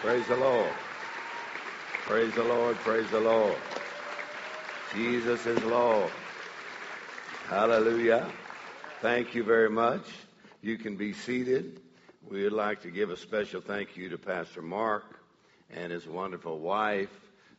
Praise 0.00 0.26
the 0.28 0.36
Lord. 0.36 0.72
Praise 2.04 2.34
the 2.34 2.44
Lord. 2.44 2.76
Praise 2.76 3.10
the 3.10 3.20
Lord. 3.20 3.56
Jesus 4.94 5.46
is 5.46 5.62
Lord. 5.64 6.10
Hallelujah. 7.48 8.30
Thank 9.00 9.34
you 9.34 9.42
very 9.42 9.70
much. 9.70 10.02
You 10.62 10.78
can 10.78 10.96
be 10.96 11.12
seated. 11.12 11.80
We 12.28 12.44
would 12.44 12.52
like 12.52 12.82
to 12.82 12.90
give 12.90 13.10
a 13.10 13.16
special 13.16 13.60
thank 13.60 13.96
you 13.96 14.08
to 14.10 14.18
Pastor 14.18 14.62
Mark 14.62 15.20
and 15.70 15.92
his 15.92 16.06
wonderful 16.06 16.58
wife, 16.58 17.10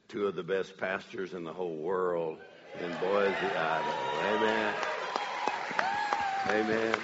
two 0.08 0.28
of 0.28 0.36
the 0.36 0.44
best 0.44 0.78
pastors 0.78 1.34
in 1.34 1.44
the 1.44 1.54
whole 1.54 1.78
world 1.78 2.38
in 2.82 2.92
Boise, 3.00 3.34
Idaho. 3.56 4.36
Amen. 4.36 4.74
Amen. 6.50 6.96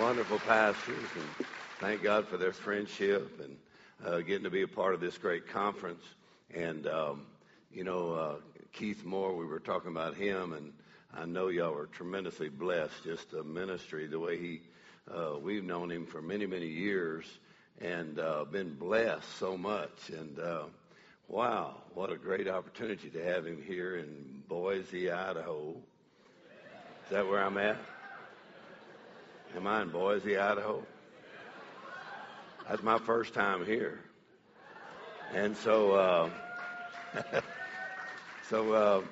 Wonderful 0.00 0.38
pastors, 0.40 1.08
and 1.14 1.46
thank 1.80 2.02
God 2.02 2.26
for 2.26 2.36
their 2.36 2.52
friendship 2.52 3.40
and 3.40 3.56
uh, 4.04 4.18
getting 4.20 4.44
to 4.44 4.50
be 4.50 4.62
a 4.62 4.68
part 4.68 4.94
of 4.94 5.00
this 5.00 5.16
great 5.16 5.46
conference. 5.48 6.02
And, 6.52 6.86
um, 6.88 7.26
you 7.72 7.84
know, 7.84 8.12
uh, 8.12 8.34
Keith 8.72 9.04
Moore, 9.04 9.36
we 9.36 9.46
were 9.46 9.60
talking 9.60 9.90
about 9.90 10.16
him, 10.16 10.54
and 10.54 10.72
I 11.14 11.24
know 11.24 11.48
y'all 11.48 11.72
were 11.72 11.86
tremendously 11.86 12.48
blessed. 12.48 13.04
Just 13.04 13.30
the 13.30 13.44
ministry, 13.44 14.08
the 14.08 14.18
way 14.18 14.38
he, 14.38 14.60
uh, 15.12 15.38
we've 15.40 15.62
known 15.62 15.90
him 15.90 16.04
for 16.04 16.20
many, 16.20 16.46
many 16.46 16.66
years 16.66 17.26
and 17.80 18.18
uh, 18.18 18.44
been 18.44 18.74
blessed 18.74 19.28
so 19.38 19.56
much. 19.56 20.10
And 20.10 20.38
uh, 20.40 20.64
wow, 21.28 21.76
what 21.94 22.10
a 22.10 22.16
great 22.16 22.48
opportunity 22.48 23.08
to 23.10 23.24
have 23.24 23.46
him 23.46 23.62
here 23.62 23.98
in 23.98 24.42
Boise, 24.48 25.12
Idaho. 25.12 25.76
Is 27.04 27.10
that 27.10 27.26
where 27.26 27.42
I'm 27.42 27.56
at? 27.56 27.78
Am 29.56 29.66
I 29.66 29.82
in 29.82 29.90
Boise, 29.90 30.36
Idaho? 30.36 30.84
That's 32.68 32.82
my 32.82 32.98
first 32.98 33.32
time 33.32 33.64
here. 33.64 33.98
And 35.34 35.56
so, 35.56 35.92
uh, 35.92 36.30
so, 38.50 38.72
uh, 38.72 39.02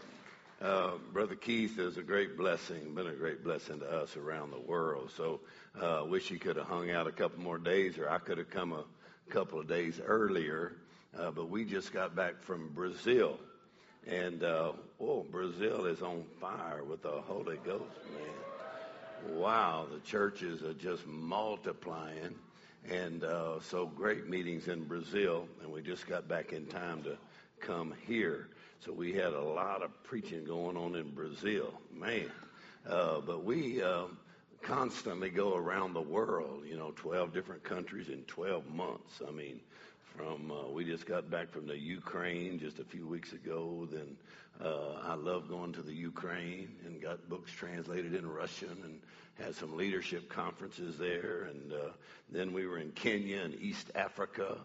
uh, 0.62 0.90
Brother 1.10 1.36
Keith 1.36 1.78
is 1.78 1.96
a 1.96 2.02
great 2.02 2.36
blessing, 2.36 2.94
been 2.94 3.06
a 3.06 3.14
great 3.14 3.42
blessing 3.42 3.80
to 3.80 3.86
us 3.86 4.14
around 4.14 4.50
the 4.50 4.60
world. 4.60 5.10
So, 5.16 5.40
uh, 5.80 6.04
wish 6.06 6.28
he 6.28 6.38
could 6.38 6.56
have 6.56 6.66
hung 6.66 6.90
out 6.90 7.06
a 7.06 7.12
couple 7.12 7.42
more 7.42 7.56
days, 7.56 7.96
or 7.96 8.10
I 8.10 8.18
could 8.18 8.36
have 8.36 8.50
come 8.50 8.74
a 8.74 8.84
couple 9.30 9.58
of 9.58 9.66
days 9.66 10.02
earlier. 10.04 10.72
Uh, 11.18 11.30
but 11.30 11.48
we 11.48 11.64
just 11.64 11.94
got 11.94 12.14
back 12.14 12.42
from 12.42 12.68
Brazil, 12.74 13.38
and 14.06 14.44
uh, 14.44 14.72
oh, 15.00 15.22
Brazil 15.30 15.86
is 15.86 16.02
on 16.02 16.24
fire 16.42 16.84
with 16.84 17.02
the 17.02 17.08
Holy 17.08 17.56
Ghost, 17.64 17.84
man. 18.12 19.38
Wow, 19.38 19.86
the 19.90 20.00
churches 20.00 20.62
are 20.62 20.74
just 20.74 21.06
multiplying, 21.06 22.34
and 22.90 23.24
uh, 23.24 23.60
so 23.60 23.86
great 23.86 24.28
meetings 24.28 24.68
in 24.68 24.84
Brazil, 24.84 25.48
and 25.62 25.72
we 25.72 25.82
just 25.82 26.06
got 26.06 26.28
back 26.28 26.52
in 26.52 26.66
time 26.66 27.02
to 27.02 27.16
come 27.60 27.94
here. 28.06 28.48
So 28.84 28.92
we 28.92 29.12
had 29.12 29.32
a 29.32 29.42
lot 29.42 29.82
of 29.82 29.90
preaching 30.04 30.44
going 30.44 30.76
on 30.76 30.94
in 30.94 31.10
Brazil, 31.14 31.72
man. 31.92 32.30
Uh, 32.88 33.20
but 33.20 33.44
we 33.44 33.82
uh, 33.82 34.04
constantly 34.62 35.30
go 35.30 35.56
around 35.56 35.94
the 35.94 36.02
world, 36.02 36.62
you 36.68 36.76
know, 36.76 36.92
12 36.96 37.32
different 37.32 37.64
countries 37.64 38.08
in 38.08 38.22
12 38.22 38.66
months. 38.72 39.20
I 39.26 39.30
mean, 39.32 39.60
from 40.16 40.50
uh, 40.50 40.68
we 40.68 40.84
just 40.84 41.06
got 41.06 41.30
back 41.30 41.50
from 41.50 41.66
the 41.66 41.78
Ukraine 41.78 42.58
just 42.58 42.78
a 42.78 42.84
few 42.84 43.06
weeks 43.06 43.32
ago. 43.32 43.88
Then 43.90 44.16
uh, 44.62 45.00
I 45.04 45.14
love 45.14 45.48
going 45.48 45.72
to 45.74 45.82
the 45.82 45.92
Ukraine 45.92 46.68
and 46.84 47.00
got 47.00 47.28
books 47.28 47.52
translated 47.52 48.14
in 48.14 48.28
Russian 48.28 48.76
and 48.84 49.00
had 49.38 49.54
some 49.54 49.76
leadership 49.76 50.28
conferences 50.28 50.96
there. 50.98 51.48
And 51.50 51.72
uh, 51.72 51.90
then 52.30 52.52
we 52.52 52.66
were 52.66 52.78
in 52.78 52.90
Kenya 52.92 53.42
and 53.42 53.54
East 53.60 53.90
Africa. 53.94 54.56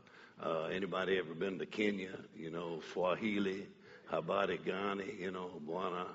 Uh, 0.42 0.64
anybody 0.66 1.18
ever 1.18 1.34
been 1.34 1.60
to 1.60 1.66
Kenya? 1.66 2.18
You 2.38 2.52
know, 2.52 2.82
Swahili, 2.94 3.68
Habari 4.12 4.60
Gani, 4.66 5.16
you 5.20 5.32
know, 5.32 5.50
Bwana 5.68 6.06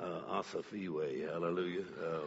uh, 0.00 0.42
Asifiwe, 0.42 1.30
hallelujah. 1.30 1.84
Uh, 2.02 2.18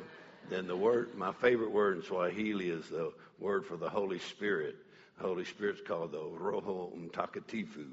then 0.50 0.68
the 0.68 0.76
word, 0.76 1.16
my 1.16 1.32
favorite 1.32 1.72
word 1.72 1.98
in 1.98 2.04
Swahili 2.04 2.70
is 2.70 2.88
the 2.90 3.12
word 3.40 3.66
for 3.66 3.78
the 3.78 3.90
Holy 3.90 4.20
Spirit. 4.20 4.76
The 5.18 5.28
Holy 5.28 5.46
Spirit's 5.46 5.82
called 5.86 6.12
the 6.12 6.20
Roho 6.20 6.92
Mtakatifu. 6.98 7.88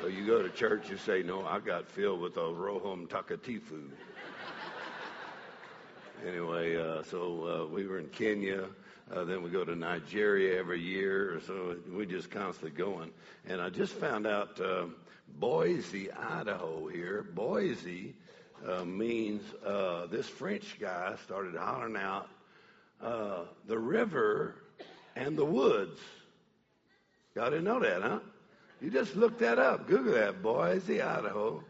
So 0.00 0.08
you 0.08 0.26
go 0.26 0.42
to 0.42 0.50
church, 0.50 0.90
you 0.90 0.98
say, 0.98 1.22
no, 1.22 1.44
I 1.46 1.58
got 1.58 1.88
filled 1.88 2.20
with 2.20 2.34
the 2.34 2.40
Roho 2.40 3.06
Mtakatifu. 3.06 3.88
anyway, 6.26 6.76
uh, 6.76 7.02
so 7.02 7.64
uh, 7.64 7.72
we 7.72 7.86
were 7.86 7.98
in 7.98 8.08
Kenya. 8.08 8.64
Uh, 9.14 9.24
then 9.24 9.42
we 9.42 9.50
go 9.50 9.64
to 9.64 9.76
Nigeria 9.76 10.58
every 10.58 10.80
year, 10.80 11.40
so 11.46 11.76
we 11.92 12.04
just 12.06 12.30
constantly 12.30 12.72
going. 12.72 13.10
And 13.48 13.60
I 13.60 13.70
just 13.70 13.94
found 13.94 14.26
out 14.26 14.60
uh, 14.60 14.86
Boise, 15.38 16.10
Idaho 16.12 16.88
here. 16.88 17.24
Boise 17.34 18.14
uh, 18.66 18.84
means 18.84 19.42
uh, 19.64 20.06
this 20.06 20.28
French 20.28 20.78
guy 20.80 21.14
started 21.24 21.54
hollering 21.56 21.96
out 21.96 22.28
uh, 23.00 23.44
the 23.66 23.78
river 23.78 24.56
and 25.14 25.36
the 25.36 25.44
woods. 25.44 26.00
Y'all 27.34 27.50
didn't 27.50 27.64
know 27.64 27.80
that, 27.80 28.02
huh? 28.02 28.18
You 28.80 28.90
just 28.90 29.16
look 29.16 29.38
that 29.38 29.58
up. 29.58 29.86
Google 29.86 30.14
that, 30.14 30.42
Boise, 30.42 31.00
Idaho. 31.00 31.62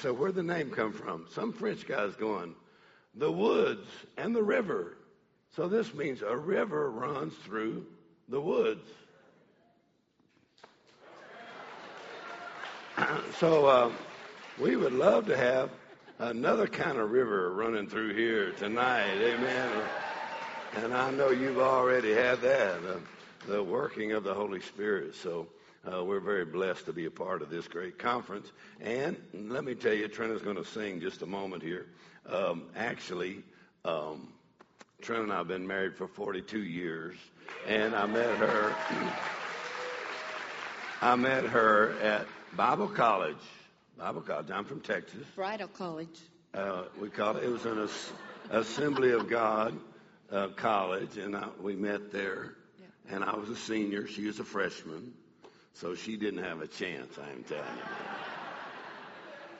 So 0.00 0.12
where'd 0.12 0.34
the 0.34 0.42
name 0.42 0.70
come 0.70 0.92
from? 0.92 1.26
Some 1.30 1.52
French 1.52 1.86
guy's 1.86 2.14
going, 2.16 2.54
the 3.14 3.30
woods 3.30 3.86
and 4.16 4.34
the 4.34 4.42
river. 4.42 4.96
So 5.54 5.68
this 5.68 5.94
means 5.94 6.22
a 6.22 6.36
river 6.36 6.90
runs 6.90 7.34
through 7.44 7.86
the 8.28 8.40
woods. 8.40 8.88
so 13.38 13.66
uh, 13.66 13.92
we 14.58 14.76
would 14.76 14.92
love 14.92 15.26
to 15.26 15.36
have 15.36 15.70
another 16.18 16.66
kind 16.66 16.98
of 16.98 17.10
river 17.10 17.52
running 17.52 17.88
through 17.88 18.14
here 18.14 18.52
tonight. 18.52 19.16
Amen. 19.20 19.70
And 20.76 20.92
I 20.92 21.10
know 21.10 21.30
you've 21.30 21.58
already 21.58 22.12
had 22.12 22.40
that, 22.42 22.76
uh, 22.84 22.98
the 23.46 23.62
working 23.62 24.12
of 24.12 24.24
the 24.24 24.34
Holy 24.34 24.60
Spirit. 24.60 25.14
So 25.14 25.46
uh, 25.92 26.04
we're 26.04 26.20
very 26.20 26.44
blessed 26.44 26.86
to 26.86 26.92
be 26.92 27.06
a 27.06 27.10
part 27.10 27.42
of 27.42 27.50
this 27.50 27.68
great 27.68 27.98
conference. 27.98 28.50
And 28.80 29.16
let 29.32 29.64
me 29.64 29.74
tell 29.74 29.92
you, 29.92 30.08
Trina 30.08 30.34
is 30.34 30.42
going 30.42 30.56
to 30.56 30.64
sing 30.64 31.00
just 31.00 31.22
a 31.22 31.26
moment 31.26 31.62
here. 31.62 31.86
Um, 32.28 32.64
actually, 32.76 33.42
um, 33.84 34.32
Trina 35.00 35.22
and 35.22 35.32
I 35.32 35.38
have 35.38 35.48
been 35.48 35.66
married 35.66 35.96
for 35.96 36.08
42 36.08 36.62
years, 36.62 37.14
and 37.66 37.94
I 37.94 38.06
met 38.06 38.36
her. 38.36 38.74
I 41.02 41.14
met 41.14 41.44
her 41.44 41.98
at 42.00 42.26
Bible 42.56 42.88
College. 42.88 43.36
Bible 43.98 44.22
College. 44.22 44.50
I'm 44.50 44.64
from 44.64 44.80
Texas. 44.80 45.24
Bridal 45.34 45.68
College. 45.68 46.18
Uh, 46.54 46.84
we 47.00 47.10
called 47.10 47.36
it. 47.36 47.44
It 47.44 47.50
was 47.50 47.66
an 47.66 47.88
Assembly 48.50 49.12
of 49.12 49.28
God 49.28 49.78
uh, 50.30 50.48
college, 50.48 51.18
and 51.18 51.36
I, 51.36 51.48
we 51.60 51.76
met 51.76 52.10
there. 52.10 52.54
Yeah. 52.78 53.14
And 53.14 53.24
I 53.24 53.36
was 53.36 53.48
a 53.50 53.56
senior. 53.56 54.06
She 54.06 54.26
was 54.26 54.40
a 54.40 54.44
freshman, 54.44 55.12
so 55.80 55.94
she 55.94 56.16
didn't 56.16 56.42
have 56.42 56.62
a 56.62 56.66
chance. 56.66 57.18
I 57.18 57.30
am 57.30 57.42
telling 57.44 57.64
you. 57.64 57.82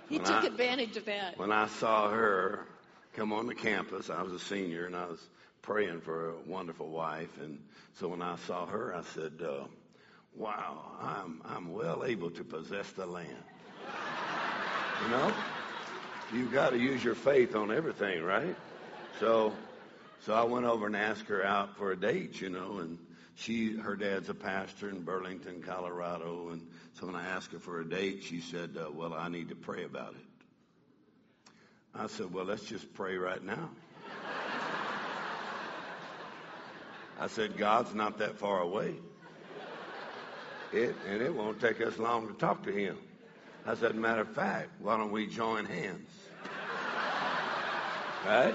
He 0.09 0.19
when 0.19 0.27
took 0.27 0.45
I, 0.45 0.47
advantage 0.47 0.97
of 0.97 1.05
that. 1.07 1.39
When 1.39 1.53
I 1.53 1.67
saw 1.67 2.11
her, 2.11 2.67
come 3.15 3.33
on 3.33 3.47
the 3.47 3.55
campus. 3.55 4.09
I 4.09 4.23
was 4.23 4.33
a 4.33 4.39
senior 4.39 4.87
and 4.87 4.97
I 4.97 5.07
was 5.07 5.21
praying 5.63 6.01
for 6.01 6.31
a 6.31 6.35
wonderful 6.47 6.89
wife. 6.89 7.39
And 7.41 7.59
so 7.95 8.09
when 8.09 8.23
I 8.23 8.37
saw 8.47 8.67
her, 8.67 8.95
I 8.95 9.03
said, 9.03 9.33
uh, 9.45 9.65
wow, 10.35 10.85
I'm, 11.01 11.43
I'm 11.45 11.73
well 11.73 12.05
able 12.05 12.31
to 12.31 12.45
possess 12.45 12.89
the 12.93 13.07
land. 13.07 13.29
you 15.03 15.11
know, 15.11 15.35
you've 16.33 16.53
got 16.53 16.71
to 16.71 16.79
use 16.79 17.03
your 17.03 17.15
faith 17.15 17.57
on 17.57 17.71
everything, 17.73 18.23
right? 18.23 18.57
So, 19.19 19.53
so 20.21 20.35
I 20.35 20.45
went 20.45 20.67
over 20.67 20.87
and 20.87 20.97
asked 20.97 21.27
her 21.27 21.45
out 21.45 21.77
for 21.77 21.93
a 21.93 21.97
date, 21.97 22.41
you 22.41 22.49
know, 22.49 22.79
and 22.79 22.99
she, 23.37 23.77
her 23.77 23.97
dad's 23.97 24.31
a 24.31 24.35
pastor 24.35 24.89
in 24.89 25.03
Burlington, 25.03 25.63
Colorado. 25.63 26.49
And 26.53 26.67
so 26.95 27.07
when 27.07 27.15
I 27.15 27.27
asked 27.29 27.53
her 27.53 27.59
for 27.59 27.81
a 27.81 27.89
date, 27.89 28.25
she 28.25 28.41
said, 28.41 28.77
uh, 28.79 28.91
well, 28.91 29.13
I 29.15 29.29
need 29.29 29.51
to 29.51 29.55
pray 29.55 29.85
about 29.85 30.15
it. 30.15 31.53
I 31.95 32.07
said, 32.09 32.33
well, 32.33 32.47
let's 32.47 32.65
just 32.65 32.93
pray 32.95 33.17
right 33.17 33.43
now. 33.43 33.71
I 37.19 37.29
said, 37.29 37.57
God's 37.57 37.95
not 37.95 38.19
that 38.19 38.39
far 38.39 38.61
away. 38.61 38.95
It, 40.73 40.95
and 41.09 41.23
it 41.23 41.35
won't 41.35 41.61
take 41.61 41.81
us 41.81 41.99
long 41.99 42.29
to 42.29 42.35
talk 42.35 42.63
to 42.65 42.73
him. 42.73 42.99
I 43.67 43.75
said, 43.75 43.95
matter 43.97 44.23
of 44.23 44.29
fact, 44.29 44.71
why 44.81 44.97
don't 44.97 45.13
we 45.13 45.27
join 45.27 45.65
hands? 45.67 46.09
Right? 48.27 48.55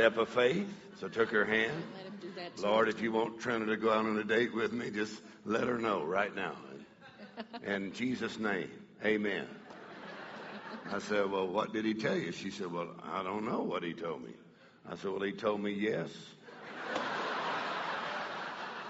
Step 0.00 0.16
of 0.16 0.30
faith. 0.30 0.66
So 0.98 1.08
I 1.08 1.10
took 1.10 1.28
her 1.28 1.44
hand. 1.44 1.76
Lord, 2.62 2.88
if 2.88 3.02
you 3.02 3.12
want 3.12 3.38
Trina 3.38 3.66
to 3.66 3.76
go 3.76 3.90
out 3.90 4.06
on 4.06 4.16
a 4.16 4.24
date 4.24 4.54
with 4.54 4.72
me, 4.72 4.90
just 4.90 5.20
let 5.44 5.64
her 5.64 5.76
know 5.76 6.02
right 6.02 6.34
now. 6.34 6.54
In 7.66 7.92
Jesus' 7.92 8.38
name, 8.38 8.70
amen. 9.04 9.46
I 10.90 11.00
said, 11.00 11.30
Well, 11.30 11.48
what 11.48 11.74
did 11.74 11.84
he 11.84 11.92
tell 11.92 12.16
you? 12.16 12.32
She 12.32 12.50
said, 12.50 12.72
Well, 12.72 12.88
I 13.12 13.22
don't 13.22 13.44
know 13.44 13.60
what 13.60 13.82
he 13.82 13.92
told 13.92 14.24
me. 14.24 14.32
I 14.90 14.96
said, 14.96 15.10
Well, 15.10 15.20
he 15.20 15.32
told 15.32 15.60
me 15.60 15.72
yes. 15.72 16.08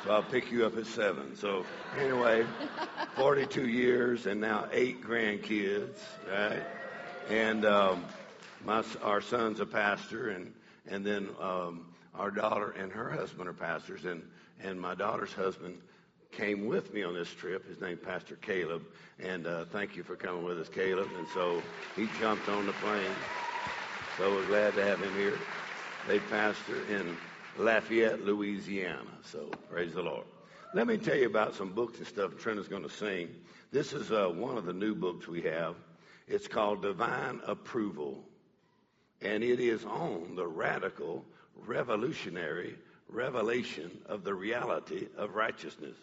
so 0.04 0.12
I'll 0.12 0.22
pick 0.22 0.52
you 0.52 0.64
up 0.64 0.76
at 0.76 0.86
seven. 0.86 1.34
So 1.34 1.66
anyway, 1.98 2.46
42 3.16 3.66
years 3.66 4.26
and 4.26 4.40
now 4.40 4.68
eight 4.70 5.02
grandkids, 5.02 5.98
right? 6.30 6.62
And 7.28 7.64
um, 7.64 8.04
my, 8.64 8.84
our 9.02 9.20
son's 9.20 9.58
a 9.58 9.66
pastor, 9.66 10.28
and, 10.28 10.52
and 10.88 11.04
then 11.04 11.28
um, 11.40 11.86
our 12.14 12.30
daughter 12.30 12.74
and 12.78 12.92
her 12.92 13.10
husband 13.10 13.48
are 13.48 13.52
pastors, 13.52 14.04
and, 14.04 14.22
and 14.62 14.80
my 14.80 14.94
daughter's 14.94 15.32
husband 15.32 15.78
came 16.32 16.66
with 16.66 16.92
me 16.94 17.02
on 17.02 17.14
this 17.14 17.32
trip. 17.32 17.68
His 17.68 17.80
name 17.80 17.96
Pastor 17.96 18.36
Caleb, 18.36 18.82
and 19.18 19.46
uh, 19.46 19.64
thank 19.66 19.96
you 19.96 20.02
for 20.02 20.16
coming 20.16 20.44
with 20.44 20.58
us, 20.58 20.68
Caleb. 20.68 21.08
And 21.18 21.26
so 21.34 21.62
he 21.96 22.08
jumped 22.18 22.48
on 22.48 22.66
the 22.66 22.72
plane. 22.74 23.10
So 24.16 24.30
we're 24.30 24.46
glad 24.46 24.74
to 24.74 24.84
have 24.84 25.00
him 25.00 25.14
here. 25.14 25.38
They 26.06 26.18
pastor 26.18 26.76
in 26.90 27.16
Lafayette, 27.58 28.24
Louisiana. 28.24 29.10
So 29.22 29.50
praise 29.70 29.94
the 29.94 30.02
Lord. 30.02 30.24
Let 30.72 30.86
me 30.86 30.98
tell 30.98 31.16
you 31.16 31.26
about 31.26 31.54
some 31.54 31.72
books 31.72 31.98
and 31.98 32.06
stuff 32.06 32.38
Trina's 32.38 32.68
going 32.68 32.82
to 32.82 32.90
sing. 32.90 33.28
This 33.72 33.92
is 33.92 34.12
uh, 34.12 34.28
one 34.28 34.56
of 34.56 34.64
the 34.64 34.72
new 34.72 34.94
books 34.94 35.26
we 35.26 35.42
have. 35.42 35.74
It's 36.28 36.46
called 36.46 36.82
Divine 36.82 37.40
Approval, 37.46 38.24
and 39.22 39.42
it 39.42 39.60
is 39.60 39.84
on 39.84 40.34
the 40.36 40.46
radical, 40.46 41.24
revolutionary 41.66 42.76
revelation 43.08 43.90
of 44.06 44.24
the 44.24 44.34
reality 44.34 45.08
of 45.16 45.34
righteousness. 45.34 45.96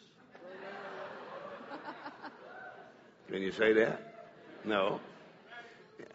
Can 3.29 3.41
you 3.41 3.51
say 3.51 3.73
that? 3.73 4.29
No. 4.63 4.99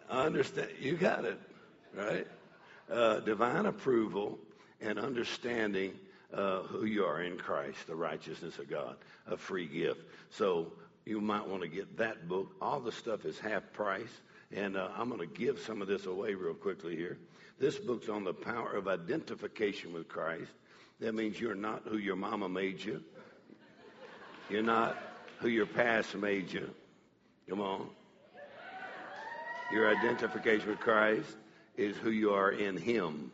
Understand. 0.09 0.69
You 0.79 0.95
got 0.95 1.25
it, 1.25 1.39
right? 1.95 2.27
Uh, 2.91 3.19
divine 3.19 3.65
approval 3.65 4.39
and 4.81 4.97
understanding 4.97 5.93
uh, 6.33 6.61
who 6.63 6.85
you 6.85 7.05
are 7.05 7.21
in 7.21 7.37
Christ, 7.37 7.87
the 7.87 7.95
righteousness 7.95 8.57
of 8.57 8.69
God, 8.69 8.95
a 9.27 9.37
free 9.37 9.67
gift. 9.67 10.01
So 10.31 10.73
you 11.05 11.21
might 11.21 11.47
want 11.47 11.61
to 11.61 11.67
get 11.67 11.97
that 11.97 12.27
book. 12.27 12.55
All 12.61 12.79
the 12.79 12.91
stuff 12.91 13.25
is 13.25 13.37
half 13.37 13.71
price. 13.73 14.21
And 14.55 14.77
uh, 14.77 14.89
I'm 14.95 15.09
going 15.09 15.19
to 15.19 15.25
give 15.25 15.59
some 15.59 15.81
of 15.81 15.87
this 15.87 16.05
away 16.05 16.33
real 16.35 16.53
quickly 16.53 16.95
here. 16.95 17.17
This 17.59 17.77
book's 17.77 18.09
on 18.09 18.23
the 18.23 18.33
power 18.33 18.73
of 18.73 18.87
identification 18.87 19.93
with 19.93 20.07
Christ. 20.07 20.51
That 20.99 21.15
means 21.15 21.39
you're 21.39 21.55
not 21.55 21.83
who 21.87 21.97
your 21.97 22.15
mama 22.15 22.47
made 22.47 22.83
you. 22.83 23.03
You're 24.49 24.63
not 24.63 24.97
who 25.39 25.49
your 25.49 25.65
past 25.65 26.15
made 26.15 26.51
you. 26.51 26.69
Come 27.49 27.61
on. 27.61 27.87
Your 29.71 29.89
identification 29.89 30.69
with 30.69 30.79
Christ 30.79 31.35
is 31.77 31.97
who 31.97 32.11
you 32.11 32.33
are 32.33 32.51
in 32.51 32.77
Him. 32.77 33.31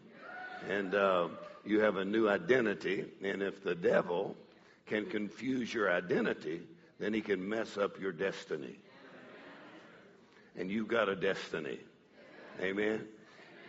And 0.70 0.96
uh, 0.96 1.30
you 1.66 1.82
have 1.82 1.98
a 1.98 2.06
new 2.06 2.30
identity. 2.30 3.06
And 3.24 3.42
if 3.42 3.64
the 3.64 3.76
devil 3.76 4.36
can 4.86 5.06
confuse 5.06 5.74
your 5.74 5.92
identity, 5.92 6.62
then 7.00 7.14
he 7.14 7.22
can 7.22 7.48
mess 7.48 7.78
up 7.78 8.00
your 8.00 8.12
destiny. 8.12 8.80
And 10.60 10.70
you've 10.70 10.90
got 10.90 11.08
a 11.08 11.16
destiny. 11.16 11.80
Amen. 12.62 13.08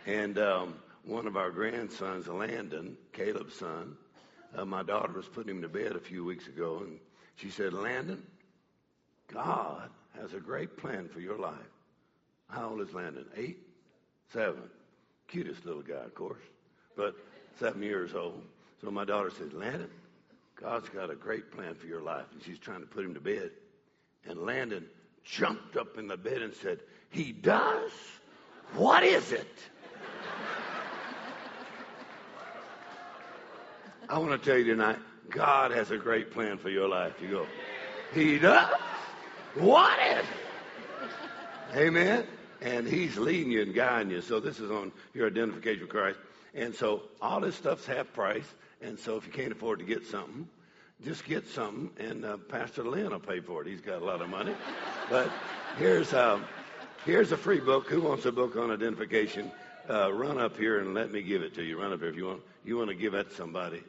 And 0.05 0.37
um, 0.37 0.75
one 1.05 1.25
of 1.25 1.37
our 1.37 1.49
grandsons, 1.49 2.27
Landon, 2.27 2.97
Caleb's 3.13 3.55
son, 3.55 3.95
uh, 4.55 4.65
my 4.65 4.83
daughter 4.83 5.13
was 5.13 5.25
putting 5.25 5.55
him 5.55 5.61
to 5.61 5.69
bed 5.69 5.93
a 5.93 5.99
few 5.99 6.25
weeks 6.25 6.47
ago, 6.47 6.83
and 6.85 6.99
she 7.35 7.49
said, 7.49 7.71
Landon, 7.71 8.21
God 9.33 9.89
has 10.19 10.33
a 10.33 10.39
great 10.39 10.75
plan 10.75 11.07
for 11.07 11.21
your 11.21 11.39
life. 11.39 11.55
How 12.49 12.71
old 12.71 12.81
is 12.81 12.93
Landon? 12.93 13.25
Eight? 13.37 13.59
Seven. 14.33 14.63
Cutest 15.29 15.65
little 15.65 15.81
guy, 15.81 16.03
of 16.03 16.13
course, 16.13 16.43
but 16.97 17.15
seven 17.57 17.81
years 17.81 18.13
old. 18.13 18.43
So 18.81 18.91
my 18.91 19.05
daughter 19.05 19.31
says, 19.31 19.53
Landon, 19.53 19.89
God's 20.59 20.89
got 20.89 21.09
a 21.09 21.15
great 21.15 21.51
plan 21.51 21.73
for 21.75 21.87
your 21.87 22.01
life. 22.01 22.25
And 22.33 22.43
she's 22.43 22.59
trying 22.59 22.81
to 22.81 22.85
put 22.85 23.05
him 23.05 23.13
to 23.13 23.21
bed. 23.21 23.51
And 24.27 24.39
Landon 24.39 24.85
jumped 25.23 25.77
up 25.77 25.97
in 25.97 26.07
the 26.07 26.17
bed 26.17 26.41
and 26.41 26.53
said, 26.53 26.79
He 27.09 27.31
does? 27.31 27.91
What 28.73 29.03
is 29.03 29.31
it? 29.31 29.57
I 34.09 34.17
want 34.17 34.31
to 34.31 34.49
tell 34.49 34.57
you 34.57 34.65
tonight, 34.65 34.97
God 35.29 35.71
has 35.71 35.91
a 35.91 35.97
great 35.97 36.31
plan 36.31 36.57
for 36.57 36.69
your 36.69 36.87
life. 36.87 37.13
You 37.21 37.29
go, 37.29 37.47
He 38.13 38.37
does? 38.39 38.75
What 39.55 39.97
is 39.99 40.25
it? 40.25 41.77
Amen. 41.77 42.25
And 42.61 42.87
He's 42.87 43.17
leading 43.17 43.51
you 43.51 43.61
and 43.61 43.73
guiding 43.73 44.11
you. 44.11 44.21
So 44.21 44.39
this 44.39 44.59
is 44.59 44.69
on 44.69 44.91
your 45.13 45.27
identification 45.27 45.81
with 45.81 45.89
Christ. 45.89 46.19
And 46.53 46.75
so 46.75 47.03
all 47.21 47.39
this 47.39 47.55
stuff's 47.55 47.85
half 47.85 48.11
price. 48.13 48.45
And 48.81 48.99
so 48.99 49.15
if 49.15 49.25
you 49.25 49.31
can't 49.31 49.51
afford 49.51 49.79
to 49.79 49.85
get 49.85 50.05
something, 50.05 50.47
just 51.03 51.25
get 51.25 51.47
something, 51.47 51.89
and 51.97 52.25
uh, 52.25 52.37
Pastor 52.37 52.83
Lynn 52.83 53.09
will 53.09 53.19
pay 53.19 53.39
for 53.39 53.61
it. 53.61 53.67
He's 53.67 53.81
got 53.81 54.01
a 54.01 54.05
lot 54.05 54.21
of 54.21 54.29
money. 54.29 54.53
But 55.09 55.31
here's 55.77 56.13
um, 56.13 56.45
here's 57.05 57.31
a 57.31 57.37
free 57.37 57.59
book. 57.59 57.87
Who 57.87 58.01
wants 58.01 58.25
a 58.25 58.31
book 58.31 58.55
on 58.55 58.71
identification? 58.71 59.51
Uh, 59.89 60.13
run 60.13 60.37
up 60.37 60.57
here 60.57 60.79
and 60.79 60.93
let 60.93 61.11
me 61.11 61.21
give 61.21 61.41
it 61.41 61.55
to 61.55 61.63
you. 61.63 61.79
Run 61.79 61.91
up 61.91 61.99
here 61.99 62.09
if 62.09 62.15
you 62.15 62.27
want. 62.27 62.41
You 62.63 62.77
want 62.77 62.89
to 62.89 62.95
give 62.95 63.13
that 63.13 63.29
to 63.29 63.35
somebody. 63.35 63.83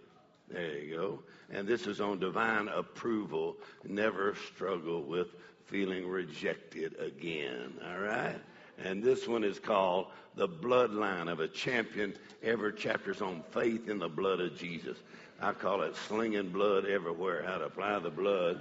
There 0.49 0.79
you 0.79 0.97
go. 0.97 1.19
And 1.50 1.69
this 1.69 1.87
is 1.87 2.00
on 2.00 2.19
divine 2.19 2.69
approval. 2.69 3.56
Never 3.85 4.35
struggle 4.55 5.03
with 5.03 5.29
feeling 5.67 6.09
rejected 6.09 6.99
again. 6.99 7.75
All 7.87 8.00
right? 8.00 8.37
And 8.78 9.02
this 9.02 9.26
one 9.28 9.44
is 9.44 9.58
called 9.58 10.06
The 10.34 10.48
Bloodline 10.48 11.30
of 11.30 11.40
a 11.40 11.48
Champion. 11.48 12.14
Every 12.42 12.72
chapter's 12.72 13.22
on 13.22 13.42
faith 13.50 13.88
in 13.88 13.98
the 13.98 14.08
blood 14.08 14.40
of 14.40 14.58
Jesus. 14.58 14.96
I 15.40 15.52
call 15.52 15.82
it 15.82 15.96
slinging 16.08 16.50
blood 16.50 16.86
everywhere, 16.86 17.44
how 17.46 17.58
to 17.58 17.64
apply 17.64 17.98
the 17.98 18.10
blood. 18.10 18.60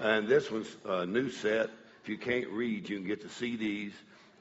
And 0.00 0.28
this 0.28 0.50
one's 0.50 0.74
a 0.84 1.06
new 1.06 1.30
set. 1.30 1.70
If 2.02 2.08
you 2.08 2.18
can't 2.18 2.48
read, 2.50 2.88
you 2.88 2.98
can 2.98 3.06
get 3.06 3.22
the 3.22 3.28
CDs 3.28 3.92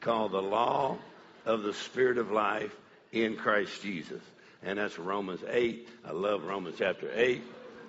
called 0.02 0.32
The 0.32 0.42
Law 0.42 0.98
of 1.46 1.64
the 1.64 1.74
Spirit 1.74 2.18
of 2.18 2.32
Life 2.32 2.76
in 3.12 3.36
Christ 3.36 3.82
Jesus 3.82 4.22
and 4.64 4.80
that's 4.80 4.98
Romans 5.00 5.42
8. 5.48 5.88
I 6.06 6.12
love 6.12 6.44
Romans 6.44 6.76
chapter 6.78 7.10
8. 7.14 7.42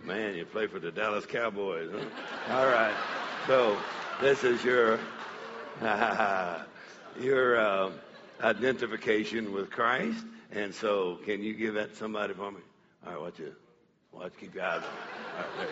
Man, 0.04 0.34
you 0.34 0.44
play 0.44 0.66
for 0.66 0.78
the 0.78 0.92
Dallas 0.92 1.26
Cowboys, 1.26 1.90
huh? 1.92 2.56
All 2.56 2.66
right. 2.66 2.94
So 3.46 3.76
this 4.20 4.44
is 4.44 4.62
your 4.64 4.98
your 7.20 7.58
uh, 7.58 7.90
identification 8.42 9.52
with 9.52 9.70
Christ, 9.70 10.24
and 10.52 10.74
so 10.74 11.18
can 11.24 11.42
you 11.42 11.54
give 11.54 11.74
that 11.74 11.96
somebody 11.96 12.34
for 12.34 12.50
me? 12.50 12.60
All 13.06 13.12
right, 13.12 13.20
watch 13.20 13.40
it. 13.40 13.54
Watch, 14.12 14.32
keep 14.38 14.54
your 14.54 14.64
eyes 14.64 14.82
on. 14.82 15.66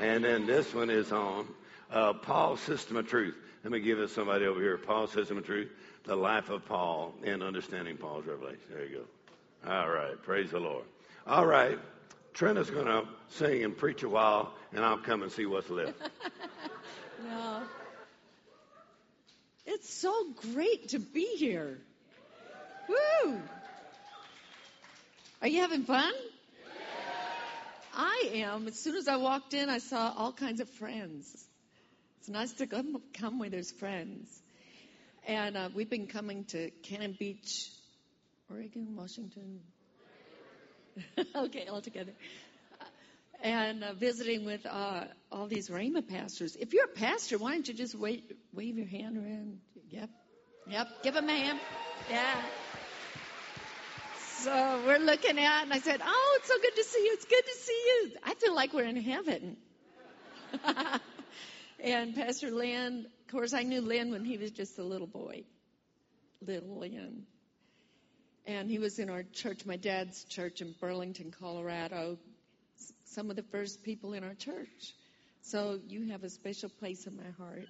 And 0.00 0.24
then 0.24 0.46
this 0.46 0.72
one 0.72 0.88
is 0.88 1.12
on 1.12 1.46
uh, 1.90 2.12
Paul's 2.14 2.60
system 2.60 2.96
of 2.96 3.08
truth. 3.08 3.34
Let 3.62 3.72
me 3.72 3.80
give 3.80 3.98
it 3.98 4.10
somebody 4.10 4.46
over 4.46 4.60
here. 4.60 4.78
Paul's 4.78 5.12
system 5.12 5.38
of 5.38 5.44
truth, 5.44 5.70
the 6.04 6.16
life 6.16 6.48
of 6.48 6.64
Paul, 6.64 7.14
and 7.24 7.42
understanding 7.42 7.96
Paul's 7.96 8.24
revelation. 8.24 8.62
There 8.70 8.86
you 8.86 9.04
go. 9.64 9.70
All 9.70 9.90
right. 9.90 10.20
Praise 10.22 10.50
the 10.50 10.60
Lord. 10.60 10.84
All 11.26 11.46
right. 11.46 11.78
Trina's 12.32 12.70
going 12.70 12.86
to 12.86 13.06
sing 13.28 13.64
and 13.64 13.76
preach 13.76 14.02
a 14.02 14.08
while, 14.08 14.54
and 14.72 14.84
I'll 14.84 14.96
come 14.96 15.22
and 15.22 15.30
see 15.30 15.44
what's 15.44 15.68
left. 15.68 15.94
no. 17.24 17.62
It's 19.66 19.92
so 19.92 20.32
great 20.52 20.88
to 20.90 20.98
be 20.98 21.36
here. 21.36 21.78
Woo! 22.88 23.40
Are 25.42 25.48
you 25.48 25.60
having 25.60 25.84
fun? 25.84 26.12
I 27.94 28.30
am. 28.34 28.66
As 28.68 28.78
soon 28.78 28.96
as 28.96 29.08
I 29.08 29.16
walked 29.16 29.54
in, 29.54 29.68
I 29.68 29.78
saw 29.78 30.12
all 30.16 30.32
kinds 30.32 30.60
of 30.60 30.68
friends. 30.68 31.44
It's 32.20 32.28
nice 32.28 32.52
to 32.54 32.66
come, 32.66 33.00
come 33.14 33.38
where 33.38 33.50
there's 33.50 33.70
friends. 33.70 34.28
And 35.26 35.56
uh, 35.56 35.68
we've 35.74 35.90
been 35.90 36.06
coming 36.06 36.44
to 36.46 36.70
Cannon 36.82 37.16
Beach 37.18 37.70
Oregon, 38.50 38.96
Washington. 38.96 39.60
okay, 41.36 41.66
all 41.66 41.80
together. 41.80 42.12
And 43.42 43.82
uh, 43.82 43.94
visiting 43.94 44.44
with 44.44 44.66
uh, 44.66 45.04
all 45.32 45.46
these 45.46 45.68
Rhema 45.68 46.06
pastors. 46.06 46.56
If 46.56 46.74
you're 46.74 46.84
a 46.84 46.88
pastor, 46.88 47.38
why 47.38 47.52
don't 47.52 47.66
you 47.66 47.74
just 47.74 47.94
wave, 47.94 48.22
wave 48.52 48.76
your 48.76 48.86
hand 48.86 49.16
around? 49.16 49.60
Yep. 49.88 50.10
Yep. 50.68 50.88
Give 51.02 51.14
them 51.14 51.28
a 51.28 51.32
hand. 51.32 51.58
Yeah. 52.10 52.42
So 54.40 54.82
we're 54.86 54.98
looking 54.98 55.38
at, 55.38 55.62
and 55.62 55.72
I 55.72 55.78
said, 55.78 56.00
Oh, 56.04 56.38
it's 56.38 56.48
so 56.48 56.58
good 56.60 56.76
to 56.76 56.84
see 56.84 57.04
you. 57.04 57.10
It's 57.14 57.24
good 57.24 57.44
to 57.44 57.54
see 57.54 57.82
you. 57.86 58.10
I 58.24 58.34
feel 58.34 58.54
like 58.54 58.72
we're 58.72 58.84
in 58.84 58.96
heaven. 58.96 59.56
and 61.82 62.14
Pastor 62.14 62.50
Lynn, 62.50 63.06
of 63.06 63.32
course, 63.32 63.54
I 63.54 63.62
knew 63.62 63.80
Lynn 63.80 64.10
when 64.10 64.24
he 64.24 64.36
was 64.36 64.50
just 64.50 64.78
a 64.78 64.82
little 64.82 65.06
boy. 65.06 65.44
Little 66.42 66.78
Lynn 66.78 67.26
and 68.46 68.70
he 68.70 68.78
was 68.78 68.98
in 68.98 69.10
our 69.10 69.22
church, 69.22 69.64
my 69.64 69.76
dad's 69.76 70.24
church 70.24 70.60
in 70.60 70.74
Burlington, 70.80 71.32
Colorado. 71.38 72.18
Some 73.10 73.28
of 73.28 73.34
the 73.34 73.42
first 73.42 73.82
people 73.82 74.12
in 74.12 74.22
our 74.22 74.34
church. 74.34 74.94
So 75.42 75.80
you 75.88 76.10
have 76.10 76.22
a 76.22 76.30
special 76.30 76.68
place 76.68 77.08
in 77.08 77.16
my 77.16 77.30
heart, 77.38 77.66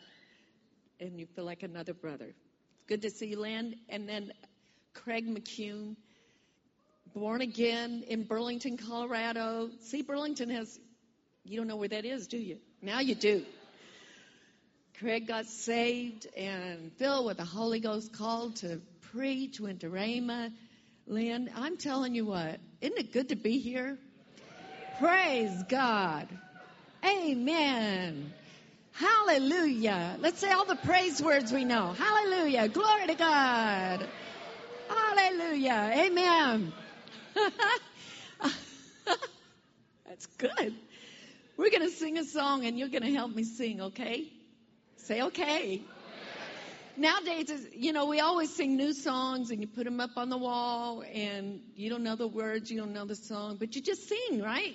and 1.00 1.18
you 1.18 1.24
feel 1.34 1.46
like 1.46 1.62
another 1.62 1.94
brother. 1.94 2.34
Good 2.86 3.02
to 3.02 3.10
see 3.10 3.28
you, 3.28 3.40
Lynn. 3.40 3.76
And 3.88 4.06
then 4.06 4.32
Craig 4.92 5.26
McCune, 5.26 5.96
born 7.14 7.40
again 7.40 8.04
in 8.06 8.24
Burlington, 8.24 8.76
Colorado. 8.76 9.70
See, 9.80 10.02
Burlington 10.02 10.50
has, 10.50 10.78
you 11.44 11.56
don't 11.56 11.68
know 11.68 11.76
where 11.76 11.88
that 11.88 12.04
is, 12.04 12.26
do 12.26 12.36
you? 12.36 12.58
Now 12.82 13.00
you 13.00 13.14
do. 13.14 13.46
Craig 14.98 15.26
got 15.26 15.46
saved 15.46 16.26
and 16.36 16.92
filled 16.98 17.24
with 17.24 17.38
the 17.38 17.46
Holy 17.46 17.80
Ghost, 17.80 18.12
called 18.12 18.56
to 18.56 18.82
preach, 19.12 19.58
went 19.58 19.80
to 19.80 19.88
Rhema. 19.88 20.52
Lynn, 21.06 21.50
I'm 21.56 21.78
telling 21.78 22.14
you 22.14 22.26
what, 22.26 22.60
isn't 22.82 22.98
it 22.98 23.12
good 23.12 23.30
to 23.30 23.36
be 23.36 23.58
here? 23.58 23.96
Praise 25.00 25.62
God. 25.62 26.28
Amen. 27.02 28.34
Hallelujah. 28.92 30.18
Let's 30.20 30.40
say 30.40 30.50
all 30.50 30.66
the 30.66 30.76
praise 30.76 31.22
words 31.22 31.50
we 31.50 31.64
know. 31.64 31.94
Hallelujah. 31.94 32.68
Glory 32.68 33.06
to 33.06 33.14
God. 33.14 34.06
Hallelujah. 34.90 35.90
Amen. 35.94 36.70
That's 40.06 40.26
good. 40.36 40.74
We're 41.56 41.70
going 41.70 41.80
to 41.80 41.96
sing 41.96 42.18
a 42.18 42.24
song 42.24 42.66
and 42.66 42.78
you're 42.78 42.88
going 42.88 43.04
to 43.04 43.14
help 43.14 43.34
me 43.34 43.44
sing, 43.44 43.80
okay? 43.80 44.30
Say 44.98 45.22
okay. 45.22 45.80
Nowadays, 46.98 47.50
you 47.72 47.94
know, 47.94 48.04
we 48.04 48.20
always 48.20 48.54
sing 48.54 48.76
new 48.76 48.92
songs 48.92 49.50
and 49.50 49.62
you 49.62 49.66
put 49.66 49.84
them 49.84 49.98
up 49.98 50.18
on 50.18 50.28
the 50.28 50.36
wall 50.36 51.02
and 51.10 51.62
you 51.74 51.88
don't 51.88 52.02
know 52.02 52.16
the 52.16 52.28
words, 52.28 52.70
you 52.70 52.78
don't 52.78 52.92
know 52.92 53.06
the 53.06 53.16
song, 53.16 53.56
but 53.58 53.74
you 53.74 53.80
just 53.80 54.06
sing, 54.06 54.42
right? 54.42 54.74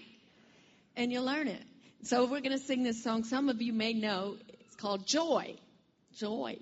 And 0.98 1.12
you 1.12 1.22
learn 1.22 1.48
it. 1.48 1.62
So 2.04 2.26
we're 2.26 2.42
going 2.42 2.58
to 2.58 2.58
sing 2.58 2.84
this 2.84 3.04
song. 3.04 3.24
Some 3.24 3.50
of 3.50 3.62
you 3.62 3.74
may 3.74 3.94
know. 3.94 4.38
It's 4.62 4.76
called 4.76 5.06
Joy. 5.06 5.56
Joy. 6.16 6.58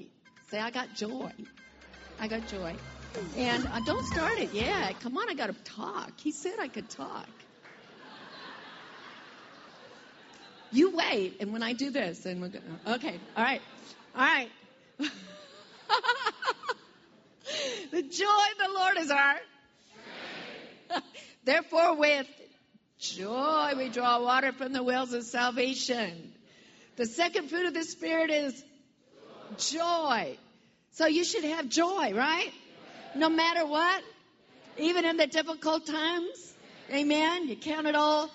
Say, 0.49 0.59
I 0.59 0.71
got 0.71 0.95
joy. 0.95 1.31
I 2.19 2.27
got 2.27 2.47
joy. 2.47 2.75
And 3.37 3.67
uh, 3.67 3.79
don't 3.85 4.05
start 4.05 4.39
it 4.39 4.53
yet. 4.53 4.99
Come 5.01 5.17
on, 5.17 5.29
I 5.29 5.33
got 5.33 5.47
to 5.47 5.63
talk. 5.63 6.19
He 6.19 6.31
said 6.31 6.53
I 6.59 6.67
could 6.67 6.89
talk. 6.89 7.27
You 10.71 10.95
wait, 10.95 11.37
and 11.39 11.53
when 11.53 11.61
I 11.61 11.73
do 11.73 11.91
this, 11.91 12.25
and 12.25 12.41
we're 12.41 12.47
going. 12.47 12.63
Okay, 12.87 13.19
all 13.37 13.43
right, 13.43 13.61
all 14.15 14.21
right. 14.21 14.49
the 17.91 18.01
joy 18.01 18.25
of 18.51 18.57
the 18.57 18.69
Lord 18.73 18.97
is 18.97 19.11
our. 19.11 19.35
Therefore, 21.43 21.95
with 21.95 22.27
joy 22.99 23.73
we 23.77 23.89
draw 23.89 24.21
water 24.21 24.51
from 24.51 24.73
the 24.73 24.83
wells 24.83 25.13
of 25.13 25.23
salvation. 25.23 26.33
The 26.95 27.05
second 27.05 27.49
fruit 27.49 27.65
of 27.65 27.73
the 27.73 27.83
Spirit 27.83 28.29
is 28.29 28.63
joy. 29.57 30.37
So 30.91 31.07
you 31.07 31.23
should 31.23 31.43
have 31.43 31.69
joy, 31.69 32.13
right? 32.13 32.51
no 33.15 33.29
matter 33.29 33.65
what, 33.65 34.03
even 34.77 35.05
in 35.05 35.17
the 35.17 35.27
difficult 35.27 35.85
times. 35.85 36.53
Amen. 36.91 37.47
You 37.47 37.55
count 37.55 37.87
it 37.87 37.95
all 37.95 38.29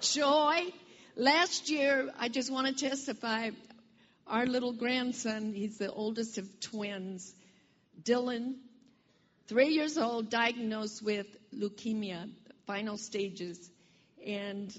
joy. 0.00 0.66
Last 1.16 1.70
year, 1.70 2.10
I 2.18 2.28
just 2.28 2.52
want 2.52 2.66
to 2.66 2.88
testify. 2.88 3.50
Our 4.26 4.46
little 4.46 4.72
grandson, 4.72 5.54
he's 5.54 5.78
the 5.78 5.90
oldest 5.90 6.36
of 6.36 6.60
twins, 6.60 7.34
Dylan, 8.02 8.56
three 9.46 9.68
years 9.68 9.96
old, 9.96 10.28
diagnosed 10.28 11.02
with 11.02 11.26
leukemia, 11.54 12.28
final 12.68 12.98
stages. 12.98 13.58
And 14.24 14.70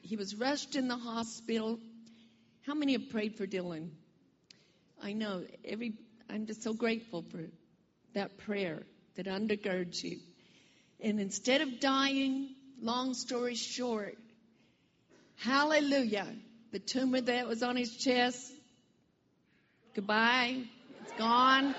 he 0.00 0.16
was 0.16 0.34
rushed 0.34 0.74
in 0.74 0.88
the 0.88 0.96
hospital. 0.96 1.78
How 2.66 2.74
many 2.74 2.94
have 2.94 3.10
prayed 3.10 3.36
for 3.36 3.46
Dylan? 3.46 3.90
I 5.00 5.12
know 5.12 5.44
every. 5.64 5.92
I'm 6.28 6.46
just 6.46 6.62
so 6.62 6.72
grateful 6.72 7.22
for 7.30 7.44
that 8.14 8.38
prayer 8.38 8.82
that 9.16 9.26
undergirds 9.26 10.02
you. 10.02 10.18
And 11.00 11.20
instead 11.20 11.60
of 11.60 11.78
dying, 11.78 12.54
long 12.80 13.12
story 13.12 13.54
short, 13.54 14.16
hallelujah, 15.36 16.26
the 16.72 16.78
tumor 16.78 17.20
that 17.20 17.46
was 17.46 17.62
on 17.62 17.76
his 17.76 17.94
chest, 17.96 18.50
goodbye, 19.94 20.62
it's 21.02 21.12
gone. 21.12 21.74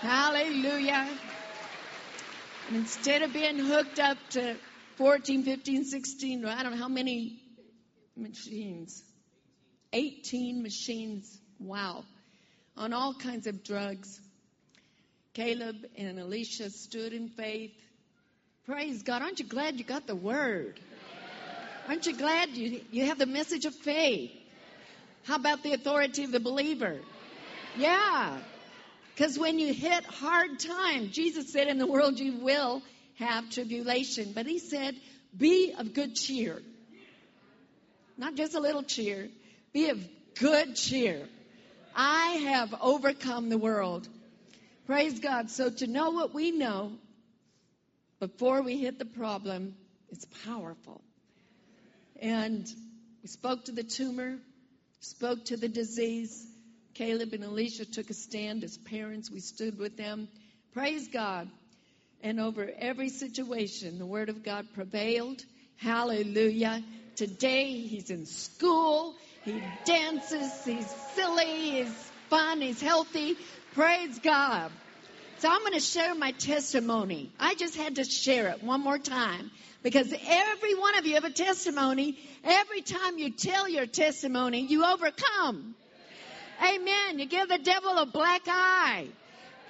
Hallelujah. 0.00 1.08
Instead 2.72 3.22
of 3.22 3.32
being 3.32 3.58
hooked 3.58 3.98
up 3.98 4.16
to 4.30 4.56
14, 4.96 5.42
15, 5.42 5.84
16, 5.84 6.44
I 6.44 6.62
don't 6.62 6.72
know 6.72 6.78
how 6.78 6.88
many 6.88 7.42
machines, 8.16 9.02
18 9.92 10.62
machines, 10.62 11.36
wow, 11.58 12.04
on 12.76 12.92
all 12.92 13.12
kinds 13.12 13.48
of 13.48 13.64
drugs. 13.64 14.20
Caleb 15.34 15.76
and 15.96 16.20
Alicia 16.20 16.70
stood 16.70 17.12
in 17.12 17.28
faith. 17.28 17.72
Praise 18.66 19.02
God. 19.02 19.22
Aren't 19.22 19.40
you 19.40 19.46
glad 19.46 19.78
you 19.78 19.84
got 19.84 20.06
the 20.06 20.14
word? 20.14 20.78
Aren't 21.88 22.06
you 22.06 22.16
glad 22.16 22.50
you, 22.50 22.82
you 22.92 23.06
have 23.06 23.18
the 23.18 23.26
message 23.26 23.64
of 23.64 23.74
faith? 23.74 24.30
How 25.24 25.34
about 25.34 25.64
the 25.64 25.72
authority 25.72 26.22
of 26.22 26.30
the 26.30 26.40
believer? 26.40 27.00
Yeah. 27.76 28.38
Because 29.20 29.38
when 29.38 29.58
you 29.58 29.74
hit 29.74 30.06
hard 30.06 30.58
time, 30.58 31.10
Jesus 31.10 31.52
said, 31.52 31.68
In 31.68 31.76
the 31.76 31.86
world 31.86 32.18
you 32.18 32.38
will 32.38 32.80
have 33.16 33.50
tribulation. 33.50 34.32
But 34.34 34.46
he 34.46 34.58
said, 34.58 34.96
Be 35.36 35.74
of 35.76 35.92
good 35.92 36.16
cheer. 36.16 36.62
Not 38.16 38.34
just 38.34 38.54
a 38.54 38.60
little 38.60 38.82
cheer, 38.82 39.28
be 39.74 39.90
of 39.90 40.02
good 40.38 40.74
cheer. 40.74 41.28
I 41.94 42.28
have 42.48 42.74
overcome 42.80 43.50
the 43.50 43.58
world. 43.58 44.08
Praise 44.86 45.18
God. 45.18 45.50
So 45.50 45.68
to 45.68 45.86
know 45.86 46.12
what 46.12 46.32
we 46.32 46.50
know 46.50 46.92
before 48.20 48.62
we 48.62 48.78
hit 48.78 48.98
the 48.98 49.04
problem 49.04 49.74
is 50.08 50.24
powerful. 50.46 51.02
And 52.22 52.66
we 53.22 53.28
spoke 53.28 53.66
to 53.66 53.72
the 53.72 53.84
tumor, 53.84 54.38
spoke 55.00 55.44
to 55.44 55.58
the 55.58 55.68
disease. 55.68 56.49
Caleb 56.94 57.32
and 57.32 57.44
Alicia 57.44 57.84
took 57.84 58.10
a 58.10 58.14
stand 58.14 58.64
as 58.64 58.76
parents. 58.76 59.30
We 59.30 59.40
stood 59.40 59.78
with 59.78 59.96
them. 59.96 60.28
Praise 60.72 61.08
God. 61.08 61.48
And 62.22 62.40
over 62.40 62.70
every 62.78 63.08
situation, 63.08 63.98
the 63.98 64.06
Word 64.06 64.28
of 64.28 64.42
God 64.42 64.66
prevailed. 64.74 65.42
Hallelujah. 65.76 66.82
Today, 67.16 67.72
he's 67.72 68.10
in 68.10 68.26
school. 68.26 69.14
He 69.44 69.62
dances. 69.84 70.64
He's 70.64 70.90
silly. 71.14 71.70
He's 71.70 72.10
fun. 72.28 72.60
He's 72.60 72.80
healthy. 72.80 73.36
Praise 73.74 74.18
God. 74.18 74.70
So 75.38 75.48
I'm 75.50 75.60
going 75.60 75.72
to 75.72 75.80
share 75.80 76.14
my 76.14 76.32
testimony. 76.32 77.32
I 77.40 77.54
just 77.54 77.74
had 77.74 77.96
to 77.96 78.04
share 78.04 78.48
it 78.48 78.62
one 78.62 78.82
more 78.82 78.98
time 78.98 79.50
because 79.82 80.12
every 80.12 80.74
one 80.74 80.98
of 80.98 81.06
you 81.06 81.14
have 81.14 81.24
a 81.24 81.30
testimony. 81.30 82.18
Every 82.44 82.82
time 82.82 83.18
you 83.18 83.30
tell 83.30 83.66
your 83.66 83.86
testimony, 83.86 84.66
you 84.66 84.84
overcome. 84.84 85.74
Amen. 86.62 87.18
You 87.18 87.26
give 87.26 87.48
the 87.48 87.58
devil 87.58 87.96
a 87.98 88.06
black 88.06 88.42
eye 88.46 89.08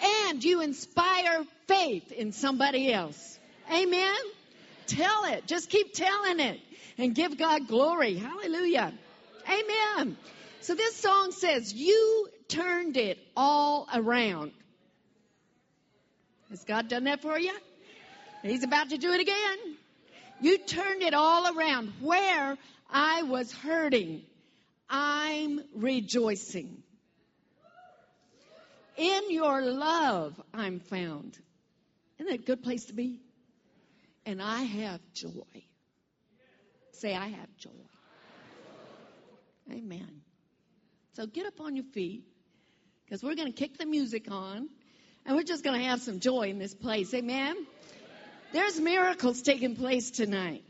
and 0.02 0.42
you 0.42 0.60
inspire 0.60 1.44
faith 1.66 2.10
in 2.12 2.32
somebody 2.32 2.92
else. 2.92 3.38
Amen. 3.72 4.16
Tell 4.86 5.24
it. 5.26 5.46
Just 5.46 5.70
keep 5.70 5.94
telling 5.94 6.40
it 6.40 6.60
and 6.98 7.14
give 7.14 7.38
God 7.38 7.68
glory. 7.68 8.16
Hallelujah. 8.16 8.92
Amen. 9.48 10.16
So 10.60 10.74
this 10.74 10.96
song 10.96 11.32
says, 11.32 11.72
You 11.72 12.28
turned 12.48 12.96
it 12.96 13.18
all 13.36 13.88
around. 13.92 14.52
Has 16.50 16.64
God 16.64 16.88
done 16.88 17.04
that 17.04 17.22
for 17.22 17.38
you? 17.38 17.52
He's 18.42 18.64
about 18.64 18.90
to 18.90 18.98
do 18.98 19.12
it 19.12 19.20
again. 19.20 19.76
You 20.40 20.58
turned 20.58 21.02
it 21.02 21.14
all 21.14 21.56
around. 21.56 21.92
Where 22.00 22.56
I 22.90 23.22
was 23.22 23.52
hurting, 23.52 24.22
I'm 24.88 25.60
rejoicing. 25.74 26.79
In 28.96 29.30
your 29.30 29.62
love, 29.62 30.40
I'm 30.52 30.80
found. 30.80 31.38
Isn't 32.18 32.30
that 32.30 32.40
a 32.40 32.44
good 32.44 32.62
place 32.62 32.86
to 32.86 32.92
be? 32.92 33.20
And 34.26 34.42
I 34.42 34.62
have 34.62 35.00
joy. 35.14 35.64
Say, 36.92 37.14
I 37.14 37.28
have 37.28 37.56
joy. 37.56 37.70
Amen. 39.72 40.20
So 41.14 41.26
get 41.26 41.46
up 41.46 41.60
on 41.60 41.76
your 41.76 41.84
feet 41.84 42.24
because 43.04 43.22
we're 43.22 43.34
going 43.34 43.52
to 43.52 43.58
kick 43.58 43.78
the 43.78 43.86
music 43.86 44.30
on 44.30 44.68
and 45.24 45.36
we're 45.36 45.42
just 45.42 45.64
going 45.64 45.80
to 45.80 45.86
have 45.86 46.00
some 46.00 46.20
joy 46.20 46.48
in 46.48 46.58
this 46.58 46.74
place. 46.74 47.12
Amen. 47.14 47.56
There's 48.52 48.80
miracles 48.80 49.42
taking 49.42 49.76
place 49.76 50.10
tonight. 50.10 50.64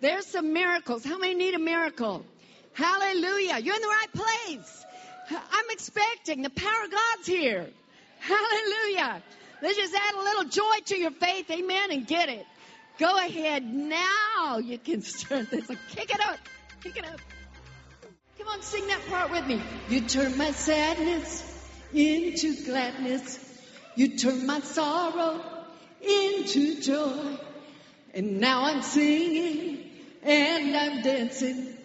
There's 0.00 0.26
some 0.26 0.52
miracles. 0.52 1.04
How 1.04 1.18
many 1.18 1.34
need 1.34 1.54
a 1.54 1.58
miracle? 1.58 2.24
Hallelujah. 2.72 3.58
You're 3.58 3.76
in 3.76 3.82
the 3.82 3.88
right 3.88 4.12
place. 4.12 4.86
I'm 5.30 5.70
expecting 5.70 6.42
the 6.42 6.50
power 6.50 6.84
of 6.84 6.90
God's 6.90 7.26
here. 7.26 7.66
Hallelujah. 8.20 9.22
Let's 9.62 9.76
just 9.76 9.94
add 9.94 10.14
a 10.14 10.22
little 10.22 10.44
joy 10.44 10.76
to 10.86 10.98
your 10.98 11.10
faith. 11.10 11.50
Amen. 11.50 11.90
And 11.90 12.06
get 12.06 12.28
it. 12.28 12.46
Go 12.98 13.16
ahead 13.18 13.64
now. 13.64 14.58
You 14.58 14.78
can 14.78 15.02
start 15.02 15.50
this. 15.50 15.66
Kick 15.90 16.14
it 16.14 16.20
up. 16.20 16.38
Kick 16.82 16.96
it 16.96 17.04
up. 17.04 17.20
Come 18.38 18.48
on, 18.48 18.62
sing 18.62 18.86
that 18.88 19.00
part 19.08 19.30
with 19.30 19.46
me. 19.46 19.60
You 19.88 20.02
turn 20.02 20.36
my 20.36 20.50
sadness 20.50 21.42
into 21.92 22.64
gladness. 22.64 23.38
You 23.94 24.18
turn 24.18 24.46
my 24.46 24.60
sorrow 24.60 25.40
into 26.00 26.80
joy. 26.80 27.38
And 28.12 28.40
now 28.40 28.64
I'm 28.64 28.82
singing 28.82 29.90
and 30.22 30.76
I'm 30.76 31.02
dancing 31.02 31.76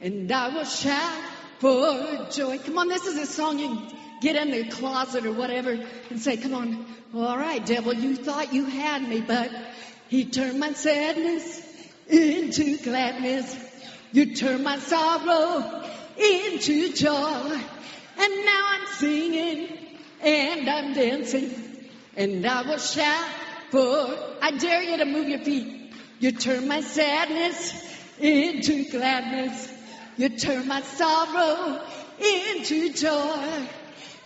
and 0.00 0.30
I 0.30 0.54
will 0.54 0.64
shout 0.64 1.22
for 1.60 2.26
joy. 2.30 2.58
Come 2.58 2.78
on, 2.78 2.88
this 2.88 3.06
is 3.06 3.18
a 3.18 3.26
song 3.26 3.58
you 3.58 3.78
get 4.20 4.36
in 4.36 4.50
the 4.50 4.68
closet 4.68 5.26
or 5.26 5.32
whatever 5.32 5.78
and 6.10 6.20
say, 6.20 6.36
come 6.36 6.54
on, 6.54 6.86
all 7.14 7.36
right, 7.36 7.64
devil, 7.64 7.92
you 7.92 8.16
thought 8.16 8.52
you 8.52 8.64
had 8.64 9.08
me, 9.08 9.20
but 9.20 9.50
he 10.08 10.24
turned 10.24 10.58
my 10.58 10.72
sadness 10.72 11.62
into 12.08 12.78
gladness. 12.78 13.56
You 14.12 14.34
turned 14.34 14.64
my 14.64 14.78
sorrow 14.78 15.84
into 16.16 16.92
joy. 16.92 17.60
And 18.20 18.44
now 18.44 18.66
I'm 18.70 18.86
singing 18.96 19.78
and 20.20 20.68
I'm 20.68 20.92
dancing 20.94 21.68
and 22.16 22.44
I 22.44 22.62
will 22.62 22.78
shout 22.78 23.28
for, 23.70 24.36
I 24.42 24.50
dare 24.58 24.82
you 24.82 24.96
to 24.96 25.04
move 25.04 25.28
your 25.28 25.38
feet. 25.38 25.92
You 26.18 26.32
turned 26.32 26.68
my 26.68 26.80
sadness 26.80 27.72
into 28.18 28.90
gladness. 28.90 29.72
You 30.18 30.28
turn 30.30 30.66
my 30.66 30.82
sorrow 30.82 31.80
into 32.18 32.92
joy. 32.92 33.68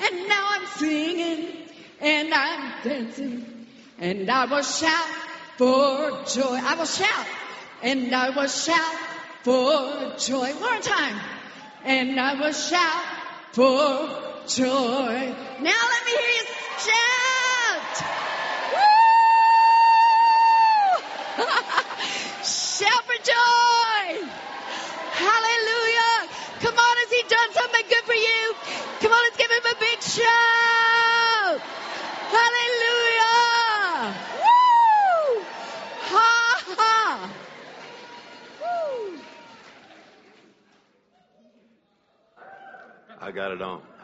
And 0.00 0.26
now 0.26 0.48
I'm 0.52 0.66
singing 0.78 1.68
and 2.00 2.32
I'm 2.32 2.82
dancing 2.82 3.66
and 3.98 4.30
I 4.30 4.46
will 4.46 4.62
shout 4.62 5.08
for 5.58 6.24
joy. 6.24 6.58
I 6.62 6.74
will 6.76 6.86
shout 6.86 7.26
and 7.82 8.14
I 8.14 8.30
will 8.30 8.48
shout 8.48 8.96
for 9.42 10.14
joy. 10.18 10.50
One 10.54 10.60
more 10.60 10.80
time. 10.80 11.20
And 11.84 12.18
I 12.18 12.40
will 12.40 12.52
shout 12.52 13.04
for 13.52 14.46
joy. 14.48 15.34
Now 15.60 15.91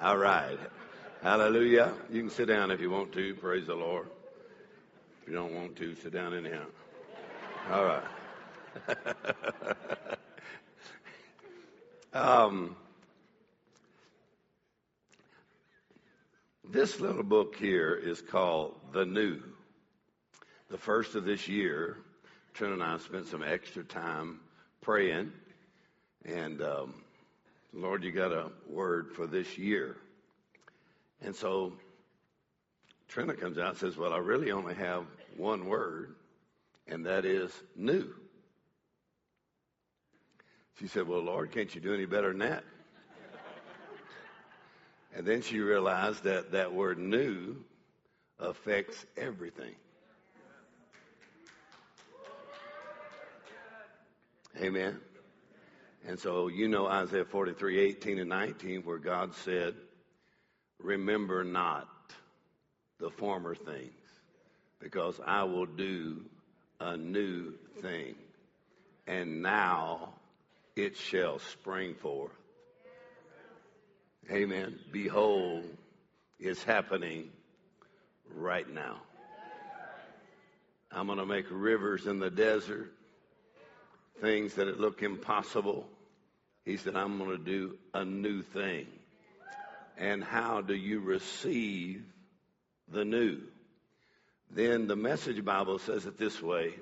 All 0.01 0.17
right. 0.17 0.59
Hallelujah. 1.23 1.93
You 2.09 2.21
can 2.21 2.31
sit 2.31 2.47
down 2.47 2.71
if 2.71 2.81
you 2.81 2.89
want 2.89 3.13
to. 3.15 3.35
Praise 3.35 3.67
the 3.67 3.75
Lord. 3.75 4.07
If 5.21 5.29
you 5.29 5.35
don't 5.35 5.53
want 5.53 5.75
to, 5.75 5.97
sit 5.97 6.13
down 6.13 6.35
anyhow. 6.35 6.67
All 7.73 7.85
right. 7.85 8.05
um, 12.13 12.77
this 16.71 17.01
little 17.01 17.25
book 17.25 17.57
here 17.57 17.97
is 17.97 18.23
called 18.23 18.77
The 18.93 19.05
New. 19.05 19.43
The 20.71 20.79
first 20.79 21.17
of 21.17 21.25
this 21.25 21.49
year, 21.49 21.97
Trina 22.55 22.75
and 22.75 22.85
I 22.85 22.99
spent 22.99 23.27
some 23.27 23.43
extra 23.43 23.83
time 23.83 24.39
praying, 24.81 25.33
and 26.25 26.63
um, 26.63 26.95
Lord, 27.73 28.03
you 28.03 28.13
got 28.13 28.33
a 28.33 28.51
word 28.67 29.13
for 29.13 29.27
this 29.27 29.59
year. 29.59 29.97
And 31.21 31.35
so 31.35 31.75
Trina 33.09 33.35
comes 33.35 33.59
out 33.59 33.71
and 33.71 33.79
says, 33.79 33.97
Well, 33.97 34.13
I 34.13 34.19
really 34.19 34.51
only 34.51 34.75
have 34.75 35.05
one 35.37 35.67
word, 35.67 36.15
and 36.87 37.05
that 37.07 37.25
is 37.25 37.53
new. 37.77 38.15
She 40.79 40.87
said, 40.87 41.09
Well, 41.09 41.21
Lord, 41.21 41.51
can't 41.51 41.75
you 41.75 41.81
do 41.81 41.93
any 41.93 42.07
better 42.07 42.29
than 42.29 42.39
that? 42.39 42.65
and 45.17 45.27
then 45.27 45.43
she 45.43 45.59
realized 45.61 46.25
that 46.25 46.53
that 46.53 46.73
word 46.73 46.99
new 46.99 47.57
affects 48.39 49.05
everything. 49.17 49.75
Amen. 54.61 54.99
And 56.09 56.19
so 56.19 56.49
you 56.49 56.69
know 56.69 56.87
Isaiah 56.87 57.27
43, 57.27 57.81
18 57.81 58.19
and 58.19 58.31
19, 58.31 58.81
where 58.81 58.97
God 58.97 59.35
said, 59.35 59.75
Remember 60.81 61.45
not 61.45 61.87
the 62.99 63.11
former 63.11 63.55
things, 63.55 63.93
because 64.81 65.21
I 65.27 65.45
will 65.45 65.67
do 65.67 66.23
a 66.81 66.97
new 66.97 67.53
thing. 67.83 68.15
And 69.07 69.43
now 69.43 70.15
it 70.77 70.97
shall 70.97 71.41
spring 71.41 71.95
forth. 71.95 72.33
Amen. 74.31 74.79
Behold, 74.91 75.67
it's 76.39 76.65
happening 76.65 77.29
right 78.35 78.69
now. 78.73 79.03
I'm 80.91 81.07
going 81.07 81.19
to 81.19 81.27
make 81.27 81.45
rivers 81.51 82.07
in 82.07 82.19
the 82.19 82.31
desert, 82.31 82.95
things 84.23 84.55
that 84.55 84.81
look 84.81 85.03
impossible. 85.03 85.87
He 86.69 86.77
said, 86.77 86.97
I'm 86.97 87.17
going 87.17 87.31
to 87.31 87.39
do 87.39 87.79
a 87.95 88.05
new 88.05 88.43
thing. 88.43 88.89
And 89.97 90.23
how 90.23 90.61
do 90.61 90.75
you 90.75 91.01
receive 91.01 92.05
the 92.93 93.07
new? 93.07 93.41
Then 94.51 94.87
the 94.87 94.95
Message 94.95 95.43
Bible 95.43 95.79
says 95.79 96.05
it 96.05 96.19
this 96.19 96.43
way 96.43 96.75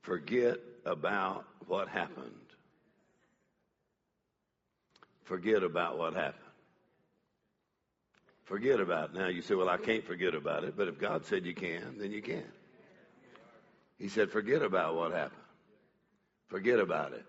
forget 0.00 0.56
about 0.86 1.44
what 1.66 1.88
happened. 1.88 2.32
Forget 5.24 5.62
about 5.62 5.98
what 5.98 6.14
happened. 6.14 6.42
Forget 8.44 8.80
about 8.80 9.10
it. 9.10 9.14
Now 9.14 9.28
you 9.28 9.42
say, 9.42 9.54
well, 9.54 9.68
I 9.68 9.76
can't 9.76 10.06
forget 10.06 10.34
about 10.34 10.64
it, 10.64 10.74
but 10.74 10.88
if 10.88 10.98
God 10.98 11.26
said 11.26 11.44
you 11.44 11.54
can, 11.54 11.96
then 11.98 12.12
you 12.12 12.22
can. 12.22 12.50
He 13.98 14.08
said, 14.08 14.30
forget 14.30 14.62
about 14.62 14.96
what 14.96 15.12
happened. 15.12 15.42
Forget 16.48 16.80
about 16.80 17.12
it. 17.12 17.26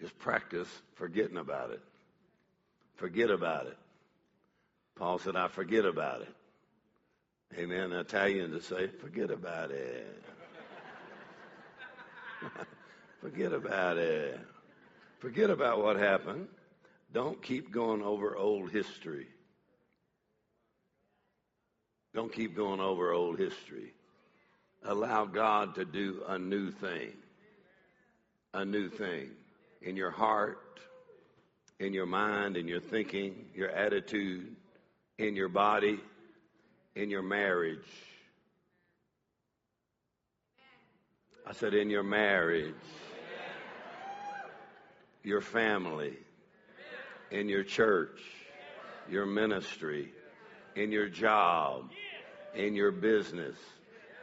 Just 0.00 0.18
practice 0.18 0.68
forgetting 0.94 1.38
about 1.38 1.70
it. 1.70 1.80
Forget 2.96 3.30
about 3.30 3.66
it. 3.66 3.76
Paul 4.96 5.18
said, 5.18 5.36
I 5.36 5.48
forget 5.48 5.84
about 5.84 6.22
it. 6.22 6.34
Amen. 7.58 7.92
Italian 7.92 8.52
to 8.52 8.60
say, 8.60 8.88
forget 8.88 9.30
about 9.30 9.70
it. 9.70 10.22
forget 13.20 13.52
about 13.52 13.98
it. 13.98 14.38
Forget 15.18 15.50
about 15.50 15.82
what 15.82 15.96
happened. 15.96 16.48
Don't 17.12 17.42
keep 17.42 17.72
going 17.72 18.02
over 18.02 18.36
old 18.36 18.70
history. 18.70 19.26
Don't 22.14 22.32
keep 22.32 22.56
going 22.56 22.80
over 22.80 23.12
old 23.12 23.38
history. 23.38 23.92
Allow 24.84 25.24
God 25.26 25.74
to 25.76 25.84
do 25.84 26.22
a 26.28 26.38
new 26.38 26.70
thing. 26.70 27.12
A 28.54 28.64
new 28.64 28.88
thing 28.88 29.30
in 29.82 29.96
your 29.96 30.10
heart, 30.10 30.80
in 31.78 31.92
your 31.92 32.06
mind, 32.06 32.56
in 32.56 32.66
your 32.66 32.80
thinking, 32.80 33.46
your 33.54 33.70
attitude, 33.70 34.54
in 35.18 35.36
your 35.36 35.48
body, 35.48 36.00
in 36.94 37.10
your 37.10 37.22
marriage. 37.22 37.86
I 41.46 41.52
said, 41.52 41.72
in 41.74 41.88
your 41.88 42.02
marriage, 42.02 42.74
your 45.22 45.40
family, 45.40 46.16
in 47.30 47.48
your 47.48 47.62
church, 47.62 48.20
your 49.08 49.26
ministry, 49.26 50.12
in 50.76 50.92
your 50.92 51.08
job, 51.08 51.90
in 52.54 52.74
your 52.74 52.90
business, 52.90 53.56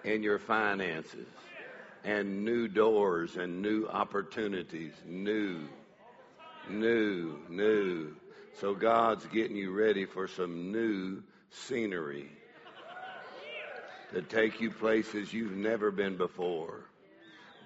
in 0.04 0.22
your 0.22 0.38
finances, 0.38 1.28
and 2.06 2.46
new 2.46 2.68
doors 2.68 3.36
and 3.36 3.62
new 3.62 3.88
opportunities. 3.88 4.94
New, 5.06 5.68
new, 6.70 7.40
new. 7.50 8.16
So 8.60 8.76
God's 8.76 9.26
getting 9.26 9.58
you 9.58 9.72
ready 9.72 10.06
for 10.06 10.28
some 10.28 10.72
new 10.72 11.24
scenery 11.50 12.30
to 14.14 14.22
take 14.22 14.62
you 14.62 14.70
places 14.70 15.34
you've 15.34 15.58
never 15.58 15.92
been 15.92 16.16
before. 16.16 16.86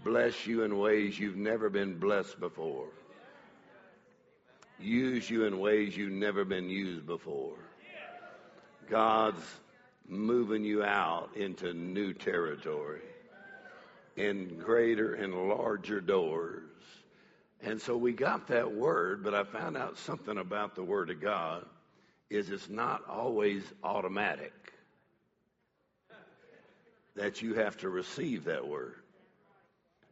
Bless 0.06 0.48
you 0.48 0.64
in 0.64 0.80
ways 0.80 1.20
you've 1.20 1.36
never 1.36 1.70
been 1.70 2.00
blessed 2.00 2.40
before. 2.40 2.88
Use 4.80 5.30
you 5.30 5.44
in 5.44 5.60
ways 5.60 5.98
you've 5.98 6.14
never 6.14 6.46
been 6.46 6.70
used 6.70 7.06
before. 7.06 7.58
God's 8.90 9.44
moving 10.08 10.64
you 10.64 10.82
out 10.82 11.36
into 11.36 11.74
new 11.74 12.14
territory 12.14 13.02
in 14.20 14.58
greater 14.58 15.16
and 15.16 15.48
larger 15.48 16.02
doors. 16.02 16.64
And 17.62 17.82
so 17.82 17.96
we 17.96 18.12
got 18.12 18.48
that 18.48 18.72
word, 18.72 19.24
but 19.24 19.34
I 19.34 19.46
found 19.46 19.78
out 19.78 19.98
something 19.98 20.38
about 20.38 20.76
the 20.76 20.84
word 20.84 21.10
of 21.10 21.22
God 21.22 21.66
is 22.30 22.50
it's 22.50 22.70
not 22.70 23.08
always 23.10 23.64
automatic. 23.84 24.54
that 27.16 27.42
you 27.42 27.54
have 27.54 27.76
to 27.76 27.90
receive 27.90 28.46
that 28.46 28.66
word. 28.66 28.96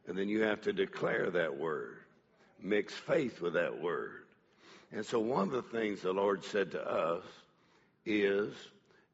And 0.08 0.18
then 0.18 0.28
you 0.28 0.42
have 0.44 0.62
to 0.62 0.74
declare 0.74 1.30
that 1.30 1.58
word, 1.58 1.98
mix 2.62 2.94
faith 2.94 3.40
with 3.42 3.54
that 3.54 3.82
word. 3.82 4.24
And 4.92 5.06
so, 5.06 5.20
one 5.20 5.44
of 5.44 5.52
the 5.52 5.62
things 5.62 6.02
the 6.02 6.14
Lord 6.14 6.44
said 6.44 6.72
to 6.72 6.82
us 6.82 7.24
is 8.06 8.54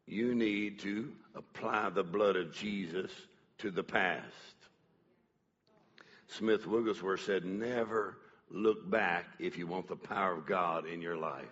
you 0.08 0.34
need 0.34 0.80
to 0.80 1.12
apply 1.36 1.90
the 1.90 2.04
blood 2.04 2.36
of 2.36 2.54
Jesus 2.54 3.12
to 3.60 3.70
the 3.70 3.84
past. 3.84 4.53
Smith 6.38 6.66
Wigglesworth 6.66 7.22
said, 7.22 7.46
Never 7.46 8.18
look 8.50 8.90
back 8.90 9.26
if 9.40 9.58
you 9.58 9.68
want 9.68 9.88
the 9.88 9.96
power 9.96 10.34
of 10.34 10.46
God 10.46 10.88
in 10.88 11.02
your 11.02 11.18
life. 11.18 11.46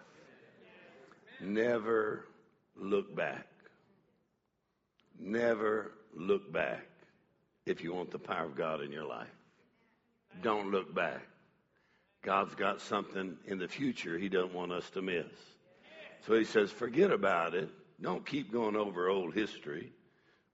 Never 1.40 2.26
look 2.76 3.16
back. 3.16 3.48
Never 5.20 5.92
look 6.16 6.52
back 6.52 6.88
if 7.66 7.84
you 7.84 7.94
want 7.94 8.12
the 8.12 8.20
power 8.20 8.46
of 8.46 8.56
God 8.56 8.82
in 8.82 8.92
your 8.92 9.06
life. 9.06 9.28
Don't 10.42 10.72
look 10.72 10.94
back. 10.94 11.22
God's 12.24 12.56
got 12.56 12.82
something 12.82 13.38
in 13.46 13.60
the 13.60 13.68
future 13.68 14.18
he 14.18 14.30
doesn't 14.30 14.54
want 14.54 14.72
us 14.72 14.90
to 14.92 15.02
miss. 15.02 15.26
So 16.26 16.38
he 16.38 16.46
says, 16.46 16.72
forget 16.72 17.12
about 17.12 17.56
it. 17.56 17.70
Don't 18.00 18.26
keep 18.26 18.52
going 18.52 18.76
over 18.76 19.10
old 19.10 19.34
history. 19.34 19.92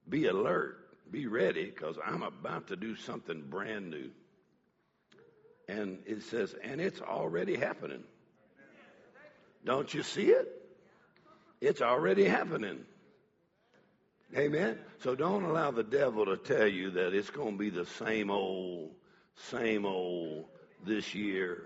Be 0.08 0.28
alert. 0.28 0.87
Be 1.12 1.28
ready 1.28 1.66
because 1.66 1.98
I'm 2.06 2.24
about 2.24 2.68
to 2.68 2.76
do 2.76 2.96
something 2.96 3.44
brand 3.50 3.90
new. 3.90 4.10
And 5.70 6.00
it 6.06 6.24
says, 6.24 6.56
and 6.64 6.80
it's 6.80 7.02
already 7.02 7.56
happening. 7.56 8.04
Don't 9.66 9.94
you 9.94 10.04
see 10.04 10.28
it? 10.28 10.48
It's 11.60 11.82
already 11.82 12.26
happening. 12.26 12.80
Amen. 14.36 14.78
So 15.04 15.16
don't 15.16 15.44
allow 15.44 15.72
the 15.72 15.84
devil 15.84 16.26
to 16.26 16.38
tell 16.38 16.68
you 16.68 16.92
that 16.92 17.14
it's 17.14 17.30
going 17.30 17.54
to 17.54 17.58
be 17.58 17.70
the 17.70 17.86
same 17.86 18.30
old, 18.30 18.92
same 19.36 19.86
old 19.86 20.46
this 20.86 21.16
year. 21.16 21.64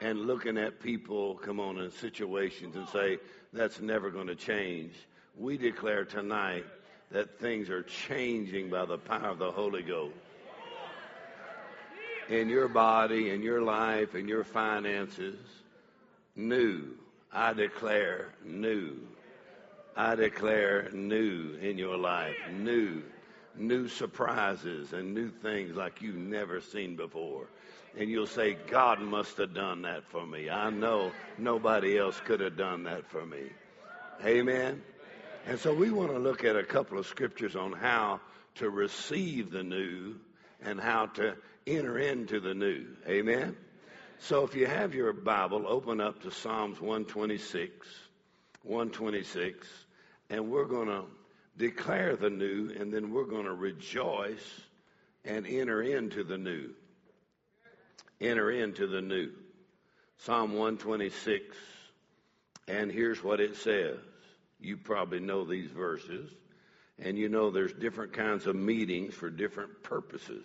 And 0.00 0.26
looking 0.26 0.58
at 0.58 0.80
people, 0.80 1.36
come 1.36 1.60
on, 1.60 1.78
in 1.78 1.90
situations 1.90 2.74
and 2.74 2.88
say, 2.88 3.18
that's 3.52 3.80
never 3.80 4.10
going 4.10 4.28
to 4.28 4.34
change. 4.34 4.94
We 5.36 5.56
declare 5.56 6.04
tonight 6.04 6.64
that 7.10 7.38
things 7.40 7.70
are 7.70 7.82
changing 7.82 8.70
by 8.70 8.84
the 8.84 8.98
power 8.98 9.30
of 9.30 9.38
the 9.38 9.50
Holy 9.50 9.82
Ghost. 9.82 10.14
In 12.28 12.48
your 12.48 12.68
body, 12.68 13.30
in 13.30 13.42
your 13.42 13.60
life, 13.60 14.14
in 14.14 14.28
your 14.28 14.44
finances, 14.44 15.36
new. 16.36 16.94
I 17.32 17.52
declare 17.52 18.32
new. 18.44 18.96
I 19.96 20.14
declare 20.14 20.88
new 20.92 21.56
in 21.60 21.76
your 21.76 21.96
life, 21.96 22.36
new, 22.52 23.02
new 23.56 23.88
surprises 23.88 24.92
and 24.92 25.12
new 25.12 25.30
things 25.30 25.74
like 25.74 26.00
you've 26.00 26.16
never 26.16 26.60
seen 26.60 26.94
before. 26.96 27.48
And 27.98 28.08
you'll 28.08 28.28
say, 28.28 28.56
God 28.68 29.00
must 29.00 29.36
have 29.38 29.52
done 29.52 29.82
that 29.82 30.04
for 30.08 30.24
me. 30.24 30.48
I 30.48 30.70
know 30.70 31.10
nobody 31.38 31.98
else 31.98 32.20
could 32.24 32.38
have 32.38 32.56
done 32.56 32.84
that 32.84 33.04
for 33.10 33.26
me. 33.26 33.50
Amen. 34.24 34.80
And 35.46 35.58
so 35.58 35.74
we 35.74 35.90
want 35.90 36.10
to 36.12 36.18
look 36.18 36.44
at 36.44 36.56
a 36.56 36.64
couple 36.64 36.98
of 36.98 37.06
scriptures 37.06 37.56
on 37.56 37.72
how 37.72 38.20
to 38.56 38.70
receive 38.70 39.50
the 39.50 39.62
new 39.62 40.16
and 40.62 40.80
how 40.80 41.06
to 41.06 41.36
enter 41.66 41.98
into 41.98 42.40
the 42.40 42.54
new. 42.54 42.86
Amen. 43.08 43.56
So 44.18 44.44
if 44.44 44.54
you 44.54 44.66
have 44.66 44.94
your 44.94 45.12
Bible, 45.12 45.64
open 45.66 46.00
up 46.00 46.22
to 46.22 46.30
Psalms 46.30 46.80
126. 46.80 47.86
126, 48.62 49.66
and 50.28 50.50
we're 50.50 50.66
going 50.66 50.88
to 50.88 51.04
declare 51.56 52.16
the 52.16 52.30
new, 52.30 52.70
and 52.78 52.92
then 52.92 53.10
we're 53.10 53.24
going 53.24 53.46
to 53.46 53.54
rejoice 53.54 54.60
and 55.24 55.46
enter 55.46 55.82
into 55.82 56.22
the 56.24 56.36
new. 56.36 56.70
Enter 58.20 58.50
into 58.50 58.86
the 58.86 59.00
new. 59.00 59.30
Psalm 60.18 60.52
126, 60.52 61.56
and 62.68 62.92
here's 62.92 63.24
what 63.24 63.40
it 63.40 63.56
says. 63.56 63.96
You 64.60 64.76
probably 64.76 65.20
know 65.20 65.44
these 65.44 65.70
verses, 65.70 66.30
and 66.98 67.18
you 67.18 67.28
know 67.28 67.50
there's 67.50 67.72
different 67.72 68.12
kinds 68.12 68.46
of 68.46 68.56
meetings 68.56 69.14
for 69.14 69.30
different 69.30 69.82
purposes. 69.82 70.44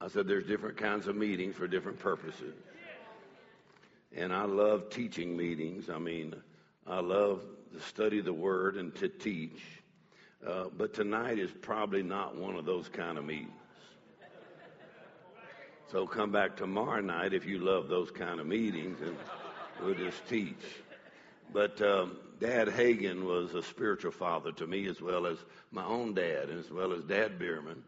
I 0.00 0.08
said 0.08 0.26
there's 0.26 0.44
different 0.44 0.76
kinds 0.76 1.06
of 1.06 1.16
meetings 1.16 1.54
for 1.54 1.68
different 1.68 1.98
purposes. 2.00 2.54
And 4.14 4.32
I 4.32 4.44
love 4.44 4.90
teaching 4.90 5.36
meetings. 5.36 5.88
I 5.88 5.98
mean, 5.98 6.34
I 6.86 7.00
love 7.00 7.42
to 7.72 7.80
study 7.80 8.20
the 8.20 8.32
Word 8.32 8.76
and 8.76 8.94
to 8.96 9.08
teach. 9.08 9.62
Uh, 10.46 10.64
but 10.76 10.92
tonight 10.92 11.38
is 11.38 11.50
probably 11.62 12.02
not 12.02 12.36
one 12.36 12.56
of 12.56 12.66
those 12.66 12.88
kind 12.88 13.16
of 13.16 13.24
meetings. 13.24 13.52
So 15.92 16.06
come 16.06 16.32
back 16.32 16.56
tomorrow 16.56 17.00
night 17.00 17.32
if 17.32 17.46
you 17.46 17.58
love 17.58 17.88
those 17.88 18.10
kind 18.10 18.40
of 18.40 18.46
meetings 18.46 19.00
and 19.02 19.16
we'll 19.80 19.94
just 19.94 20.26
teach. 20.28 20.81
But 21.52 21.80
um, 21.82 22.16
Dad 22.40 22.68
Hagin 22.68 23.24
was 23.24 23.54
a 23.54 23.62
spiritual 23.62 24.10
father 24.10 24.52
to 24.52 24.66
me 24.66 24.86
as 24.88 25.00
well 25.00 25.26
as 25.26 25.38
my 25.70 25.84
own 25.84 26.14
dad 26.14 26.48
and 26.48 26.58
as 26.58 26.70
well 26.70 26.92
as 26.92 27.04
Dad 27.04 27.38
Bierman. 27.38 27.82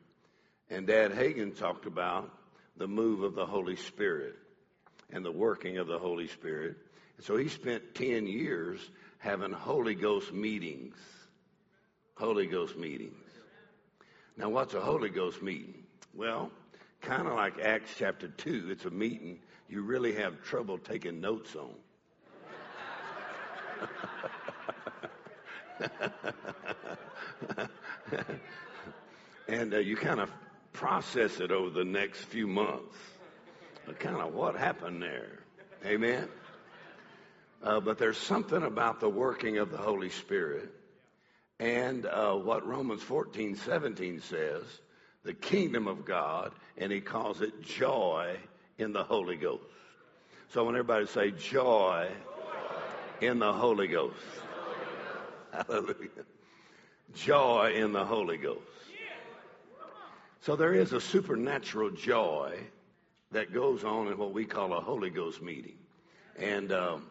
And 0.70 0.86
Dad 0.86 1.12
Hagin 1.12 1.56
talked 1.56 1.86
about 1.86 2.30
the 2.76 2.88
move 2.88 3.22
of 3.22 3.34
the 3.34 3.46
Holy 3.46 3.76
Spirit 3.76 4.36
and 5.12 5.24
the 5.24 5.32
working 5.32 5.78
of 5.78 5.86
the 5.86 5.98
Holy 5.98 6.28
Spirit. 6.28 6.76
So 7.20 7.36
he 7.36 7.48
spent 7.48 7.94
10 7.94 8.26
years 8.26 8.80
having 9.18 9.52
Holy 9.52 9.94
Ghost 9.94 10.32
meetings. 10.32 10.96
Holy 12.16 12.46
Ghost 12.46 12.76
meetings. 12.76 13.16
Now, 14.36 14.48
what's 14.48 14.74
a 14.74 14.80
Holy 14.80 15.10
Ghost 15.10 15.42
meeting? 15.42 15.84
Well, 16.12 16.50
kind 17.00 17.26
of 17.26 17.34
like 17.34 17.60
Acts 17.60 17.92
chapter 17.96 18.28
2, 18.28 18.68
it's 18.70 18.84
a 18.84 18.90
meeting 18.90 19.38
you 19.68 19.82
really 19.82 20.14
have 20.14 20.42
trouble 20.42 20.78
taking 20.78 21.20
notes 21.20 21.54
on. 21.56 21.74
and 29.48 29.74
uh, 29.74 29.78
you 29.78 29.96
kind 29.96 30.20
of 30.20 30.30
process 30.72 31.40
it 31.40 31.50
over 31.50 31.70
the 31.70 31.84
next 31.84 32.20
few 32.24 32.46
months 32.46 32.94
kind 33.92 34.16
of 34.16 34.34
what 34.34 34.56
happened 34.56 35.02
there. 35.02 35.38
Amen. 35.84 36.28
Uh, 37.62 37.80
but 37.80 37.98
there's 37.98 38.18
something 38.18 38.62
about 38.62 39.00
the 39.00 39.08
working 39.08 39.58
of 39.58 39.70
the 39.70 39.76
Holy 39.76 40.10
Spirit 40.10 40.70
and 41.60 42.06
uh, 42.06 42.34
what 42.34 42.66
Romans 42.66 43.02
14, 43.02 43.56
17 43.56 44.20
says, 44.20 44.62
the 45.22 45.34
kingdom 45.34 45.86
of 45.86 46.04
God, 46.04 46.52
and 46.76 46.92
he 46.92 47.00
calls 47.00 47.40
it 47.40 47.62
joy 47.62 48.36
in 48.78 48.92
the 48.92 49.04
Holy 49.04 49.36
Ghost. 49.36 49.62
So 50.52 50.64
want 50.64 50.76
everybody 50.76 51.06
say 51.06 51.30
joy 51.30 52.08
in 53.20 53.38
the 53.38 53.52
Holy 53.52 53.88
Ghost. 53.88 54.16
Hallelujah. 55.52 56.08
Joy 57.14 57.74
in 57.76 57.92
the 57.92 58.04
Holy 58.04 58.36
Ghost. 58.36 58.60
So 60.40 60.56
there 60.56 60.74
is 60.74 60.92
a 60.92 61.00
supernatural 61.00 61.90
joy 61.90 62.58
that 63.30 63.52
goes 63.52 63.82
on 63.82 64.08
in 64.08 64.18
what 64.18 64.32
we 64.32 64.44
call 64.44 64.74
a 64.74 64.80
Holy 64.80 65.10
Ghost 65.10 65.40
meeting. 65.40 65.76
And 66.38 66.72
um, 66.72 67.06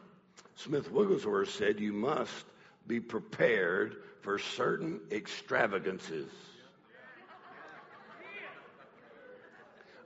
Smith 0.55 0.91
Wigglesworth 0.91 1.49
said 1.49 1.79
you 1.79 1.93
must 1.93 2.45
be 2.85 2.99
prepared 2.99 3.97
for 4.21 4.37
certain 4.37 4.99
extravagances. 5.11 6.29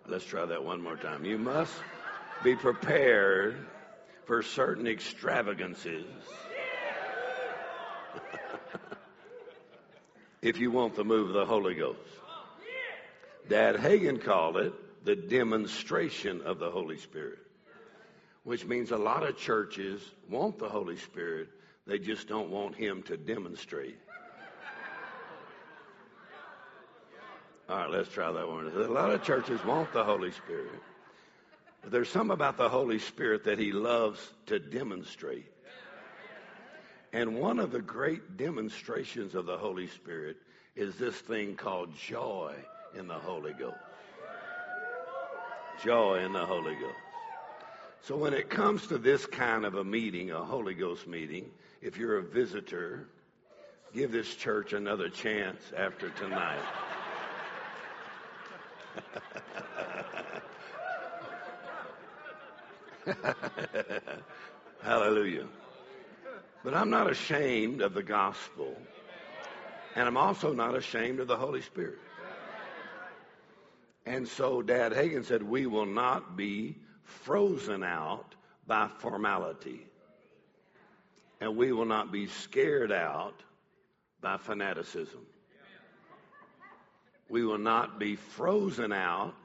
Let's 0.07 0.23
try 0.23 0.45
that 0.45 0.63
one 0.63 0.81
more 0.81 0.95
time. 0.95 1.25
You 1.25 1.37
must 1.37 1.73
be 2.43 2.55
prepared 2.55 3.57
for 4.27 4.43
certain 4.43 4.87
extravagances. 4.87 6.05
if 10.41 10.59
you 10.59 10.69
want 10.69 10.95
the 10.95 11.05
move 11.05 11.29
of 11.29 11.33
the 11.33 11.45
Holy 11.45 11.75
Ghost. 11.75 12.01
Dad 13.47 13.77
Hagin 13.77 14.21
called 14.21 14.57
it 14.57 14.73
the 15.05 15.15
demonstration 15.15 16.41
of 16.41 16.59
the 16.59 16.69
Holy 16.69 16.97
Spirit, 16.97 17.39
which 18.43 18.65
means 18.65 18.91
a 18.91 18.97
lot 18.97 19.23
of 19.23 19.37
churches 19.37 20.01
want 20.29 20.59
the 20.59 20.67
Holy 20.67 20.97
Spirit, 20.97 21.47
they 21.85 21.97
just 21.97 22.27
don't 22.27 22.49
want 22.49 22.75
Him 22.75 23.01
to 23.03 23.15
demonstrate. 23.15 23.97
All 27.69 27.77
right, 27.77 27.89
let's 27.89 28.09
try 28.09 28.29
that 28.29 28.47
one. 28.47 28.67
A 28.67 28.87
lot 28.87 29.11
of 29.11 29.23
churches 29.23 29.63
want 29.63 29.93
the 29.93 30.03
Holy 30.03 30.31
Spirit. 30.31 30.81
But 31.81 31.91
there's 31.91 32.09
some 32.09 32.31
about 32.31 32.57
the 32.57 32.69
Holy 32.69 32.99
Spirit 32.99 33.43
that 33.45 33.59
He 33.59 33.71
loves 33.71 34.19
to 34.47 34.59
demonstrate. 34.59 35.51
And 37.13 37.39
one 37.39 37.59
of 37.59 37.71
the 37.71 37.81
great 37.81 38.37
demonstrations 38.37 39.33
of 39.33 39.45
the 39.45 39.57
Holy 39.57 39.87
Spirit 39.87 40.37
is 40.75 40.95
this 40.95 41.15
thing 41.15 41.55
called 41.55 41.95
joy 41.95 42.53
in 42.97 43.07
the 43.07 43.13
Holy 43.13 43.53
Ghost 43.53 43.77
joy 45.83 46.23
in 46.23 46.33
the 46.33 46.45
Holy 46.45 46.75
Ghost. 46.75 46.95
So 48.01 48.15
when 48.15 48.33
it 48.33 48.49
comes 48.49 48.87
to 48.87 48.97
this 48.97 49.25
kind 49.25 49.65
of 49.65 49.75
a 49.75 49.83
meeting, 49.83 50.31
a 50.31 50.43
Holy 50.43 50.73
Ghost 50.73 51.07
meeting, 51.07 51.51
if 51.81 51.97
you're 51.97 52.17
a 52.17 52.23
visitor, 52.23 53.07
give 53.93 54.11
this 54.11 54.33
church 54.35 54.73
another 54.73 55.09
chance 55.09 55.61
after 55.75 56.09
tonight. 56.11 56.63
Hallelujah. 64.83 65.47
But 66.63 66.73
I'm 66.73 66.89
not 66.89 67.09
ashamed 67.09 67.81
of 67.81 67.93
the 67.93 68.03
gospel. 68.03 68.75
And 69.95 70.07
I'm 70.07 70.17
also 70.17 70.53
not 70.53 70.75
ashamed 70.75 71.19
of 71.19 71.27
the 71.27 71.37
Holy 71.37 71.61
Spirit. 71.61 71.97
And 74.05 74.27
so 74.27 74.61
Dad 74.61 74.93
Hagin 74.93 75.25
said, 75.25 75.43
we 75.43 75.65
will 75.65 75.85
not 75.85 76.37
be 76.37 76.77
frozen 77.03 77.83
out 77.83 78.35
by 78.65 78.87
formality. 78.99 79.85
And 81.41 81.57
we 81.57 81.71
will 81.71 81.85
not 81.85 82.11
be 82.11 82.27
scared 82.27 82.91
out 82.91 83.43
by 84.21 84.37
fanaticism. 84.37 85.25
We 87.29 87.43
will 87.43 87.57
not 87.57 87.99
be 87.99 88.15
frozen 88.15 88.93
out 88.93 89.35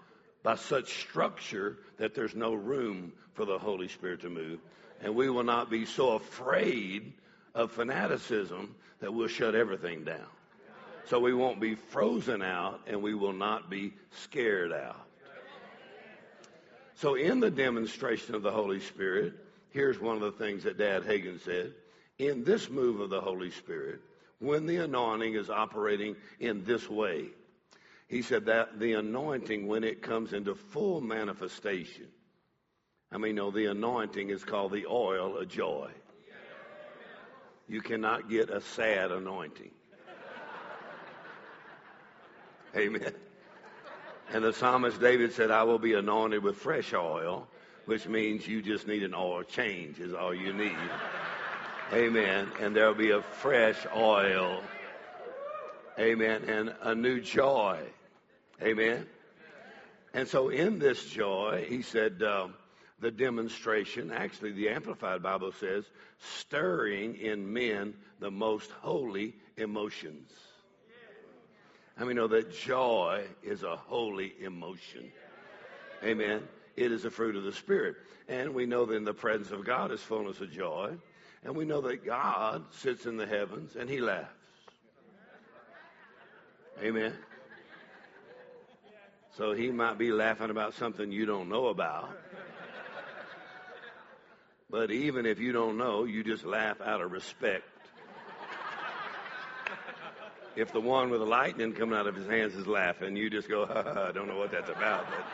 by 0.42 0.56
such 0.56 1.00
structure 1.00 1.78
that 1.98 2.14
there's 2.14 2.34
no 2.34 2.54
room 2.54 3.12
for 3.34 3.44
the 3.44 3.58
Holy 3.58 3.88
Spirit 3.88 4.22
to 4.22 4.30
move. 4.30 4.58
And 5.02 5.14
we 5.14 5.30
will 5.30 5.44
not 5.44 5.70
be 5.70 5.84
so 5.86 6.12
afraid 6.12 7.12
of 7.54 7.72
fanaticism 7.72 8.74
that 9.00 9.12
we'll 9.12 9.28
shut 9.28 9.54
everything 9.54 10.04
down. 10.04 10.26
So 11.06 11.18
we 11.18 11.34
won't 11.34 11.60
be 11.60 11.74
frozen 11.74 12.42
out 12.42 12.80
and 12.86 13.02
we 13.02 13.14
will 13.14 13.32
not 13.32 13.68
be 13.68 13.92
scared 14.10 14.72
out. 14.72 15.06
So 16.94 17.14
in 17.14 17.40
the 17.40 17.50
demonstration 17.50 18.34
of 18.34 18.42
the 18.42 18.52
Holy 18.52 18.80
Spirit, 18.80 19.34
here's 19.70 19.98
one 19.98 20.14
of 20.16 20.22
the 20.22 20.44
things 20.44 20.64
that 20.64 20.78
Dad 20.78 21.02
Hagin 21.02 21.40
said. 21.40 21.74
In 22.18 22.44
this 22.44 22.70
move 22.70 23.00
of 23.00 23.10
the 23.10 23.20
Holy 23.20 23.50
Spirit, 23.50 24.00
when 24.38 24.66
the 24.66 24.76
anointing 24.76 25.34
is 25.34 25.50
operating 25.50 26.14
in 26.38 26.64
this 26.64 26.88
way, 26.88 27.26
he 28.12 28.20
said 28.20 28.44
that 28.44 28.78
the 28.78 28.92
anointing, 28.92 29.66
when 29.66 29.82
it 29.84 30.02
comes 30.02 30.34
into 30.34 30.54
full 30.54 31.00
manifestation, 31.00 32.08
I 33.10 33.16
mean, 33.16 33.36
no, 33.36 33.50
the 33.50 33.70
anointing 33.70 34.28
is 34.28 34.44
called 34.44 34.72
the 34.72 34.84
oil 34.84 35.38
of 35.38 35.48
joy. 35.48 35.90
You 37.66 37.80
cannot 37.80 38.28
get 38.28 38.50
a 38.50 38.60
sad 38.60 39.12
anointing. 39.12 39.70
Amen. 42.76 43.14
And 44.30 44.44
the 44.44 44.52
psalmist 44.52 45.00
David 45.00 45.32
said, 45.32 45.50
I 45.50 45.62
will 45.62 45.78
be 45.78 45.94
anointed 45.94 46.42
with 46.42 46.58
fresh 46.58 46.92
oil, 46.92 47.48
which 47.86 48.06
means 48.06 48.46
you 48.46 48.60
just 48.60 48.86
need 48.86 49.04
an 49.04 49.14
oil 49.14 49.42
change, 49.42 50.00
is 50.00 50.12
all 50.12 50.34
you 50.34 50.52
need. 50.52 50.76
Amen. 51.94 52.48
And 52.60 52.76
there'll 52.76 52.92
be 52.92 53.12
a 53.12 53.22
fresh 53.22 53.86
oil. 53.96 54.62
Amen. 55.98 56.44
And 56.44 56.74
a 56.82 56.94
new 56.94 57.18
joy. 57.18 57.80
Amen. 58.62 59.06
And 60.14 60.28
so 60.28 60.48
in 60.50 60.78
this 60.78 61.04
joy, 61.06 61.66
he 61.68 61.82
said, 61.82 62.22
um, 62.22 62.54
the 63.00 63.10
demonstration, 63.10 64.12
actually, 64.12 64.52
the 64.52 64.68
Amplified 64.68 65.22
Bible 65.22 65.52
says, 65.52 65.84
stirring 66.38 67.16
in 67.16 67.52
men 67.52 67.94
the 68.20 68.30
most 68.30 68.70
holy 68.70 69.34
emotions. 69.56 70.30
I 71.98 72.04
mean, 72.04 72.16
know 72.16 72.28
that 72.28 72.54
joy 72.54 73.24
is 73.42 73.64
a 73.64 73.76
holy 73.76 74.32
emotion. 74.40 75.10
Amen. 76.04 76.42
It 76.76 76.92
is 76.92 77.04
a 77.04 77.10
fruit 77.10 77.36
of 77.36 77.42
the 77.42 77.52
Spirit. 77.52 77.96
And 78.28 78.54
we 78.54 78.66
know 78.66 78.86
that 78.86 78.94
in 78.94 79.04
the 79.04 79.12
presence 79.12 79.50
of 79.50 79.64
God 79.64 79.90
is 79.90 80.00
fullness 80.00 80.40
of 80.40 80.50
joy. 80.52 80.92
And 81.44 81.56
we 81.56 81.64
know 81.64 81.80
that 81.82 82.04
God 82.04 82.64
sits 82.70 83.06
in 83.06 83.16
the 83.16 83.26
heavens 83.26 83.76
and 83.76 83.90
he 83.90 84.00
laughs. 84.00 84.28
Amen. 86.82 87.12
So 89.36 89.52
he 89.52 89.70
might 89.70 89.96
be 89.96 90.12
laughing 90.12 90.50
about 90.50 90.74
something 90.74 91.10
you 91.10 91.24
don't 91.24 91.48
know 91.48 91.68
about. 91.68 92.10
But 94.70 94.90
even 94.90 95.26
if 95.26 95.38
you 95.38 95.52
don't 95.52 95.76
know, 95.76 96.04
you 96.04 96.24
just 96.24 96.44
laugh 96.44 96.80
out 96.80 97.00
of 97.00 97.12
respect. 97.12 97.64
If 100.54 100.72
the 100.72 100.80
one 100.80 101.08
with 101.08 101.20
the 101.20 101.26
lightning 101.26 101.72
coming 101.72 101.98
out 101.98 102.06
of 102.06 102.14
his 102.14 102.26
hands 102.26 102.54
is 102.54 102.66
laughing, 102.66 103.16
you 103.16 103.30
just 103.30 103.48
go, 103.48 103.64
ha, 103.64 103.82
ha, 103.82 104.08
I 104.08 104.12
don't 104.12 104.28
know 104.28 104.36
what 104.36 104.50
that's 104.50 104.68
about. 104.68 105.06
But 105.06 105.24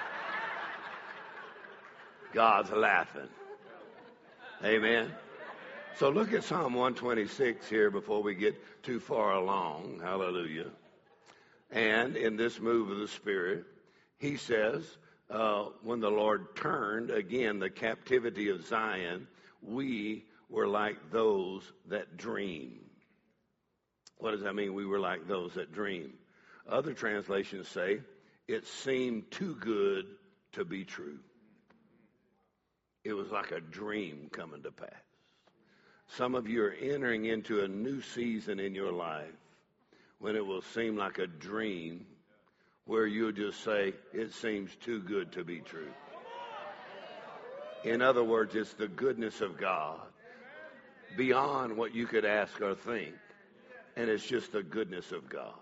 God's 2.33 2.71
laughing. 2.71 3.29
Amen. 4.65 5.13
So 5.97 6.11
look 6.11 6.33
at 6.33 6.45
Psalm 6.45 6.75
126 6.75 7.69
here 7.69 7.91
before 7.91 8.23
we 8.23 8.37
get 8.37 8.55
too 8.85 9.01
far 9.01 9.33
along. 9.33 10.01
Hallelujah. 10.03 10.71
And 11.73 12.17
in 12.17 12.37
this 12.37 12.61
move 12.61 12.91
of 12.91 12.99
the 12.99 13.09
Spirit, 13.09 13.65
he 14.19 14.37
says, 14.37 14.85
uh, 15.31 15.67
when 15.83 16.01
the 16.01 16.11
Lord 16.11 16.57
turned 16.57 17.11
again 17.11 17.59
the 17.59 17.71
captivity 17.71 18.49
of 18.51 18.67
Zion, 18.67 19.27
we 19.63 20.25
were 20.49 20.67
like 20.67 21.11
those 21.11 21.63
that 21.87 22.17
dream. 22.17 22.81
What 24.19 24.33
does 24.33 24.43
that 24.43 24.55
mean? 24.55 24.75
We 24.75 24.87
were 24.87 24.99
like 24.99 25.29
those 25.29 25.55
that 25.55 25.73
dream. 25.73 26.15
Other 26.69 26.93
translations 26.93 27.69
say, 27.69 28.01
it 28.47 28.67
seemed 28.67 29.31
too 29.31 29.55
good 29.55 30.07
to 30.53 30.65
be 30.65 30.85
true. 30.85 31.19
It 33.05 33.13
was 33.13 33.31
like 33.31 33.53
a 33.53 33.61
dream 33.61 34.29
coming 34.33 34.63
to 34.63 34.73
pass. 34.73 34.91
Some 36.09 36.35
of 36.35 36.49
you 36.49 36.65
are 36.65 36.73
entering 36.73 37.27
into 37.27 37.63
a 37.63 37.69
new 37.69 38.01
season 38.01 38.59
in 38.59 38.75
your 38.75 38.93
life 38.93 39.27
when 40.19 40.35
it 40.35 40.45
will 40.45 40.63
seem 40.63 40.97
like 40.97 41.19
a 41.19 41.27
dream 41.27 42.07
where 42.89 43.07
you'll 43.07 43.31
just 43.31 43.63
say, 43.63 43.93
it 44.15 44.33
seems 44.33 44.75
too 44.77 44.99
good 45.01 45.31
to 45.31 45.45
be 45.45 45.61
true. 45.61 45.91
In 47.85 48.01
other 48.01 48.25
words, 48.25 48.55
it's 48.55 48.73
the 48.73 48.89
goodness 48.89 49.43
of 49.43 49.59
God 49.59 50.01
beyond 51.15 51.77
what 51.77 51.95
you 51.95 52.07
could 52.07 52.25
ask 52.25 52.59
or 52.63 52.75
think. 52.75 53.15
And 53.95 54.09
it's 54.09 54.25
just 54.25 54.53
the 54.53 54.63
goodness 54.63 55.13
of 55.13 55.29
God. 55.29 55.53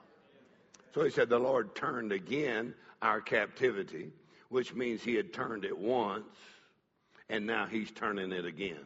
So 0.95 1.03
he 1.03 1.11
said, 1.11 1.29
the 1.29 1.41
Lord 1.41 1.75
turned 1.75 2.13
again 2.13 2.75
our 3.03 3.21
captivity, 3.21 4.13
which 4.49 4.73
means 4.73 5.03
he 5.03 5.17
had 5.17 5.33
turned 5.33 5.65
it 5.65 5.77
once, 5.77 6.33
and 7.29 7.45
now 7.45 7.67
he's 7.67 7.91
turning 7.91 8.31
it 8.31 8.45
again. 8.45 8.85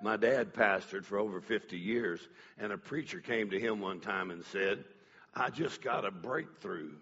My 0.00 0.16
dad 0.16 0.54
pastored 0.54 1.04
for 1.04 1.18
over 1.18 1.40
50 1.40 1.76
years, 1.76 2.20
and 2.58 2.72
a 2.72 2.78
preacher 2.78 3.18
came 3.18 3.50
to 3.50 3.58
him 3.58 3.80
one 3.80 3.98
time 3.98 4.30
and 4.30 4.44
said, 4.44 4.84
I 5.34 5.50
just 5.50 5.82
got 5.82 6.04
a 6.04 6.10
breakthrough 6.10 6.92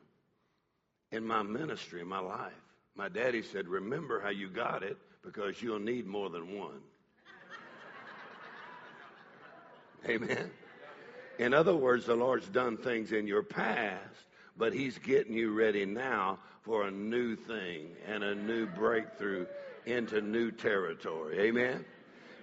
in 1.10 1.26
my 1.26 1.42
ministry, 1.42 2.00
in 2.00 2.08
my 2.08 2.18
life. 2.18 2.52
My 2.94 3.08
daddy 3.08 3.42
said, 3.42 3.68
Remember 3.68 4.20
how 4.20 4.30
you 4.30 4.48
got 4.48 4.82
it 4.82 4.98
because 5.22 5.62
you'll 5.62 5.78
need 5.78 6.06
more 6.06 6.28
than 6.28 6.58
one. 6.58 6.80
Amen. 10.08 10.50
In 11.38 11.54
other 11.54 11.74
words, 11.74 12.06
the 12.06 12.16
Lord's 12.16 12.48
done 12.48 12.76
things 12.76 13.12
in 13.12 13.26
your 13.26 13.42
past, 13.42 14.26
but 14.56 14.72
He's 14.72 14.98
getting 14.98 15.34
you 15.34 15.52
ready 15.52 15.86
now 15.86 16.38
for 16.62 16.86
a 16.86 16.90
new 16.90 17.36
thing 17.36 17.88
and 18.06 18.22
a 18.22 18.34
new 18.34 18.66
breakthrough 18.66 19.46
into 19.86 20.20
new 20.20 20.50
territory. 20.50 21.40
Amen. 21.40 21.84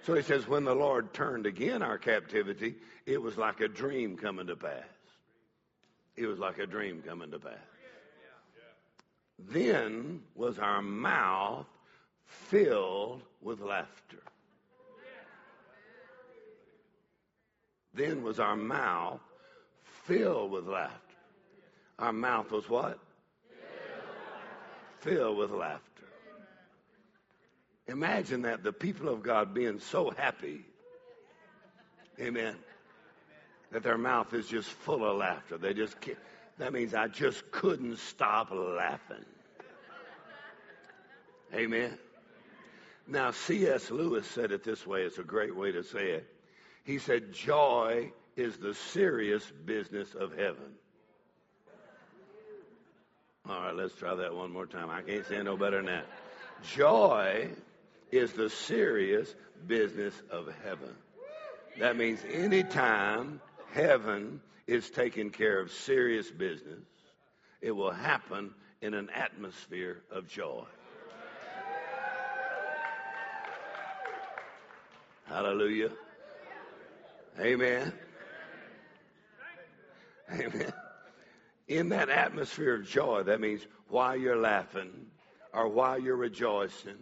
So 0.04 0.14
he 0.14 0.22
says, 0.22 0.46
when 0.46 0.64
the 0.64 0.74
Lord 0.74 1.12
turned 1.12 1.46
again 1.46 1.82
our 1.82 1.98
captivity, 1.98 2.76
it 3.06 3.20
was 3.20 3.36
like 3.36 3.60
a 3.60 3.68
dream 3.68 4.16
coming 4.16 4.46
to 4.46 4.56
pass. 4.56 4.84
It 6.16 6.26
was 6.26 6.38
like 6.38 6.58
a 6.58 6.66
dream 6.66 7.02
coming 7.06 7.30
to 7.30 7.38
pass. 7.38 7.52
Then 9.38 10.22
was 10.34 10.58
our 10.58 10.80
mouth 10.80 11.66
filled 12.24 13.22
with 13.42 13.60
laughter. 13.60 14.22
Then 17.92 18.22
was 18.22 18.40
our 18.40 18.56
mouth 18.56 19.20
filled 20.04 20.50
with 20.50 20.66
laughter. 20.66 20.96
Our 21.98 22.12
mouth 22.12 22.50
was 22.50 22.68
what? 22.68 22.98
Filled 25.00 25.36
with 25.36 25.50
laughter. 25.50 25.82
Imagine 27.88 28.42
that 28.42 28.62
the 28.62 28.72
people 28.72 29.08
of 29.08 29.22
God 29.22 29.54
being 29.54 29.78
so 29.78 30.10
happy. 30.10 30.64
Amen. 32.20 32.56
That 33.72 33.82
their 33.82 33.98
mouth 33.98 34.32
is 34.32 34.46
just 34.46 34.68
full 34.68 35.04
of 35.04 35.16
laughter. 35.16 35.58
They 35.58 35.74
just. 35.74 35.96
That 36.58 36.72
means 36.72 36.94
I 36.94 37.08
just 37.08 37.50
couldn't 37.50 37.98
stop 37.98 38.50
laughing. 38.50 39.24
Amen. 41.54 41.98
Now, 43.06 43.30
C.S. 43.30 43.90
Lewis 43.90 44.26
said 44.26 44.50
it 44.50 44.64
this 44.64 44.86
way. 44.86 45.02
It's 45.02 45.18
a 45.18 45.22
great 45.22 45.54
way 45.54 45.70
to 45.72 45.84
say 45.84 46.10
it. 46.10 46.26
He 46.84 46.98
said, 46.98 47.32
Joy 47.32 48.12
is 48.36 48.56
the 48.56 48.74
serious 48.74 49.50
business 49.64 50.14
of 50.14 50.32
heaven. 50.36 50.74
All 53.48 53.60
right, 53.60 53.74
let's 53.74 53.94
try 53.94 54.14
that 54.14 54.34
one 54.34 54.52
more 54.52 54.66
time. 54.66 54.90
I 54.90 55.02
can't 55.02 55.24
say 55.26 55.40
no 55.42 55.56
better 55.56 55.76
than 55.76 55.86
that. 55.86 56.06
Joy 56.74 57.48
is 58.10 58.32
the 58.32 58.50
serious 58.50 59.34
business 59.66 60.14
of 60.30 60.48
heaven. 60.64 60.94
That 61.78 61.96
means 61.96 62.20
anytime 62.32 63.40
heaven 63.72 64.40
is 64.66 64.90
taking 64.90 65.30
care 65.30 65.60
of 65.60 65.70
serious 65.70 66.30
business, 66.30 66.84
it 67.60 67.70
will 67.70 67.90
happen 67.90 68.52
in 68.82 68.94
an 68.94 69.08
atmosphere 69.10 70.02
of 70.10 70.28
joy. 70.28 70.64
Hallelujah. 75.24 75.90
Amen. 77.40 77.92
Amen. 80.32 80.72
In 81.68 81.88
that 81.88 82.08
atmosphere 82.08 82.76
of 82.76 82.86
joy, 82.86 83.24
that 83.24 83.40
means 83.40 83.66
while 83.88 84.16
you're 84.16 84.36
laughing 84.36 85.06
or 85.52 85.68
while 85.68 85.98
you're 85.98 86.16
rejoicing, 86.16 86.98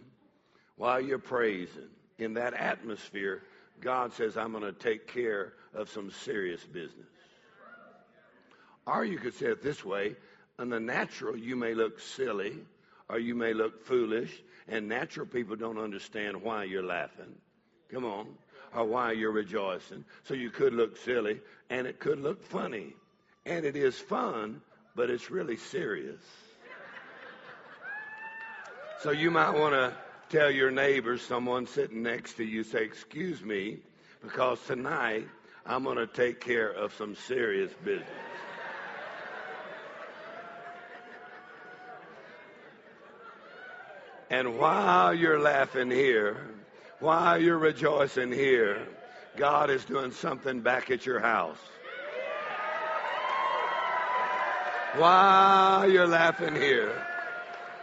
while 0.75 0.99
you're 0.99 1.19
praising, 1.19 1.89
in 2.17 2.33
that 2.33 2.53
atmosphere, 2.53 3.43
God 3.79 4.13
says, 4.13 4.37
I'm 4.37 4.51
going 4.51 4.63
to 4.63 4.73
take 4.73 5.07
care 5.07 5.53
of 5.75 5.89
some 5.89 6.11
serious 6.11 6.63
business. 6.63 7.07
Or 8.87 9.03
you 9.03 9.17
could 9.17 9.33
say 9.33 9.47
it 9.47 9.61
this 9.63 9.83
way 9.83 10.15
in 10.59 10.69
the 10.69 10.79
natural, 10.79 11.35
you 11.37 11.55
may 11.55 11.73
look 11.73 11.99
silly 11.99 12.59
or 13.09 13.19
you 13.19 13.35
may 13.35 13.53
look 13.53 13.85
foolish, 13.85 14.41
and 14.67 14.87
natural 14.87 15.25
people 15.27 15.55
don't 15.55 15.77
understand 15.77 16.41
why 16.41 16.63
you're 16.63 16.83
laughing. 16.83 17.35
Come 17.91 18.05
on. 18.05 18.27
Or 18.73 18.83
why 18.83 19.11
you're 19.11 19.31
rejoicing. 19.31 20.03
So 20.23 20.33
you 20.33 20.49
could 20.49 20.73
look 20.73 20.97
silly, 20.97 21.39
and 21.69 21.85
it 21.85 21.99
could 21.99 22.19
look 22.19 22.43
funny. 22.43 22.93
And 23.45 23.63
it 23.63 23.75
is 23.75 23.97
fun, 23.97 24.61
but 24.95 25.09
it's 25.09 25.29
really 25.29 25.55
serious. 25.55 26.21
So 29.01 29.11
you 29.11 29.29
might 29.29 29.51
want 29.51 29.75
to 29.75 29.93
tell 30.29 30.49
your 30.49 30.71
neighbors, 30.71 31.21
someone 31.21 31.67
sitting 31.67 32.01
next 32.01 32.33
to 32.33 32.43
you, 32.43 32.63
say, 32.63 32.83
Excuse 32.83 33.43
me, 33.43 33.77
because 34.23 34.59
tonight 34.65 35.27
I'm 35.67 35.83
going 35.83 35.97
to 35.97 36.07
take 36.07 36.41
care 36.41 36.69
of 36.69 36.93
some 36.93 37.15
serious 37.15 37.71
business. 37.83 38.07
And 44.29 44.57
while 44.59 45.13
you're 45.13 45.39
laughing 45.39 45.89
here, 45.89 46.37
while 46.99 47.41
you're 47.41 47.57
rejoicing 47.57 48.31
here, 48.31 48.87
God 49.37 49.69
is 49.69 49.85
doing 49.85 50.11
something 50.11 50.61
back 50.61 50.91
at 50.91 51.05
your 51.05 51.19
house. 51.19 51.57
While 54.95 55.89
you're 55.89 56.07
laughing 56.07 56.55
here, 56.55 57.05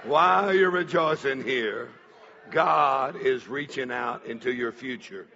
while 0.04 0.54
you're 0.54 0.70
rejoicing 0.70 1.42
here, 1.42 1.88
God 2.50 3.16
is 3.16 3.48
reaching 3.48 3.90
out 3.90 4.24
into 4.26 4.52
your 4.52 4.72
future. 4.72 5.26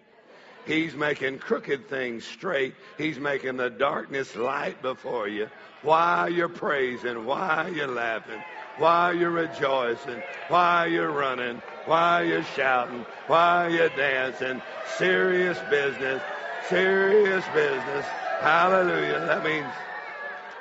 He's 0.66 0.94
making 0.96 1.38
crooked 1.38 1.88
things 1.88 2.24
straight. 2.24 2.74
He's 2.98 3.20
making 3.20 3.57
the 3.57 3.70
darkness 3.70 4.35
light 4.35 4.83
before 4.83 5.29
you 5.29 5.48
while 5.83 6.29
you're 6.29 6.48
praising, 6.48 7.24
while 7.24 7.72
you're 7.72 7.87
laughing, 7.87 8.42
while 8.79 9.14
you're 9.14 9.31
rejoicing, 9.31 10.20
while 10.48 10.88
you're 10.88 11.12
running, 11.12 11.62
while 11.85 12.24
you're 12.24 12.42
shouting, 12.42 13.07
while 13.29 13.70
you're 13.70 13.90
dancing. 13.90 14.61
Serious 14.98 15.57
business, 15.70 16.20
serious 16.68 17.44
business. 17.55 18.05
Hallelujah. 18.40 19.20
That 19.20 19.44
means 19.44 19.72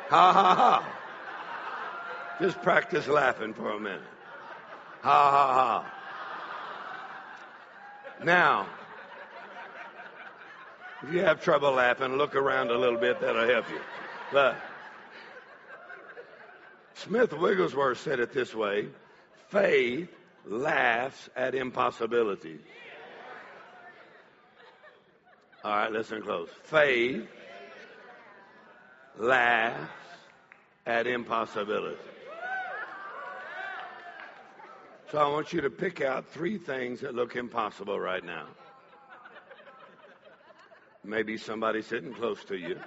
ha 0.09 0.31
ha 0.31 0.55
ha. 0.55 0.91
Just 2.39 2.61
practice 2.61 3.07
laughing 3.07 3.55
for 3.55 3.71
a 3.71 3.79
minute. 3.79 4.01
Ha 5.01 5.31
ha 5.31 5.53
ha. 5.53 5.91
Now, 8.23 8.67
if 11.07 11.13
you 11.13 11.19
have 11.21 11.41
trouble 11.41 11.71
laughing, 11.71 12.17
look 12.17 12.35
around 12.35 12.71
a 12.71 12.77
little 12.77 12.99
bit. 12.99 13.19
That'll 13.19 13.47
help 13.47 13.69
you. 13.69 13.79
But 14.31 14.57
Smith 16.95 17.31
Wigglesworth 17.31 17.99
said 17.99 18.19
it 18.19 18.33
this 18.33 18.55
way 18.55 18.87
faith 19.49 20.09
laughs 20.45 21.29
at 21.35 21.53
impossibilities. 21.53 22.61
All 25.63 25.75
right, 25.75 25.91
listen 25.91 26.21
close. 26.21 26.49
Faith 26.63 27.27
laughs 29.17 29.91
at 30.85 31.05
impossibilities. 31.05 31.99
So 35.11 35.19
I 35.19 35.27
want 35.27 35.53
you 35.53 35.61
to 35.61 35.69
pick 35.69 36.01
out 36.01 36.25
three 36.27 36.57
things 36.57 37.01
that 37.01 37.13
look 37.13 37.35
impossible 37.35 37.99
right 37.99 38.23
now. 38.23 38.47
Maybe 41.05 41.37
somebody 41.37 41.81
sitting 41.83 42.13
close 42.13 42.43
to 42.45 42.57
you. 42.57 42.79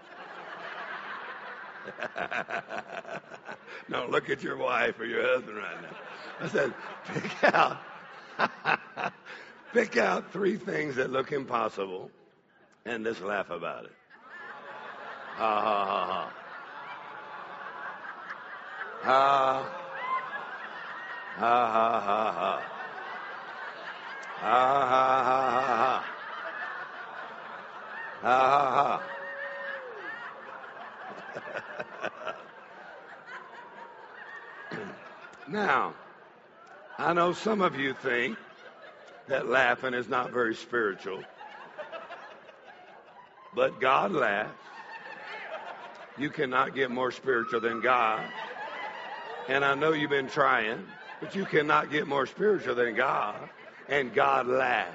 Don't 3.90 4.10
look 4.10 4.28
at 4.28 4.42
your 4.42 4.56
wife 4.56 4.98
or 4.98 5.04
your 5.04 5.22
husband 5.22 5.56
right 5.56 5.82
now. 5.82 5.96
I 6.40 6.48
said, 6.48 6.74
pick 7.06 7.54
out, 7.54 7.78
pick 9.72 9.96
out 9.96 10.32
three 10.32 10.56
things 10.56 10.96
that 10.96 11.10
look 11.10 11.32
impossible, 11.32 12.10
and 12.84 13.04
just 13.04 13.22
laugh 13.22 13.50
about 13.50 13.84
it. 13.84 13.92
Ha 15.36 15.60
ha 15.60 15.86
ha 15.86 16.06
ha. 16.06 16.32
Ha. 19.02 19.74
Ha 21.36 21.66
ha 21.72 22.00
ha 22.00 22.32
ha. 22.32 22.62
Ha 24.40 24.86
ha 24.86 25.22
ha 25.24 25.52
ha 25.52 25.76
ha. 25.76 26.17
Ha 28.22 29.00
ha 29.00 29.02
now, 35.48 35.94
I 36.98 37.12
know 37.12 37.32
some 37.32 37.60
of 37.60 37.76
you 37.76 37.94
think 37.94 38.36
that 39.28 39.48
laughing 39.48 39.94
is 39.94 40.08
not 40.08 40.32
very 40.32 40.54
spiritual, 40.54 41.22
but 43.54 43.80
God 43.80 44.12
laughs. 44.12 44.52
You 46.18 46.30
cannot 46.30 46.74
get 46.74 46.90
more 46.90 47.12
spiritual 47.12 47.60
than 47.60 47.80
God. 47.80 48.24
And 49.48 49.64
I 49.64 49.74
know 49.74 49.92
you've 49.92 50.10
been 50.10 50.28
trying. 50.28 50.84
But 51.20 51.34
you 51.34 51.44
cannot 51.44 51.90
get 51.90 52.06
more 52.06 52.26
spiritual 52.26 52.74
than 52.74 52.94
God. 52.94 53.36
And 53.88 54.14
God 54.14 54.46
laughs. 54.46 54.94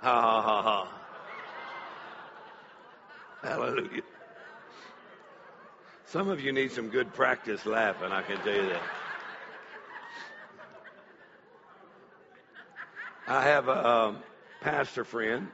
Ha 0.00 0.20
ha 0.20 0.42
ha 0.42 0.62
ha. 0.62 0.97
Hallelujah. 3.42 4.02
Some 6.06 6.28
of 6.28 6.40
you 6.40 6.52
need 6.52 6.72
some 6.72 6.88
good 6.88 7.12
practice 7.12 7.66
laughing, 7.66 8.10
I 8.10 8.22
can 8.22 8.38
tell 8.38 8.54
you 8.54 8.68
that. 8.68 8.82
I 13.26 13.42
have 13.44 13.68
a 13.68 13.86
um, 13.86 14.18
pastor 14.62 15.04
friend, 15.04 15.48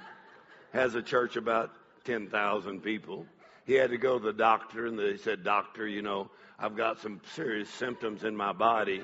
has 0.73 0.95
a 0.95 1.03
church 1.03 1.37
about 1.37 1.73
10,000 2.05 2.81
people. 2.81 3.27
He 3.67 3.75
had 3.75 3.91
to 3.91 3.99
go 3.99 4.19
to 4.19 4.25
the 4.25 4.33
doctor, 4.33 4.87
and 4.87 4.99
they 4.99 5.17
said, 5.17 5.43
Doctor, 5.43 5.87
you 5.89 6.01
know, 6.01 6.31
I've 6.59 6.77
got 6.77 7.01
some 7.01 7.21
serious 7.35 7.69
symptoms 7.69 8.23
in 8.23 8.37
my 8.37 8.53
body, 8.53 9.03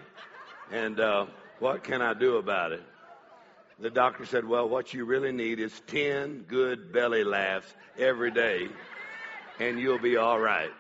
and 0.71 1.01
uh, 1.01 1.27
what 1.59 1.83
can 1.83 2.01
I 2.01 2.15
do 2.15 2.37
about 2.37 2.73
it? 2.73 2.83
The 3.81 3.91
doctor 3.91 4.27
said, 4.27 4.45
Well, 4.45 4.69
what 4.69 4.93
you 4.93 5.07
really 5.07 5.33
need 5.33 5.59
is 5.59 5.81
10 5.87 6.45
good 6.47 6.93
belly 6.93 7.25
laughs 7.25 7.75
every 7.99 8.31
day, 8.31 8.69
and 9.59 9.81
you'll 9.81 9.99
be 9.99 10.19
all 10.19 10.39
right. 10.39 10.71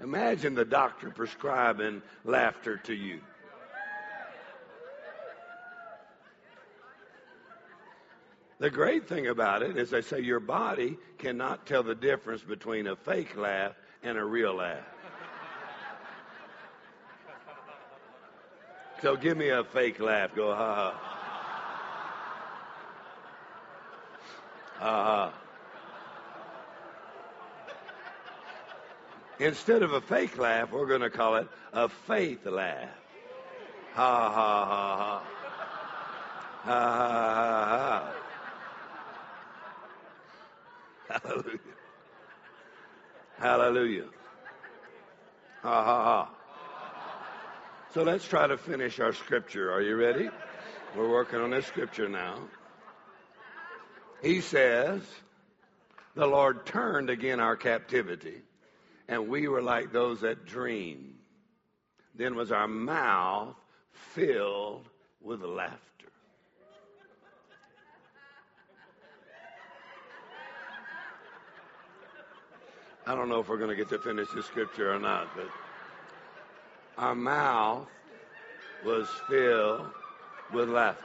Imagine 0.00 0.54
the 0.54 0.64
doctor 0.64 1.10
prescribing 1.10 2.02
laughter 2.24 2.78
to 2.78 2.94
you. 2.94 3.20
The 8.58 8.70
great 8.70 9.06
thing 9.06 9.26
about 9.26 9.62
it 9.62 9.76
is 9.76 9.90
they 9.90 10.00
say 10.00 10.20
your 10.20 10.40
body 10.40 10.96
cannot 11.18 11.66
tell 11.66 11.82
the 11.82 11.94
difference 11.94 12.42
between 12.42 12.86
a 12.86 12.96
fake 12.96 13.36
laugh 13.36 13.74
and 14.02 14.16
a 14.16 14.24
real 14.24 14.54
laugh. 14.54 14.95
So 19.02 19.14
give 19.14 19.36
me 19.36 19.50
a 19.50 19.62
fake 19.62 20.00
laugh. 20.00 20.34
Go, 20.34 20.54
ha 20.54 20.74
ha. 20.74 20.94
Ha 24.78 25.04
ha. 25.04 25.32
Instead 29.38 29.82
of 29.82 29.92
a 29.92 30.00
fake 30.00 30.38
laugh, 30.38 30.72
we're 30.72 30.86
going 30.86 31.02
to 31.02 31.10
call 31.10 31.36
it 31.36 31.46
a 31.72 31.88
faith 31.88 32.46
laugh. 32.46 32.88
Ha 33.92 34.32
ha 34.32 34.64
ha 34.64 34.96
ha. 34.96 35.22
Ha 36.64 36.80
ha 36.96 37.34
ha 37.34 37.64
ha. 37.78 38.12
Hallelujah. 41.22 41.58
Hallelujah. 43.38 44.08
Ha 45.62 45.84
ha 45.84 46.04
ha. 46.04 46.35
So 47.96 48.02
let's 48.02 48.28
try 48.28 48.46
to 48.46 48.58
finish 48.58 49.00
our 49.00 49.14
scripture. 49.14 49.72
Are 49.72 49.80
you 49.80 49.96
ready? 49.96 50.28
We're 50.94 51.08
working 51.08 51.38
on 51.40 51.48
this 51.48 51.64
scripture 51.64 52.10
now. 52.10 52.40
He 54.22 54.42
says, 54.42 55.00
the 56.14 56.26
Lord 56.26 56.66
turned 56.66 57.08
again 57.08 57.40
our 57.40 57.56
captivity, 57.56 58.42
and 59.08 59.28
we 59.28 59.48
were 59.48 59.62
like 59.62 59.92
those 59.92 60.20
that 60.20 60.44
dream. 60.44 61.14
Then 62.14 62.34
was 62.34 62.52
our 62.52 62.68
mouth 62.68 63.56
filled 64.12 64.86
with 65.22 65.40
laughter. 65.40 65.80
I 73.06 73.14
don't 73.14 73.30
know 73.30 73.40
if 73.40 73.48
we're 73.48 73.56
going 73.56 73.70
to 73.70 73.76
get 73.76 73.88
to 73.88 73.98
finish 73.98 74.28
the 74.34 74.42
scripture 74.42 74.92
or 74.92 74.98
not, 74.98 75.34
but 75.34 75.48
our 76.98 77.14
mouth 77.14 77.88
was 78.84 79.08
filled 79.28 79.90
with 80.52 80.68
laughter. 80.68 81.02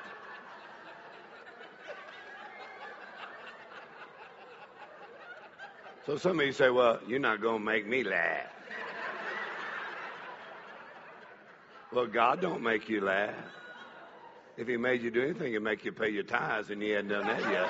So 6.05 6.17
some 6.17 6.39
of 6.39 6.45
you 6.45 6.51
say, 6.51 6.69
well, 6.69 6.99
you're 7.07 7.19
not 7.19 7.41
going 7.41 7.59
to 7.59 7.63
make 7.65 7.87
me 7.87 8.03
laugh. 8.03 8.47
well, 11.93 12.07
God 12.07 12.41
don't 12.41 12.63
make 12.63 12.89
you 12.89 13.01
laugh. 13.01 13.35
If 14.57 14.67
he 14.67 14.77
made 14.77 15.01
you 15.01 15.11
do 15.11 15.21
anything, 15.21 15.53
he'd 15.53 15.59
make 15.59 15.85
you 15.85 15.91
pay 15.91 16.09
your 16.09 16.23
tithes, 16.23 16.69
and 16.69 16.81
he 16.81 16.89
hadn't 16.89 17.09
done 17.09 17.27
that 17.27 17.41
yet. 17.51 17.69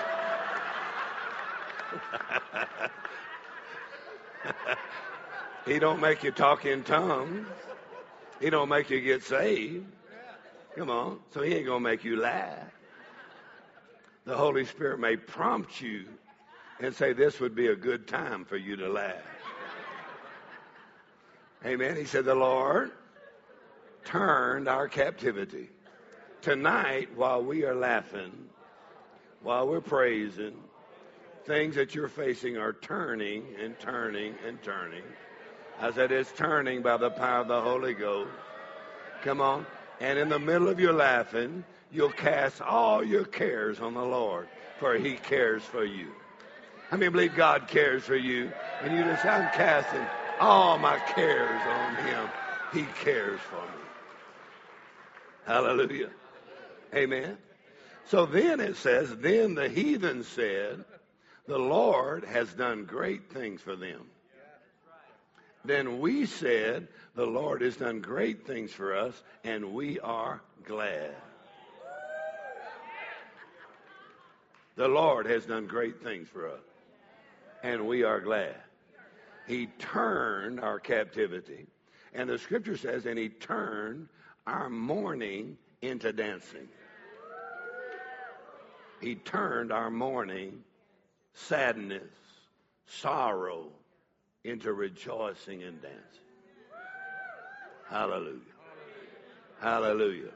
he 5.66 5.78
don't 5.80 6.00
make 6.00 6.24
you 6.24 6.32
talk 6.32 6.66
in 6.66 6.84
tongues. 6.84 7.48
He 8.42 8.50
don't 8.50 8.70
make 8.70 8.90
you 8.90 9.00
get 9.00 9.24
saved. 9.24 9.86
Come 10.76 10.90
on. 10.90 11.20
So 11.32 11.42
he 11.42 11.54
ain't 11.54 11.68
going 11.68 11.84
to 11.84 11.90
make 11.90 12.04
you 12.04 12.20
laugh. 12.20 12.72
The 14.26 14.36
Holy 14.36 14.66
Spirit 14.66 15.00
may 15.00 15.16
prompt 15.16 15.80
you 15.80 16.06
and 16.80 16.94
say 16.94 17.14
this 17.14 17.40
would 17.40 17.56
be 17.56 17.68
a 17.68 17.76
good 17.76 18.08
time 18.08 18.46
for 18.46 18.58
you 18.58 18.76
to 18.78 18.90
laugh. 18.90 19.16
Amen. 21.66 21.96
He 21.96 22.06
said, 22.06 22.26
The 22.26 22.36
Lord 22.36 22.92
turned 24.06 24.68
our 24.68 24.88
captivity. 24.88 25.70
Tonight, 26.42 27.16
while 27.16 27.44
we 27.44 27.64
are 27.66 27.76
laughing, 27.76 28.32
while 29.44 29.68
we're 29.68 29.82
praising, 29.82 30.56
things 31.46 31.76
that 31.76 31.94
you're 31.94 32.08
facing 32.08 32.58
are 32.58 32.74
turning 32.74 33.46
and 33.62 33.80
turning 33.80 34.34
and 34.48 34.62
turning. 34.64 35.04
I 35.82 35.92
said, 35.92 36.12
It's 36.12 36.32
turning 36.34 36.84
by 36.84 36.98
the 36.98 37.10
power 37.10 37.42
of 37.42 37.48
the 37.48 37.60
Holy 37.60 37.96
Ghost. 37.96 38.30
Come 39.24 39.42
on. 39.42 39.66
And 40.00 40.20
in 40.20 40.30
the 40.30 40.40
middle 40.40 40.70
of 40.70 40.80
your 40.80 40.94
laughing, 40.94 41.64
you'll 41.92 42.12
cast 42.12 42.62
all 42.62 43.04
your 43.04 43.26
cares 43.26 43.80
on 43.80 43.96
the 43.96 44.04
Lord, 44.04 44.48
for 44.80 44.96
He 44.96 45.16
cares 45.16 45.64
for 45.64 45.84
you. 45.84 46.08
How 46.90 46.98
many 46.98 47.12
believe 47.12 47.36
God 47.36 47.68
cares 47.68 48.04
for 48.04 48.16
you? 48.16 48.52
And 48.84 48.96
you 48.96 49.04
just, 49.04 49.26
I'm 49.26 49.50
casting 49.50 50.06
all 50.40 50.78
my 50.78 51.00
cares 51.16 51.62
on 51.68 51.96
Him. 52.06 52.30
He 52.74 52.84
cares 53.04 53.40
for 53.40 53.62
me. 53.62 53.82
Hallelujah. 55.46 56.10
Amen. 56.94 57.38
So 58.06 58.26
then 58.26 58.60
it 58.60 58.76
says, 58.76 59.16
then 59.18 59.56
the 59.56 59.70
heathen 59.70 60.24
said, 60.24 60.84
the 61.48 61.58
Lord 61.58 62.24
has 62.26 62.54
done 62.54 62.86
great 62.86 63.32
things 63.32 63.62
for 63.62 63.76
them. 63.76 64.02
Then 65.64 66.00
we 66.00 66.26
said, 66.26 66.88
the 67.16 67.26
Lord 67.26 67.62
has 67.62 67.78
done 67.78 68.02
great 68.02 68.48
things 68.48 68.72
for 68.72 68.96
us, 68.96 69.22
and 69.44 69.74
we 69.74 70.00
are 70.00 70.42
glad. 70.64 71.14
The 74.76 74.88
Lord 74.88 75.26
has 75.28 75.46
done 75.46 75.68
great 75.68 76.02
things 76.02 76.28
for 76.30 76.50
us 76.50 76.62
and 77.64 77.88
we 77.88 78.04
are 78.04 78.20
glad. 78.20 78.56
He 79.48 79.68
turned 79.80 80.60
our 80.60 80.80
captivity. 80.80 81.68
And 82.14 82.30
the 82.30 82.38
scripture 82.38 82.78
says, 82.78 83.06
and 83.06 83.18
he 83.18 83.30
turned 83.30 84.08
our 84.48 84.70
mourning 84.70 85.58
into 85.82 86.12
dancing. 86.12 86.68
He 89.02 89.16
turned 89.16 89.72
our 89.72 89.90
mourning, 89.90 90.64
sadness, 91.34 92.12
sorrow 92.88 93.68
into 94.44 94.74
rejoicing 94.74 95.64
and 95.64 95.82
dancing. 95.82 96.00
Hallelujah. 97.90 98.40
Hallelujah. 99.60 100.32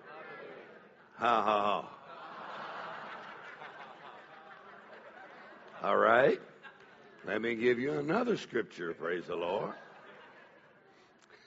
Ha 1.16 1.44
ha 1.44 1.82
ha. 1.82 1.90
All 5.84 5.98
right. 5.98 6.40
Let 7.26 7.42
me 7.42 7.56
give 7.56 7.80
you 7.80 7.94
another 7.94 8.38
scripture, 8.38 8.94
praise 8.94 9.26
the 9.26 9.36
Lord. 9.36 9.74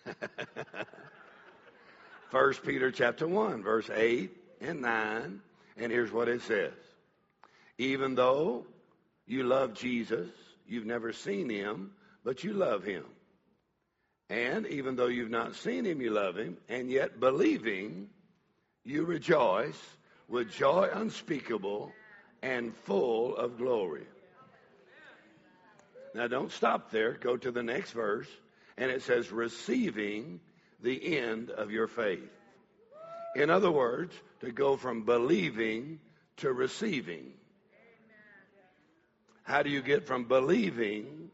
First 2.31 2.65
Peter 2.65 2.91
chapter 2.91 3.29
1, 3.29 3.63
verse 3.63 3.89
8 3.95 4.31
and 4.61 4.83
9, 4.83 5.41
and 5.77 5.93
here's 5.93 6.11
what 6.11 6.29
it 6.29 6.43
says. 6.43 6.73
Even 7.79 8.15
though 8.17 8.67
you 9.27 9.45
love 9.45 9.75
Jesus, 9.75 10.29
you've 10.67 10.87
never 10.87 11.13
seen 11.13 11.49
him, 11.49 11.93
but 12.25 12.45
you 12.45 12.53
love 12.53 12.85
him. 12.85 13.05
And 14.31 14.67
even 14.67 14.97
though 14.97 15.07
you've 15.07 15.31
not 15.31 15.57
seen 15.57 15.85
him, 15.85 16.01
you 16.01 16.11
love 16.11 16.37
him, 16.37 16.59
and 16.69 16.91
yet 16.91 17.19
believing, 17.19 18.09
you 18.85 19.05
rejoice 19.05 19.81
with 20.29 20.51
joy 20.51 20.89
unspeakable 20.93 21.93
and 22.43 22.77
full 22.85 23.37
of 23.37 23.57
glory 23.57 24.07
now, 26.15 26.27
don't 26.27 26.51
stop 26.51 26.91
there. 26.91 27.13
Go 27.13 27.37
to 27.37 27.51
the 27.51 27.63
next 27.63 27.93
verse, 27.93 28.29
and 28.77 28.91
it 28.91 29.03
says, 29.03 29.31
receiving 29.31 30.41
the 30.83 31.17
end 31.19 31.51
of 31.51 31.71
your 31.71 31.87
faith. 31.87 32.29
In 33.37 33.51
other 33.51 33.71
words, 33.71 34.15
to 34.41 34.51
go 34.51 34.77
from 34.77 35.05
believing 35.05 36.01
to 36.39 36.53
receiving. 36.53 37.33
How 39.43 39.63
do 39.63 39.71
you 39.71 39.83
get 39.83 40.07
from 40.07 40.25
believing 40.25 41.31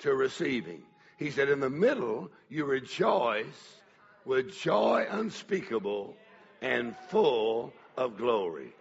to 0.00 0.14
receiving? 0.14 0.82
He 1.18 1.30
said, 1.30 1.48
in 1.48 1.60
the 1.60 1.70
middle, 1.70 2.30
you 2.48 2.64
rejoice 2.64 3.76
with 4.24 4.56
joy 4.58 5.06
unspeakable 5.08 6.14
and 6.60 6.96
full 7.08 7.72
of 7.96 8.16
glory. 8.16 8.72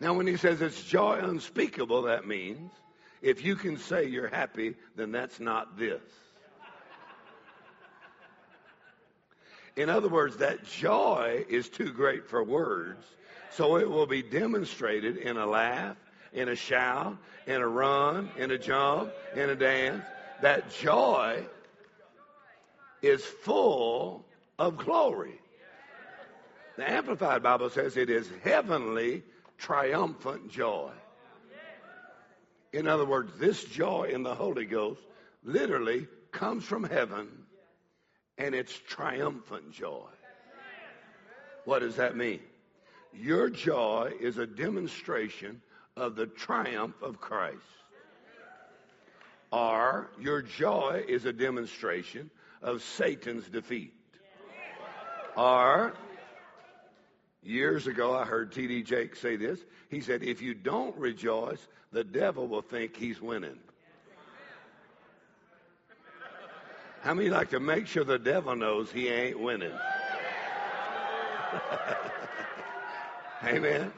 Now, 0.00 0.14
when 0.14 0.26
he 0.26 0.36
says 0.36 0.60
it's 0.60 0.82
joy 0.82 1.18
unspeakable, 1.22 2.02
that 2.02 2.26
means 2.26 2.70
if 3.20 3.44
you 3.44 3.56
can 3.56 3.78
say 3.78 4.06
you're 4.06 4.28
happy, 4.28 4.76
then 4.96 5.12
that's 5.12 5.40
not 5.40 5.76
this. 5.78 6.02
In 9.76 9.88
other 9.88 10.08
words, 10.08 10.38
that 10.38 10.64
joy 10.64 11.44
is 11.48 11.68
too 11.68 11.92
great 11.92 12.28
for 12.28 12.42
words, 12.42 13.04
so 13.50 13.76
it 13.76 13.88
will 13.88 14.06
be 14.06 14.22
demonstrated 14.22 15.16
in 15.16 15.36
a 15.36 15.46
laugh, 15.46 15.96
in 16.32 16.48
a 16.48 16.56
shout, 16.56 17.16
in 17.46 17.60
a 17.60 17.68
run, 17.68 18.30
in 18.36 18.50
a 18.50 18.58
jump, 18.58 19.10
in 19.34 19.50
a 19.50 19.54
dance. 19.54 20.04
That 20.42 20.70
joy 20.70 21.44
is 23.02 23.24
full 23.24 24.24
of 24.58 24.76
glory. 24.76 25.40
The 26.76 26.88
Amplified 26.88 27.42
Bible 27.42 27.70
says 27.70 27.96
it 27.96 28.10
is 28.10 28.30
heavenly, 28.44 29.24
triumphant 29.56 30.50
joy. 30.50 30.92
In 32.72 32.86
other 32.86 33.04
words, 33.04 33.32
this 33.38 33.64
joy 33.64 34.10
in 34.12 34.22
the 34.22 34.34
Holy 34.34 34.66
Ghost 34.66 35.00
literally 35.42 36.06
comes 36.30 36.64
from 36.64 36.84
heaven 36.84 37.28
and 38.36 38.54
it's 38.54 38.72
triumphant 38.72 39.72
joy. 39.72 40.06
What 41.64 41.80
does 41.80 41.96
that 41.96 42.16
mean? 42.16 42.40
Your 43.12 43.50
joy 43.50 44.12
is 44.20 44.38
a 44.38 44.46
demonstration 44.46 45.60
of 45.98 46.14
the 46.14 46.26
triumph 46.26 46.94
of 47.02 47.20
Christ. 47.20 47.58
Or 49.50 50.10
your 50.20 50.42
joy 50.42 51.04
is 51.08 51.24
a 51.24 51.32
demonstration 51.32 52.30
of 52.62 52.82
Satan's 52.82 53.48
defeat. 53.48 53.94
Or 55.36 55.94
years 57.42 57.86
ago 57.86 58.14
I 58.14 58.24
heard 58.24 58.52
T.D. 58.52 58.82
Jakes 58.82 59.20
say 59.20 59.36
this. 59.36 59.60
He 59.90 60.00
said, 60.00 60.22
if 60.22 60.42
you 60.42 60.54
don't 60.54 60.96
rejoice, 60.96 61.66
the 61.92 62.04
devil 62.04 62.46
will 62.46 62.62
think 62.62 62.96
he's 62.96 63.20
winning. 63.20 63.58
How 67.00 67.14
many 67.14 67.30
like 67.30 67.50
to 67.50 67.60
make 67.60 67.86
sure 67.86 68.04
the 68.04 68.18
devil 68.18 68.56
knows 68.56 68.90
he 68.90 69.08
ain't 69.08 69.40
winning? 69.40 69.72
Amen. 73.44 73.92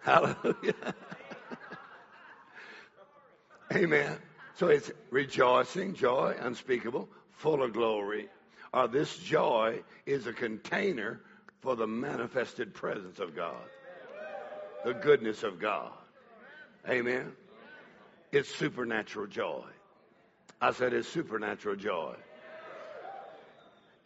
Hallelujah. 0.00 0.94
Amen. 3.72 4.16
So 4.54 4.68
it's 4.68 4.90
rejoicing, 5.10 5.94
joy, 5.94 6.34
unspeakable, 6.40 7.08
full 7.32 7.62
of 7.62 7.72
glory. 7.72 8.28
Or 8.72 8.88
this 8.88 9.16
joy 9.18 9.82
is 10.06 10.26
a 10.26 10.32
container 10.32 11.20
for 11.60 11.76
the 11.76 11.86
manifested 11.86 12.74
presence 12.74 13.18
of 13.18 13.36
God. 13.36 13.56
the 14.84 14.94
goodness 14.94 15.42
of 15.42 15.60
God. 15.60 15.92
Amen. 16.88 17.32
It's 18.32 18.48
supernatural 18.54 19.26
joy. 19.26 19.64
I 20.60 20.72
said 20.72 20.92
it's 20.92 21.08
supernatural 21.08 21.76
joy. 21.76 22.14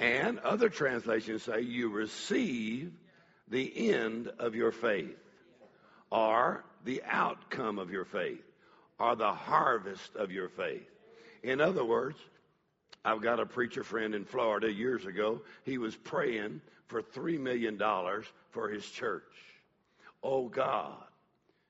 And 0.01 0.39
other 0.41 0.69
translations 0.69 1.45
say 1.45 1.61
you 1.61 1.89
receive 1.89 2.93
the 3.49 3.91
end 3.93 4.31
of 4.39 4.55
your 4.55 4.73
faith 4.73 5.17
or 6.13 6.63
the 6.85 7.03
outcome 7.09 7.79
of 7.79 7.91
your 7.91 8.05
faith 8.05 8.45
are 9.01 9.17
the 9.17 9.33
harvest 9.33 10.15
of 10.15 10.31
your 10.31 10.51
faith. 10.51 10.87
In 11.43 11.61
other 11.61 11.85
words, 11.85 12.19
I've 13.03 13.23
got 13.23 13.41
a 13.41 13.47
preacher 13.47 13.83
friend 13.83 14.15
in 14.15 14.27
Florida 14.27 14.71
years 14.71 15.07
ago. 15.07 15.41
He 15.65 15.79
was 15.79 15.97
praying 15.97 16.61
for 16.87 17.03
$3 17.03 17.41
million 17.41 17.81
for 18.51 18.69
his 18.69 18.85
church. 18.85 19.23
Oh 20.23 20.49
God, 20.49 21.03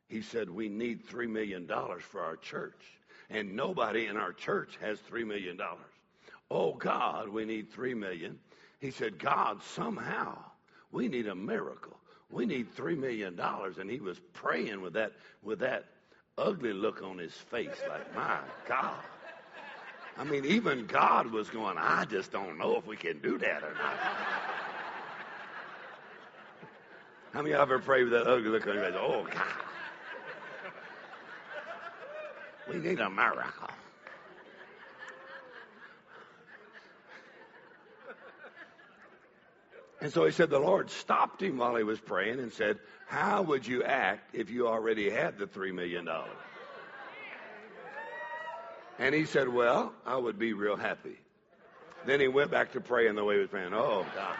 he 0.08 0.20
said, 0.20 0.50
we 0.50 0.68
need 0.68 1.06
$3 1.06 1.30
million 1.30 1.66
for 2.00 2.20
our 2.20 2.36
church. 2.36 2.82
And 3.30 3.54
nobody 3.54 4.06
in 4.06 4.16
our 4.16 4.32
church 4.32 4.76
has 4.82 4.98
$3 5.10 5.24
million. 5.24 5.58
Oh 6.50 6.74
God, 6.74 7.28
we 7.28 7.44
need 7.44 7.70
3 7.70 7.94
million. 7.94 8.40
He 8.80 8.90
said, 8.90 9.18
God, 9.20 9.62
somehow 9.62 10.36
we 10.90 11.06
need 11.06 11.28
a 11.28 11.34
miracle. 11.34 11.96
We 12.32 12.46
need 12.46 12.74
$3 12.74 12.98
million. 12.98 13.38
And 13.38 13.90
he 13.90 14.00
was 14.00 14.18
praying 14.32 14.80
with 14.80 14.94
that, 14.94 15.12
with 15.42 15.60
that 15.60 15.84
ugly 16.38 16.72
look 16.72 17.02
on 17.02 17.18
his 17.18 17.32
face, 17.32 17.68
like, 17.88 18.14
my 18.16 18.38
God. 18.66 19.04
I 20.18 20.24
mean, 20.24 20.44
even 20.44 20.86
God 20.86 21.30
was 21.30 21.48
going, 21.50 21.76
I 21.78 22.04
just 22.06 22.32
don't 22.32 22.58
know 22.58 22.76
if 22.76 22.86
we 22.86 22.96
can 22.96 23.20
do 23.20 23.38
that 23.38 23.62
or 23.62 23.74
not. 23.74 23.96
How 27.32 27.40
many 27.40 27.52
of 27.52 27.58
you 27.58 27.62
ever 27.62 27.78
prayed 27.78 28.04
with 28.04 28.12
that 28.12 28.26
ugly 28.26 28.50
look 28.50 28.66
on 28.66 28.74
your 28.74 28.84
face? 28.84 28.94
Oh, 28.96 29.26
God. 29.30 29.44
We 32.70 32.76
need 32.76 33.00
a 33.00 33.10
miracle. 33.10 33.68
And 40.02 40.12
so 40.12 40.24
he 40.24 40.32
said 40.32 40.50
the 40.50 40.58
Lord 40.58 40.90
stopped 40.90 41.40
him 41.40 41.58
while 41.58 41.76
he 41.76 41.84
was 41.84 42.00
praying 42.00 42.40
and 42.40 42.52
said, 42.52 42.80
How 43.06 43.42
would 43.42 43.64
you 43.64 43.84
act 43.84 44.34
if 44.34 44.50
you 44.50 44.66
already 44.66 45.08
had 45.08 45.38
the 45.38 45.46
$3 45.46 45.72
million? 45.72 46.08
And 48.98 49.14
he 49.14 49.26
said, 49.26 49.48
Well, 49.48 49.94
I 50.04 50.16
would 50.16 50.40
be 50.40 50.54
real 50.54 50.74
happy. 50.74 51.16
Then 52.04 52.18
he 52.18 52.26
went 52.26 52.50
back 52.50 52.72
to 52.72 52.80
praying 52.80 53.14
the 53.14 53.22
way 53.22 53.36
he 53.36 53.42
was 53.42 53.50
praying. 53.50 53.74
Oh, 53.74 54.04
God. 54.12 54.36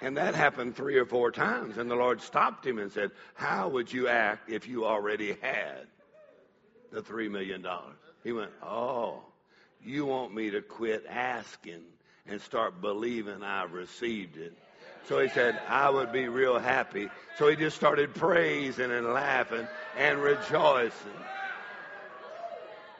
And 0.00 0.16
that 0.18 0.36
happened 0.36 0.76
three 0.76 0.96
or 0.96 1.04
four 1.04 1.32
times. 1.32 1.76
And 1.76 1.90
the 1.90 1.96
Lord 1.96 2.20
stopped 2.20 2.64
him 2.64 2.78
and 2.78 2.92
said, 2.92 3.10
How 3.34 3.68
would 3.70 3.92
you 3.92 4.06
act 4.06 4.50
if 4.50 4.68
you 4.68 4.86
already 4.86 5.36
had 5.42 5.88
the 6.92 7.00
$3 7.00 7.28
million? 7.28 7.66
He 8.22 8.30
went, 8.30 8.52
Oh, 8.62 9.24
you 9.82 10.06
want 10.06 10.32
me 10.32 10.50
to 10.50 10.62
quit 10.62 11.04
asking 11.08 11.82
and 12.28 12.40
start 12.40 12.80
believing 12.80 13.42
I 13.42 13.64
received 13.64 14.36
it. 14.36 14.52
So 15.08 15.20
he 15.20 15.28
said, 15.28 15.58
I 15.68 15.90
would 15.90 16.12
be 16.12 16.28
real 16.28 16.58
happy. 16.58 17.08
So 17.38 17.48
he 17.48 17.56
just 17.56 17.76
started 17.76 18.14
praising 18.14 18.90
and 18.90 19.06
laughing 19.12 19.68
and 19.98 20.18
rejoicing. 20.22 21.12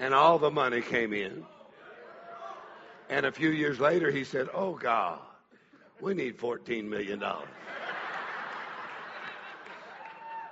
And 0.00 0.12
all 0.12 0.38
the 0.38 0.50
money 0.50 0.82
came 0.82 1.14
in. 1.14 1.44
And 3.08 3.24
a 3.24 3.32
few 3.32 3.50
years 3.50 3.80
later, 3.80 4.10
he 4.10 4.24
said, 4.24 4.48
Oh, 4.52 4.74
God, 4.74 5.18
we 6.00 6.14
need 6.14 6.38
$14 6.38 6.84
million. 6.84 7.22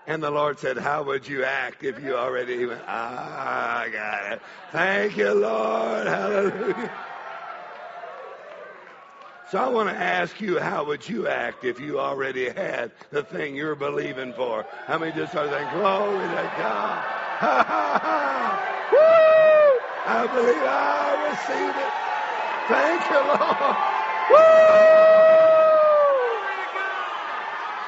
And 0.06 0.22
the 0.22 0.30
Lord 0.30 0.58
said, 0.58 0.78
How 0.78 1.02
would 1.02 1.28
you 1.28 1.44
act 1.44 1.84
if 1.84 2.02
you 2.02 2.16
already 2.16 2.58
he 2.58 2.66
went, 2.66 2.82
Ah, 2.86 3.80
I 3.80 3.88
got 3.88 4.32
it. 4.32 4.42
Thank 4.70 5.16
you, 5.16 5.32
Lord. 5.32 6.06
Hallelujah. 6.06 6.90
So 9.52 9.58
I 9.58 9.68
want 9.68 9.90
to 9.90 9.94
ask 9.94 10.40
you, 10.40 10.58
how 10.58 10.82
would 10.86 11.06
you 11.06 11.28
act 11.28 11.62
if 11.62 11.78
you 11.78 12.00
already 12.00 12.48
had 12.48 12.90
the 13.10 13.22
thing 13.22 13.54
you're 13.54 13.74
believing 13.74 14.32
for? 14.32 14.64
How 14.86 14.96
many 14.96 15.12
just 15.12 15.32
started 15.32 15.52
saying, 15.52 15.68
Glory 15.78 16.26
to 16.26 16.50
God. 16.56 17.04
Ha. 17.44 18.88
Woo! 18.92 18.96
I 20.06 20.26
believe 20.26 20.64
I 20.64 21.28
receive 21.28 21.76
it. 21.76 21.92
Thank 22.72 23.04
you, 23.10 23.20
Lord. 23.28 23.76
Woo! 24.32 24.40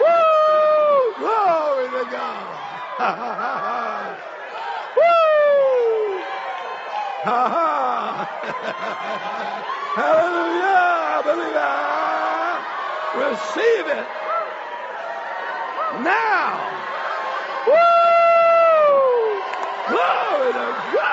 Woo! 0.05 1.17
Glory 1.17 1.89
to 2.05 2.11
God. 2.12 2.59
Ha, 2.99 3.17
ha, 3.17 3.35
ha, 3.41 3.53
ha. 3.65 4.17
Woo! 5.01 6.25
Ha, 7.25 7.49
ha. 7.55 7.64
Hallelujah. 9.97 10.77
I 11.16 11.22
believe 11.25 11.57
I 11.57 12.64
receive 13.16 13.89
it. 13.89 14.09
Now. 16.05 16.79
Woo! 17.66 17.75
Glory 19.89 20.53
to 20.55 20.68
God. 20.93 21.05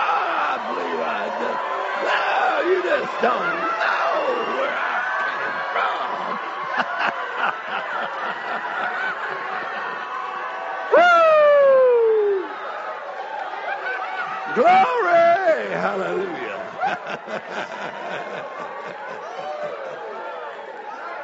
I 0.51 0.57
believe 0.68 0.99
I 0.99 1.30
just, 1.39 1.62
no, 2.03 2.62
you 2.72 2.84
just 2.84 3.22
don't 3.22 3.55
know 3.80 4.57
where 4.57 4.78
I 4.78 5.03
came 5.22 5.55
from. 5.72 6.39
Woo! 10.91 12.55
Glory. 14.55 15.72
Hallelujah. 15.72 16.51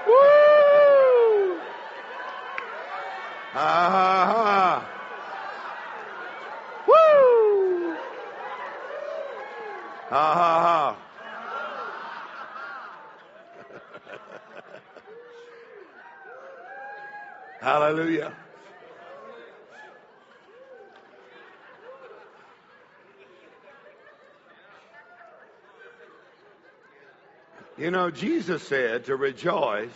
Woo! 0.05 1.61
Ha. 3.53 4.87
Woo! 6.87 7.97
Ha 10.09 10.33
ha 10.35 10.51
ha. 10.65 10.97
Hallelujah. 17.61 18.33
You 27.87 27.91
know, 27.91 28.11
Jesus 28.11 28.61
said 28.63 29.05
to 29.05 29.15
rejoice. 29.15 29.87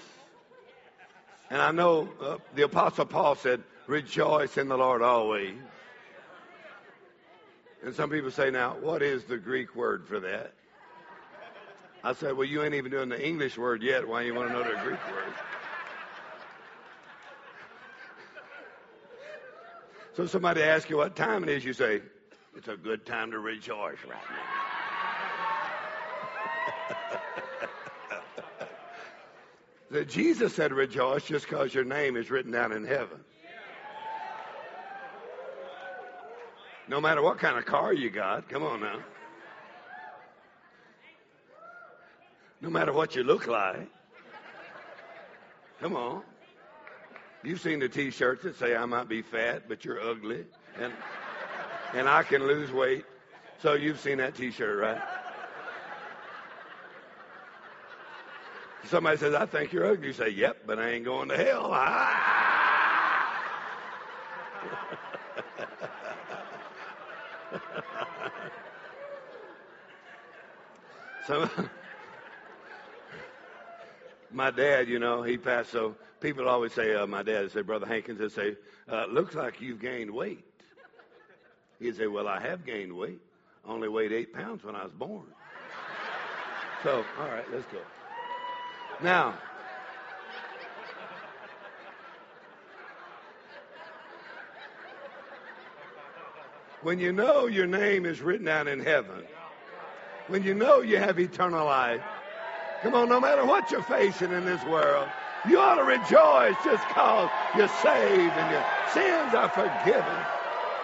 And 1.49 1.61
I 1.61 1.71
know 1.71 2.07
uh, 2.21 2.37
the 2.55 2.61
Apostle 2.61 3.05
Paul 3.05 3.35
said, 3.35 3.61
rejoice 3.85 4.57
in 4.57 4.69
the 4.69 4.77
Lord 4.77 5.01
always. 5.01 5.57
And 7.83 7.93
some 7.93 8.09
people 8.09 8.31
say, 8.31 8.49
now, 8.49 8.77
what 8.79 9.01
is 9.01 9.25
the 9.25 9.37
Greek 9.37 9.75
word 9.75 10.07
for 10.07 10.21
that? 10.21 10.53
I 12.01 12.13
said, 12.13 12.37
well, 12.37 12.47
you 12.47 12.63
ain't 12.63 12.75
even 12.75 12.91
doing 12.91 13.09
the 13.09 13.21
English 13.21 13.57
word 13.57 13.83
yet. 13.83 14.07
Why 14.07 14.21
you 14.21 14.35
want 14.35 14.47
to 14.47 14.53
know 14.53 14.63
the 14.63 14.79
Greek 14.85 15.11
word? 15.11 15.33
So 20.15 20.27
somebody 20.27 20.63
asks 20.63 20.89
you 20.89 20.95
what 20.95 21.17
time 21.17 21.43
it 21.43 21.49
is, 21.49 21.65
you 21.65 21.73
say, 21.73 21.99
it's 22.55 22.69
a 22.69 22.77
good 22.77 23.05
time 23.05 23.31
to 23.31 23.39
rejoice 23.39 23.97
right 24.07 24.17
now. 27.11 27.19
that 29.91 30.07
Jesus 30.07 30.55
said 30.55 30.71
rejoice 30.71 31.25
just 31.25 31.47
because 31.47 31.73
your 31.73 31.83
name 31.83 32.15
is 32.15 32.31
written 32.31 32.51
down 32.51 32.71
in 32.71 32.85
heaven. 32.85 33.19
No 36.87 36.99
matter 36.99 37.21
what 37.21 37.39
kind 37.39 37.57
of 37.57 37.65
car 37.65 37.93
you 37.93 38.09
got, 38.09 38.49
come 38.49 38.63
on 38.63 38.79
now. 38.79 38.99
No 42.61 42.69
matter 42.69 42.93
what 42.93 43.15
you 43.15 43.23
look 43.23 43.47
like. 43.47 43.87
Come 45.81 45.95
on. 45.95 46.21
You've 47.43 47.59
seen 47.59 47.79
the 47.79 47.89
t-shirts 47.89 48.43
that 48.43 48.57
say 48.57 48.75
I 48.75 48.85
might 48.85 49.09
be 49.09 49.21
fat, 49.21 49.63
but 49.67 49.83
you're 49.83 50.01
ugly 50.01 50.45
and 50.79 50.93
and 51.93 52.07
I 52.07 52.23
can 52.23 52.47
lose 52.47 52.71
weight. 52.71 53.03
So 53.61 53.73
you've 53.73 53.99
seen 53.99 54.19
that 54.19 54.35
t-shirt, 54.35 54.79
right? 54.79 55.01
Somebody 58.91 59.15
says, 59.15 59.33
I 59.33 59.45
think 59.45 59.71
you're 59.71 59.85
ugly. 59.85 60.07
You 60.07 60.13
say, 60.13 60.29
yep, 60.31 60.63
but 60.67 60.77
I 60.77 60.89
ain't 60.89 61.05
going 61.05 61.29
to 61.29 61.37
hell. 61.37 61.71
So, 71.27 71.47
my 74.31 74.49
dad, 74.49 74.89
you 74.89 74.97
know, 74.99 75.21
he 75.21 75.37
passed, 75.37 75.71
so 75.71 75.95
people 76.19 76.49
always 76.49 76.73
say, 76.73 76.95
uh, 76.95 77.05
my 77.05 77.21
dad 77.21 77.51
say, 77.51 77.61
Brother 77.61 77.85
Hankins, 77.85 78.19
they 78.19 78.27
say, 78.27 78.57
uh, 78.91 79.05
looks 79.05 79.35
like 79.35 79.61
you've 79.61 79.79
gained 79.79 80.11
weight. 80.11 80.43
He'd 81.79 81.95
say, 81.95 82.07
well, 82.07 82.27
I 82.27 82.41
have 82.41 82.65
gained 82.65 82.97
weight. 82.97 83.21
I 83.65 83.71
Only 83.71 83.87
weighed 83.87 84.11
eight 84.11 84.33
pounds 84.33 84.63
when 84.63 84.75
I 84.75 84.83
was 84.83 84.91
born. 84.91 85.25
So, 86.83 87.05
all 87.19 87.27
right, 87.27 87.45
let's 87.53 87.65
go. 87.71 87.77
Now, 89.03 89.35
when 96.81 96.99
you 96.99 97.11
know 97.13 97.47
your 97.47 97.67
name 97.67 98.05
is 98.05 98.21
written 98.21 98.45
down 98.45 98.67
in 98.67 98.79
heaven, 98.79 99.23
when 100.27 100.43
you 100.43 100.53
know 100.53 100.81
you 100.81 100.97
have 100.97 101.19
eternal 101.19 101.65
life, 101.65 102.01
come 102.83 102.95
on, 102.95 103.09
no 103.09 103.19
matter 103.19 103.45
what 103.45 103.71
you're 103.71 103.81
facing 103.81 104.31
in 104.31 104.45
this 104.45 104.63
world, 104.65 105.09
you 105.47 105.59
ought 105.59 105.75
to 105.75 105.83
rejoice 105.83 106.55
just 106.63 106.87
because 106.87 107.29
you're 107.57 107.67
saved 107.67 108.37
and 108.37 108.51
your 108.51 108.65
sins 108.93 109.33
are 109.33 109.49
forgiven, 109.49 110.17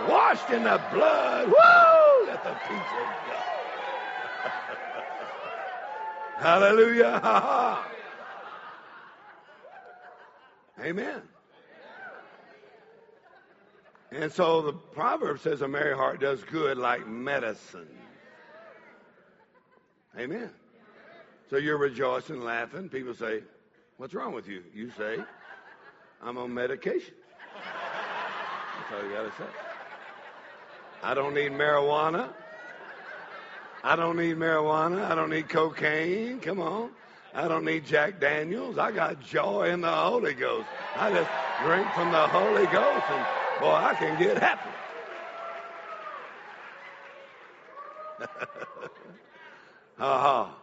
washed 0.08 0.50
in 0.52 0.64
the 0.64 0.80
blood. 0.92 1.48
Woo! 1.48 2.28
Let 2.28 2.44
the 2.44 2.52
of 2.52 3.10
God. 3.28 3.44
Hallelujah. 6.42 7.84
Amen. 10.82 11.22
And 14.12 14.32
so 14.32 14.62
the 14.62 14.74
proverb 14.74 15.40
says 15.40 15.62
a 15.62 15.68
merry 15.68 15.96
heart 15.96 16.22
does 16.22 16.44
good 16.44 16.78
like 16.78 17.08
medicine. 17.08 17.88
Amen. 20.18 20.50
So 21.50 21.58
you're 21.58 21.78
rejoicing, 21.78 22.42
laughing. 22.42 22.90
People 22.90 23.14
say, 23.14 23.42
What's 23.98 24.14
wrong 24.14 24.32
with 24.32 24.48
you? 24.48 24.64
You 24.76 24.92
say, 24.92 25.18
I'm 26.22 26.38
on 26.38 26.54
medication. 26.54 27.16
That's 27.56 29.02
all 29.02 29.10
you 29.10 29.16
got 29.16 29.24
to 29.24 29.44
say. 29.44 29.50
I 31.02 31.16
don't 31.16 31.34
need 31.34 31.52
marijuana. 31.52 32.30
I 33.84 33.96
don't 33.96 34.18
need 34.18 34.38
marijuana. 34.38 35.04
I 35.10 35.16
don't 35.16 35.32
need 35.32 35.50
cocaine. 35.50 36.40
Come 36.40 36.60
on. 36.60 36.92
I 37.34 37.48
don't 37.48 37.66
need 37.66 37.86
Jack 37.86 38.20
Daniels. 38.20 38.78
I 38.78 38.92
got 38.92 39.22
joy 39.22 39.70
in 39.72 39.82
the 39.82 39.92
Holy 39.92 40.34
Ghost. 40.34 40.70
I 40.96 41.12
just 41.12 41.32
drink 41.58 41.94
from 41.94 42.12
the 42.12 42.28
Holy 42.28 42.68
Ghost 42.68 43.10
and 43.10 43.28
boy, 43.60 43.74
I 43.74 43.96
can 43.96 44.16
get 44.16 44.38
happy. 44.40 44.72
ha 48.20 48.28
uh-huh. 50.00 50.57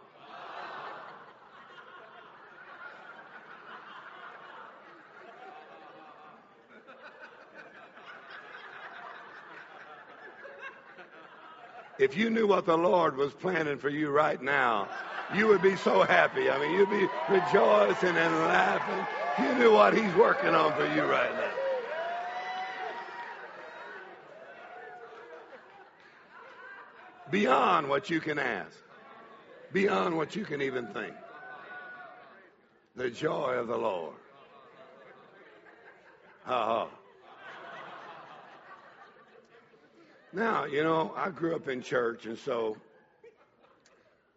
If 11.97 12.17
you 12.17 12.29
knew 12.29 12.45
what 12.45 12.65
the 12.65 12.77
Lord 12.77 13.15
was 13.15 13.33
planning 13.33 13.77
for 13.77 13.89
you 13.89 14.09
right 14.09 14.41
now, 14.41 14.89
you 15.33 15.47
would 15.47 15.61
be 15.61 15.75
so 15.77 16.03
happy. 16.03 16.49
I 16.49 16.59
mean, 16.59 16.71
you'd 16.71 16.89
be 16.89 17.07
rejoicing 17.29 18.15
and 18.15 18.35
laughing. 18.35 19.45
You 19.45 19.55
knew 19.55 19.71
what 19.71 19.95
He's 19.95 20.13
working 20.15 20.53
on 20.53 20.73
for 20.73 20.85
you 20.93 21.03
right 21.03 21.33
now. 21.33 21.51
Beyond 27.31 27.89
what 27.89 28.09
you 28.09 28.19
can 28.19 28.37
ask, 28.37 28.77
beyond 29.73 30.15
what 30.15 30.35
you 30.35 30.45
can 30.45 30.61
even 30.61 30.87
think. 30.87 31.13
The 32.95 33.09
joy 33.09 33.53
of 33.53 33.67
the 33.67 33.77
Lord. 33.77 34.15
Ha. 36.43 36.87
Now, 40.35 40.65
you 40.65 40.83
know, 40.83 41.13
I 41.15 41.29
grew 41.29 41.55
up 41.55 41.69
in 41.69 41.81
church, 41.81 42.25
and 42.25 42.37
so 42.37 42.75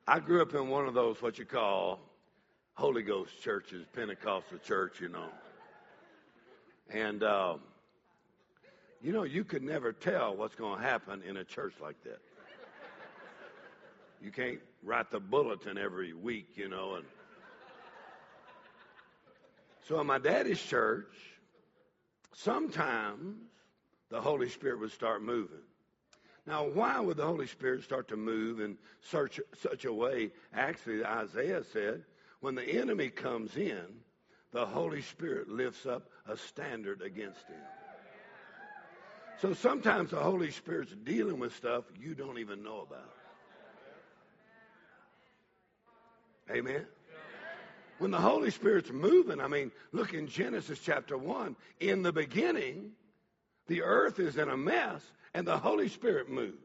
I 0.07 0.21
grew 0.21 0.41
up 0.41 0.55
in 0.55 0.69
one 0.69 0.87
of 0.87 0.95
those, 0.95 1.21
what 1.21 1.41
you 1.41 1.45
call 1.45 1.99
Holy 2.75 3.03
Ghost 3.03 3.43
churches, 3.43 3.85
Pentecostal 3.93 4.59
church, 4.59 5.01
you 5.01 5.09
know. 5.09 5.27
And, 6.89 7.25
uh, 7.25 7.57
you 9.03 9.11
know, 9.11 9.25
you 9.25 9.43
could 9.43 9.65
never 9.65 9.93
tell 9.93 10.37
what's 10.37 10.55
going 10.55 10.79
to 10.79 10.85
happen 10.85 11.21
in 11.29 11.39
a 11.39 11.45
church 11.45 11.75
like 11.83 12.01
that. 12.05 12.21
You 14.23 14.31
can't 14.31 14.61
write 14.85 15.11
the 15.11 15.19
bulletin 15.19 15.79
every 15.79 16.13
week, 16.13 16.51
you 16.55 16.69
know. 16.69 16.95
And 16.95 17.07
so 19.89 20.01
in 20.01 20.07
my 20.07 20.19
daddy's 20.19 20.63
church, 20.63 21.13
sometimes 22.35 23.35
the 24.11 24.21
Holy 24.21 24.49
Spirit 24.49 24.79
would 24.79 24.93
start 24.93 25.25
moving. 25.25 25.59
Now, 26.49 26.65
why 26.65 26.99
would 26.99 27.19
the 27.19 27.27
Holy 27.27 27.47
Spirit 27.47 27.85
start 27.85 28.09
to 28.09 28.17
move 28.17 28.59
in 28.61 28.79
such, 29.03 29.39
such 29.61 29.85
a 29.85 29.93
way? 29.93 30.31
Actually, 30.55 31.05
Isaiah 31.05 31.63
said, 31.75 32.05
when 32.41 32.55
the 32.55 32.65
enemy 32.65 33.11
comes 33.11 33.55
in, 33.55 33.85
the 34.53 34.65
Holy 34.65 35.03
Spirit 35.03 35.51
lifts 35.51 35.85
up 35.85 36.09
a 36.27 36.39
standard 36.39 37.03
against 37.03 37.47
him. 37.49 37.61
So 39.43 39.53
sometimes 39.53 40.11
the 40.11 40.21
Holy 40.21 40.51
Spirit's 40.51 40.95
dealing 41.05 41.39
with 41.39 41.55
stuff 41.55 41.85
you 42.01 42.15
don't 42.15 42.39
even 42.39 42.63
know 42.63 42.81
about. 42.81 43.15
Amen. 46.51 46.87
When 47.99 48.11
the 48.11 48.17
Holy 48.17 48.51
Spirit's 48.51 48.91
moving, 48.91 49.39
I 49.39 49.49
mean, 49.49 49.71
look 49.93 50.15
in 50.15 50.27
Genesis 50.27 50.79
chapter 50.79 51.19
1. 51.19 51.57
In 51.81 52.03
the 52.03 52.13
beginning, 52.13 52.93
the 53.69 53.83
earth 53.83 54.19
is 54.19 54.37
in 54.37 54.49
a 54.49 54.57
mess, 54.57 55.03
and 55.35 55.47
the 55.47 55.57
Holy 55.57 55.89
Spirit 55.89 56.29
moved. 56.29 56.59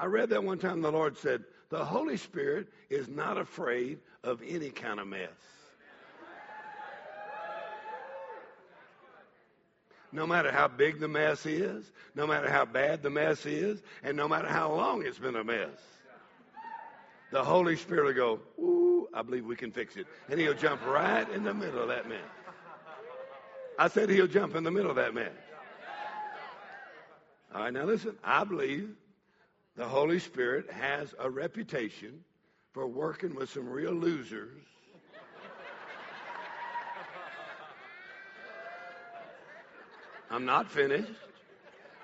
I 0.00 0.06
read 0.06 0.30
that 0.30 0.42
one 0.42 0.58
time 0.58 0.82
the 0.82 0.90
Lord 0.90 1.16
said, 1.16 1.44
The 1.68 1.84
Holy 1.84 2.16
Spirit 2.16 2.66
is 2.90 3.08
not 3.08 3.38
afraid 3.38 4.00
of 4.24 4.42
any 4.46 4.70
kind 4.70 4.98
of 4.98 5.06
mess. 5.06 5.28
No 10.10 10.26
matter 10.26 10.50
how 10.50 10.68
big 10.68 11.00
the 11.00 11.08
mess 11.08 11.44
is, 11.44 11.90
no 12.14 12.26
matter 12.26 12.48
how 12.48 12.64
bad 12.64 13.02
the 13.02 13.10
mess 13.10 13.46
is, 13.46 13.82
and 14.02 14.16
no 14.16 14.28
matter 14.28 14.48
how 14.48 14.72
long 14.72 15.04
it's 15.04 15.18
been 15.18 15.36
a 15.36 15.44
mess, 15.44 15.68
the 17.32 17.42
Holy 17.42 17.76
Spirit 17.76 18.04
will 18.04 18.12
go, 18.12 18.40
Ooh, 18.62 19.08
I 19.12 19.22
believe 19.22 19.44
we 19.44 19.56
can 19.56 19.72
fix 19.72 19.96
it. 19.96 20.06
And 20.28 20.40
he'll 20.40 20.54
jump 20.54 20.84
right 20.86 21.28
in 21.30 21.42
the 21.44 21.52
middle 21.52 21.82
of 21.82 21.88
that 21.88 22.08
mess. 22.08 22.20
I 23.78 23.88
said 23.88 24.08
he'll 24.10 24.26
jump 24.26 24.54
in 24.54 24.64
the 24.64 24.70
middle 24.70 24.90
of 24.90 24.96
that 24.96 25.14
man. 25.14 25.30
All 27.54 27.62
right, 27.62 27.72
now 27.72 27.84
listen, 27.84 28.16
I 28.22 28.44
believe 28.44 28.90
the 29.76 29.86
Holy 29.86 30.18
Spirit 30.18 30.70
has 30.70 31.14
a 31.18 31.30
reputation 31.30 32.24
for 32.72 32.86
working 32.86 33.34
with 33.34 33.50
some 33.50 33.68
real 33.68 33.92
losers. 33.92 34.60
I'm 40.30 40.44
not 40.44 40.68
finished. 40.70 41.12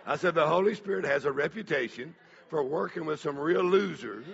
I 0.07 0.17
said 0.17 0.35
the 0.35 0.47
Holy 0.47 0.75
Spirit 0.75 1.05
has 1.05 1.25
a 1.25 1.33
reputation 1.33 2.15
for 2.49 2.63
working 2.63 3.05
with 3.05 3.21
some 3.21 3.39
real 3.39 3.63
losers 3.63 4.25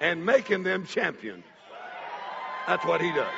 and 0.00 0.24
making 0.26 0.64
them 0.64 0.84
champions. 0.84 1.44
That's 2.66 2.84
what 2.84 3.00
he 3.00 3.12
does. 3.12 3.32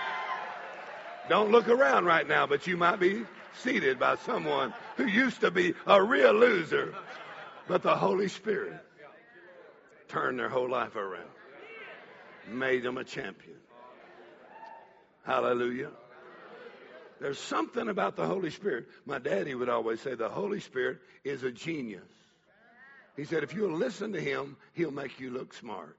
Don't 1.29 1.51
look 1.51 1.69
around 1.69 2.05
right 2.05 2.27
now, 2.27 2.47
but 2.47 2.67
you 2.67 2.77
might 2.77 3.01
be 3.01 3.25
seated 3.63 3.99
by 3.99 4.17
someone 4.17 4.75
who 4.97 5.07
used 5.07 5.41
to 5.41 5.51
be 5.51 5.75
a 5.87 6.03
real 6.03 6.33
loser, 6.33 6.95
but 7.67 7.83
the 7.83 7.97
Holy 7.97 8.29
Spirit 8.29 8.75
turned 10.09 10.39
their 10.39 10.49
whole 10.49 10.69
life 10.69 10.97
around, 10.97 11.29
made 12.49 12.83
them 12.83 12.99
a 12.99 13.05
champion. 13.05 13.57
Hallelujah. 15.25 15.91
There's 17.21 17.39
something 17.39 17.89
about 17.89 18.17
the 18.17 18.27
Holy 18.27 18.51
Spirit. 18.51 18.87
My 19.07 19.19
daddy 19.19 19.55
would 19.55 19.71
always 19.71 20.01
say 20.01 20.15
the 20.15 20.29
Holy 20.29 20.61
Spirit 20.61 20.99
is 21.23 21.43
a 21.43 21.51
genius. 21.51 22.03
He 23.17 23.25
said, 23.25 23.45
if 23.45 23.55
you'll 23.55 23.79
listen 23.79 24.13
to 24.13 24.21
him, 24.21 24.57
he'll 24.75 24.91
make 24.91 25.21
you 25.21 25.31
look 25.31 25.55
smart. 25.55 25.97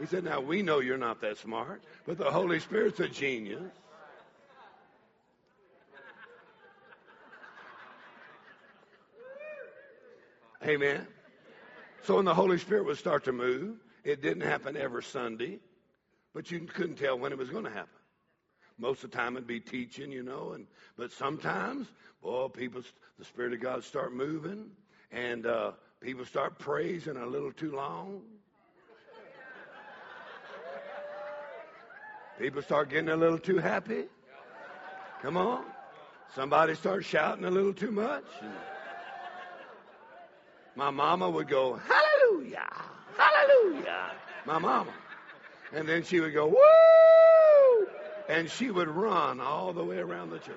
He 0.00 0.06
said, 0.06 0.24
now 0.24 0.40
we 0.40 0.62
know 0.62 0.80
you're 0.80 0.96
not 0.98 1.20
that 1.20 1.38
smart, 1.38 1.82
but 2.06 2.18
the 2.18 2.30
Holy 2.30 2.58
Spirit's 2.60 2.98
a 3.00 3.08
genius. 3.08 3.70
Amen. 10.64 11.06
So 12.04 12.16
when 12.16 12.24
the 12.24 12.34
Holy 12.34 12.58
Spirit 12.58 12.84
would 12.86 12.98
start 12.98 13.24
to 13.24 13.32
move, 13.32 13.76
it 14.04 14.22
didn't 14.22 14.42
happen 14.42 14.76
every 14.76 15.02
Sunday, 15.02 15.58
but 16.34 16.50
you 16.50 16.60
couldn't 16.60 16.96
tell 16.96 17.18
when 17.18 17.32
it 17.32 17.38
was 17.38 17.50
going 17.50 17.64
to 17.64 17.70
happen. 17.70 17.88
Most 18.78 19.04
of 19.04 19.10
the 19.10 19.16
time 19.16 19.36
it'd 19.36 19.46
be 19.46 19.60
teaching, 19.60 20.10
you 20.10 20.22
know, 20.22 20.52
and 20.52 20.66
but 20.96 21.12
sometimes, 21.12 21.86
boy, 22.22 22.48
people, 22.48 22.82
the 23.18 23.24
Spirit 23.24 23.52
of 23.52 23.60
God 23.60 23.84
start 23.84 24.14
moving, 24.14 24.70
and 25.10 25.46
uh, 25.46 25.72
people 26.00 26.24
start 26.24 26.58
praising 26.58 27.16
a 27.16 27.26
little 27.26 27.52
too 27.52 27.74
long. 27.76 28.22
People 32.38 32.62
start 32.62 32.90
getting 32.90 33.08
a 33.08 33.16
little 33.16 33.38
too 33.38 33.58
happy. 33.58 34.04
Come 35.20 35.36
on. 35.36 35.64
Somebody 36.34 36.74
starts 36.74 37.06
shouting 37.06 37.44
a 37.44 37.50
little 37.50 37.74
too 37.74 37.90
much. 37.90 38.24
My 40.74 40.90
mama 40.90 41.28
would 41.28 41.48
go, 41.48 41.74
Hallelujah, 41.76 42.72
Hallelujah. 43.16 44.10
My 44.46 44.58
mama. 44.58 44.92
And 45.72 45.86
then 45.88 46.02
she 46.02 46.20
would 46.20 46.32
go, 46.32 46.48
Woo! 46.48 47.86
And 48.28 48.50
she 48.50 48.70
would 48.70 48.88
run 48.88 49.40
all 49.40 49.72
the 49.72 49.84
way 49.84 49.98
around 49.98 50.30
the 50.30 50.38
church. 50.38 50.56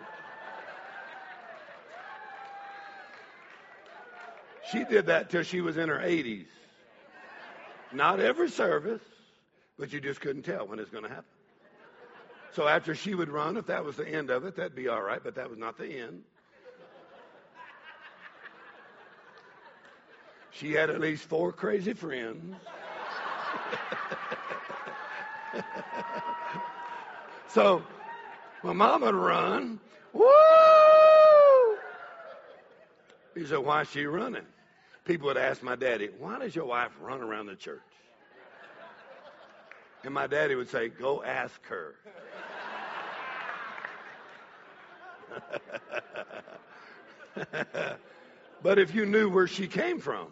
She 4.71 4.83
did 4.85 5.07
that 5.07 5.29
till 5.29 5.43
she 5.43 5.61
was 5.61 5.77
in 5.77 5.89
her 5.89 5.99
80s. 5.99 6.47
Not 7.91 8.19
every 8.19 8.49
service, 8.49 9.01
but 9.77 9.93
you 9.93 10.01
just 10.01 10.21
couldn't 10.21 10.43
tell 10.43 10.67
when 10.67 10.79
it's 10.79 10.89
going 10.89 11.03
to 11.03 11.09
happen. 11.09 11.34
So 12.55 12.67
after 12.69 12.95
she 12.95 13.15
would 13.15 13.27
run, 13.27 13.57
if 13.57 13.65
that 13.65 13.83
was 13.83 13.97
the 13.97 14.07
end 14.07 14.29
of 14.29 14.45
it, 14.45 14.55
that'd 14.55 14.75
be 14.75 14.87
all 14.87 15.01
right, 15.01 15.19
but 15.21 15.35
that 15.35 15.49
was 15.49 15.59
not 15.59 15.77
the 15.77 15.87
end. 15.87 16.23
She 20.51 20.71
had 20.71 20.89
at 20.89 21.01
least 21.01 21.25
four 21.25 21.51
crazy 21.51 21.91
friends. 21.91 22.55
so 27.49 27.83
my 28.63 28.71
mom 28.71 29.01
would 29.01 29.15
run. 29.15 29.77
Woo! 30.13 30.25
He 33.35 33.45
said, 33.45 33.57
Why 33.57 33.81
is 33.81 33.89
she 33.89 34.05
running? 34.05 34.45
People 35.03 35.27
would 35.27 35.35
ask 35.35 35.61
my 35.61 35.75
daddy, 35.75 36.07
Why 36.19 36.39
does 36.39 36.55
your 36.55 36.67
wife 36.67 36.91
run 37.01 37.19
around 37.19 37.47
the 37.47 37.55
church? 37.55 37.81
And 40.05 40.13
my 40.13 40.27
daddy 40.27 40.55
would 40.55 40.69
say, 40.69 40.87
Go 40.87 41.21
ask 41.21 41.61
her. 41.65 41.95
but 48.63 48.79
if 48.79 48.93
you 48.95 49.05
knew 49.05 49.29
where 49.29 49.47
she 49.47 49.67
came 49.67 49.99
from, 49.99 50.27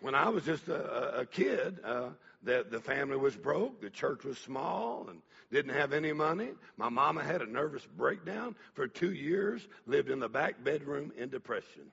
when 0.00 0.14
I 0.14 0.28
was 0.28 0.44
just 0.44 0.68
a, 0.68 1.20
a 1.20 1.26
kid, 1.26 1.78
uh, 1.84 2.08
the, 2.42 2.66
the 2.68 2.80
family 2.80 3.16
was 3.16 3.36
broke, 3.36 3.80
the 3.80 3.90
church 3.90 4.24
was 4.24 4.38
small, 4.38 5.06
and 5.10 5.20
didn't 5.50 5.74
have 5.74 5.92
any 5.92 6.12
money. 6.12 6.50
My 6.76 6.88
mama 6.88 7.22
had 7.22 7.42
a 7.42 7.46
nervous 7.46 7.86
breakdown 7.96 8.54
for 8.74 8.86
two 8.86 9.12
years, 9.12 9.66
lived 9.86 10.10
in 10.10 10.20
the 10.20 10.28
back 10.28 10.62
bedroom 10.62 11.12
in 11.16 11.28
depression. 11.28 11.90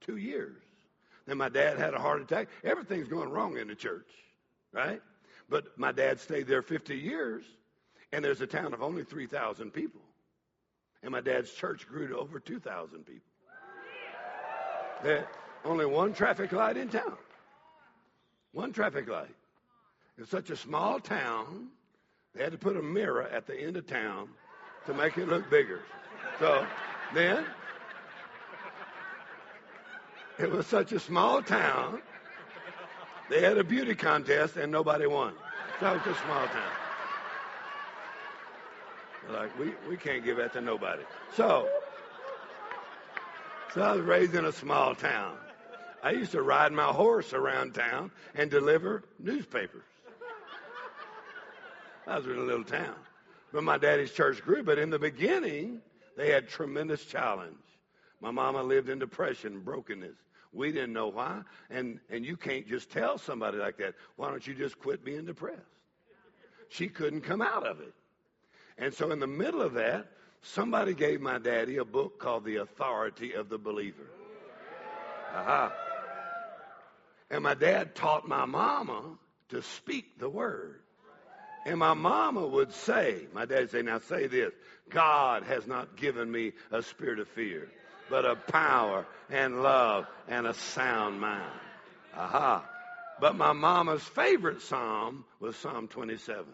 Two 0.00 0.16
years. 0.16 0.62
Then 1.26 1.38
my 1.38 1.48
dad 1.48 1.78
had 1.78 1.94
a 1.94 1.98
heart 1.98 2.22
attack. 2.22 2.48
Everything's 2.64 3.08
going 3.08 3.30
wrong 3.30 3.58
in 3.58 3.68
the 3.68 3.74
church, 3.74 4.08
right? 4.72 5.02
But 5.48 5.78
my 5.78 5.92
dad 5.92 6.20
stayed 6.20 6.46
there 6.46 6.62
50 6.62 6.96
years, 6.96 7.44
and 8.12 8.24
there's 8.24 8.40
a 8.40 8.46
town 8.46 8.72
of 8.72 8.82
only 8.82 9.04
3,000 9.04 9.70
people. 9.70 10.00
And 11.02 11.12
my 11.12 11.20
dad's 11.20 11.52
church 11.52 11.86
grew 11.86 12.08
to 12.08 12.16
over 12.16 12.40
2,000 12.40 13.04
people. 13.04 13.20
There's 15.02 15.26
only 15.64 15.86
one 15.86 16.12
traffic 16.12 16.52
light 16.52 16.76
in 16.76 16.88
town. 16.88 17.16
One 18.52 18.72
traffic 18.72 19.08
light. 19.08 19.34
It's 20.16 20.30
such 20.30 20.50
a 20.50 20.56
small 20.56 20.98
town, 20.98 21.68
they 22.34 22.42
had 22.42 22.52
to 22.52 22.58
put 22.58 22.76
a 22.76 22.82
mirror 22.82 23.22
at 23.22 23.46
the 23.46 23.58
end 23.58 23.76
of 23.76 23.86
town 23.86 24.28
to 24.86 24.94
make 24.94 25.16
it 25.16 25.28
look 25.28 25.48
bigger. 25.48 25.80
So 26.40 26.66
then, 27.14 27.44
it 30.38 30.50
was 30.50 30.66
such 30.66 30.92
a 30.92 30.98
small 30.98 31.42
town, 31.42 32.02
they 33.30 33.40
had 33.42 33.58
a 33.58 33.64
beauty 33.64 33.94
contest 33.94 34.56
and 34.56 34.72
nobody 34.72 35.06
won. 35.06 35.34
So 35.78 35.92
it 35.92 36.06
was 36.06 36.16
a 36.16 36.20
small 36.20 36.46
town. 36.46 36.77
Like, 39.32 39.58
we, 39.58 39.72
we 39.88 39.96
can't 39.96 40.24
give 40.24 40.38
that 40.38 40.52
to 40.54 40.60
nobody. 40.60 41.02
So, 41.34 41.68
so 43.74 43.82
I 43.82 43.92
was 43.92 44.00
raised 44.02 44.34
in 44.34 44.46
a 44.46 44.52
small 44.52 44.94
town. 44.94 45.36
I 46.02 46.12
used 46.12 46.32
to 46.32 46.42
ride 46.42 46.72
my 46.72 46.84
horse 46.84 47.32
around 47.32 47.74
town 47.74 48.10
and 48.34 48.50
deliver 48.50 49.02
newspapers. 49.18 49.82
I 52.06 52.16
was 52.16 52.26
in 52.26 52.38
a 52.38 52.42
little 52.42 52.64
town. 52.64 52.94
But 53.52 53.64
my 53.64 53.76
daddy's 53.76 54.12
church 54.12 54.42
grew. 54.42 54.62
But 54.62 54.78
in 54.78 54.90
the 54.90 54.98
beginning, 54.98 55.80
they 56.16 56.30
had 56.30 56.48
tremendous 56.48 57.04
challenge. 57.04 57.56
My 58.20 58.30
mama 58.30 58.62
lived 58.62 58.88
in 58.88 58.98
depression, 58.98 59.60
brokenness. 59.60 60.16
We 60.52 60.72
didn't 60.72 60.94
know 60.94 61.08
why. 61.08 61.42
And, 61.70 62.00
and 62.10 62.24
you 62.24 62.36
can't 62.36 62.66
just 62.66 62.90
tell 62.90 63.18
somebody 63.18 63.58
like 63.58 63.76
that, 63.78 63.94
why 64.16 64.30
don't 64.30 64.46
you 64.46 64.54
just 64.54 64.78
quit 64.78 65.04
being 65.04 65.26
depressed? 65.26 65.60
She 66.70 66.88
couldn't 66.88 67.22
come 67.22 67.42
out 67.42 67.66
of 67.66 67.80
it. 67.80 67.94
And 68.78 68.94
so 68.94 69.10
in 69.10 69.18
the 69.18 69.26
middle 69.26 69.60
of 69.60 69.74
that, 69.74 70.06
somebody 70.42 70.94
gave 70.94 71.20
my 71.20 71.38
daddy 71.38 71.78
a 71.78 71.84
book 71.84 72.18
called 72.18 72.44
The 72.44 72.56
Authority 72.56 73.32
of 73.34 73.48
the 73.48 73.58
Believer. 73.58 74.06
Aha. 75.34 75.72
And 77.30 77.42
my 77.42 77.54
dad 77.54 77.94
taught 77.94 78.26
my 78.26 78.46
mama 78.46 79.18
to 79.50 79.62
speak 79.62 80.18
the 80.18 80.28
word. 80.28 80.80
And 81.66 81.78
my 81.78 81.94
mama 81.94 82.46
would 82.46 82.72
say, 82.72 83.26
my 83.34 83.44
dad 83.44 83.60
would 83.60 83.70
say, 83.70 83.82
now 83.82 83.98
say 83.98 84.26
this 84.26 84.52
God 84.88 85.42
has 85.42 85.66
not 85.66 85.96
given 85.96 86.30
me 86.30 86.52
a 86.70 86.82
spirit 86.82 87.18
of 87.18 87.28
fear, 87.28 87.68
but 88.08 88.24
of 88.24 88.46
power 88.46 89.06
and 89.28 89.62
love 89.62 90.06
and 90.28 90.46
a 90.46 90.54
sound 90.54 91.20
mind. 91.20 91.60
Aha. 92.16 92.64
But 93.20 93.36
my 93.36 93.52
mama's 93.52 94.02
favorite 94.02 94.62
psalm 94.62 95.24
was 95.40 95.56
Psalm 95.56 95.88
27. 95.88 96.44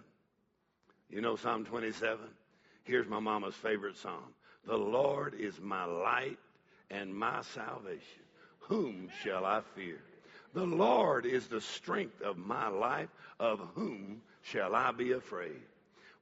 You 1.14 1.20
know 1.20 1.36
Psalm 1.36 1.64
27? 1.64 2.18
Here's 2.82 3.06
my 3.06 3.20
mama's 3.20 3.54
favorite 3.54 3.96
psalm. 3.96 4.34
The 4.66 4.76
Lord 4.76 5.34
is 5.38 5.60
my 5.60 5.84
light 5.84 6.40
and 6.90 7.14
my 7.14 7.40
salvation. 7.42 8.24
Whom 8.58 9.08
shall 9.22 9.44
I 9.44 9.60
fear? 9.76 10.00
The 10.54 10.64
Lord 10.64 11.24
is 11.24 11.46
the 11.46 11.60
strength 11.60 12.20
of 12.20 12.36
my 12.36 12.66
life. 12.66 13.10
Of 13.38 13.60
whom 13.76 14.22
shall 14.42 14.74
I 14.74 14.90
be 14.90 15.12
afraid? 15.12 15.62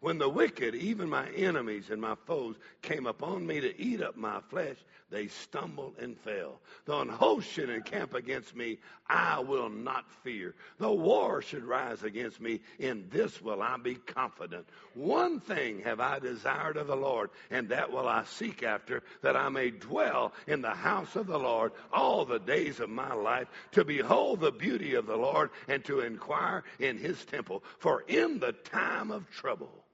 When 0.02 0.18
the 0.18 0.28
wicked, 0.28 0.74
even 0.74 1.08
my 1.08 1.28
enemies 1.28 1.88
and 1.88 2.02
my 2.02 2.16
foes, 2.26 2.56
came 2.82 3.06
upon 3.06 3.46
me 3.46 3.60
to 3.60 3.80
eat 3.80 4.02
up 4.02 4.16
my 4.16 4.40
flesh, 4.40 4.74
they 5.10 5.28
stumbled 5.28 5.94
and 6.00 6.18
fell. 6.18 6.60
Though 6.86 7.02
an 7.02 7.08
host 7.08 7.48
should 7.48 7.70
encamp 7.70 8.12
against 8.12 8.56
me, 8.56 8.80
I 9.06 9.38
will 9.38 9.68
not 9.68 10.10
fear. 10.24 10.56
Though 10.78 10.94
war 10.94 11.40
should 11.40 11.62
rise 11.62 12.02
against 12.02 12.40
me, 12.40 12.62
in 12.80 13.08
this 13.10 13.40
will 13.40 13.62
I 13.62 13.76
be 13.76 13.94
confident. 13.94 14.68
One 14.94 15.38
thing 15.38 15.82
have 15.82 16.00
I 16.00 16.18
desired 16.18 16.78
of 16.78 16.88
the 16.88 16.96
Lord, 16.96 17.30
and 17.52 17.68
that 17.68 17.92
will 17.92 18.08
I 18.08 18.24
seek 18.24 18.64
after, 18.64 19.04
that 19.20 19.36
I 19.36 19.50
may 19.50 19.70
dwell 19.70 20.32
in 20.48 20.62
the 20.62 20.70
house 20.74 21.14
of 21.14 21.28
the 21.28 21.38
Lord 21.38 21.70
all 21.92 22.24
the 22.24 22.40
days 22.40 22.80
of 22.80 22.90
my 22.90 23.14
life, 23.14 23.46
to 23.70 23.84
behold 23.84 24.40
the 24.40 24.50
beauty 24.50 24.94
of 24.94 25.06
the 25.06 25.16
Lord 25.16 25.50
and 25.68 25.84
to 25.84 26.00
inquire 26.00 26.64
in 26.80 26.98
his 26.98 27.24
temple. 27.24 27.62
For 27.78 28.02
in 28.08 28.40
the 28.40 28.50
time 28.50 29.12
of 29.12 29.30
trouble, 29.30 29.84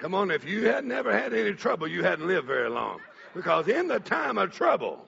Come 0.00 0.14
on, 0.14 0.30
if 0.30 0.48
you 0.48 0.66
had 0.66 0.84
never 0.84 1.12
had 1.12 1.34
any 1.34 1.52
trouble, 1.52 1.86
you 1.86 2.02
hadn't 2.02 2.26
lived 2.26 2.46
very 2.46 2.70
long. 2.70 3.00
Because 3.34 3.68
in 3.68 3.86
the 3.86 4.00
time 4.00 4.38
of 4.38 4.52
trouble, 4.52 4.98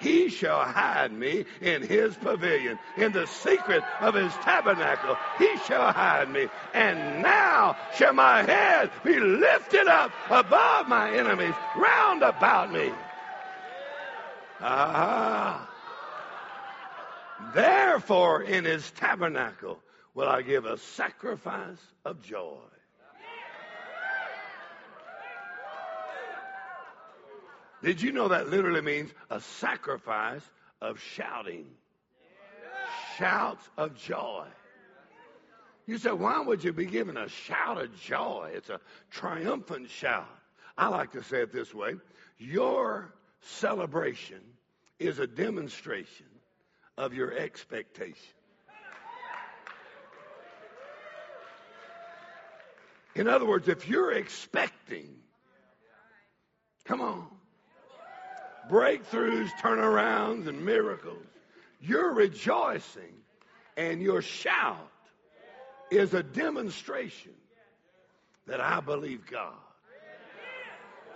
he 0.00 0.30
shall 0.30 0.64
hide 0.64 1.12
me 1.12 1.44
in 1.60 1.82
his 1.82 2.16
pavilion. 2.16 2.78
In 2.96 3.12
the 3.12 3.26
secret 3.26 3.84
of 4.00 4.14
his 4.14 4.32
tabernacle, 4.36 5.16
he 5.38 5.56
shall 5.58 5.92
hide 5.92 6.30
me. 6.30 6.48
And 6.72 7.22
now 7.22 7.76
shall 7.94 8.14
my 8.14 8.42
head 8.42 8.90
be 9.04 9.20
lifted 9.20 9.86
up 9.86 10.10
above 10.30 10.88
my 10.88 11.10
enemies 11.10 11.54
round 11.76 12.22
about 12.22 12.72
me. 12.72 12.90
Ah. 14.60 15.68
Therefore, 17.54 18.42
in 18.42 18.64
his 18.64 18.90
tabernacle 18.92 19.78
will 20.14 20.28
I 20.28 20.42
give 20.42 20.64
a 20.64 20.78
sacrifice 20.78 21.78
of 22.04 22.22
joy. 22.22 22.71
Did 27.82 28.00
you 28.00 28.12
know 28.12 28.28
that 28.28 28.48
literally 28.48 28.80
means 28.80 29.10
a 29.30 29.40
sacrifice 29.40 30.42
of 30.80 31.00
shouting? 31.00 31.66
Shouts 33.16 33.68
of 33.76 33.96
joy. 33.96 34.46
You 35.86 35.98
said, 35.98 36.12
why 36.12 36.40
would 36.40 36.62
you 36.62 36.72
be 36.72 36.86
given 36.86 37.16
a 37.16 37.28
shout 37.28 37.78
of 37.78 37.98
joy? 38.00 38.52
It's 38.54 38.70
a 38.70 38.80
triumphant 39.10 39.90
shout. 39.90 40.28
I 40.78 40.88
like 40.88 41.10
to 41.12 41.22
say 41.22 41.42
it 41.42 41.52
this 41.52 41.74
way 41.74 41.96
your 42.38 43.12
celebration 43.40 44.40
is 44.98 45.18
a 45.18 45.26
demonstration 45.26 46.26
of 46.96 47.12
your 47.12 47.32
expectation. 47.32 48.34
In 53.14 53.28
other 53.28 53.44
words, 53.44 53.68
if 53.68 53.88
you're 53.88 54.12
expecting, 54.12 55.14
come 56.84 57.00
on, 57.00 57.28
breakthroughs, 58.70 59.50
turnarounds, 59.60 60.46
and 60.48 60.64
miracles, 60.64 61.24
Your 61.80 62.12
rejoicing 62.12 63.14
and 63.76 64.00
your 64.00 64.22
shout 64.22 64.88
is 65.90 66.14
a 66.14 66.22
demonstration 66.22 67.32
that 68.46 68.60
I 68.60 68.80
believe 68.80 69.26
God. 69.26 69.54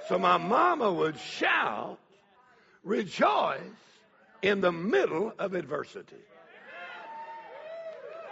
So 0.09 0.19
my 0.19 0.37
mama 0.37 0.93
would 0.93 1.19
shout, 1.19 1.99
rejoice 2.85 3.61
in 4.43 4.61
the 4.61 4.73
middle 4.73 5.33
of 5.39 5.55
adversity. 5.55 6.17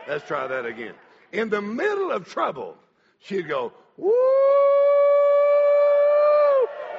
Let's 0.06 0.26
try 0.26 0.46
that 0.46 0.66
again. 0.66 0.94
In 1.32 1.48
the 1.50 1.62
middle 1.62 2.12
of 2.12 2.28
trouble, 2.28 2.76
she'd 3.20 3.48
go, 3.48 3.72
woo, 3.96 4.10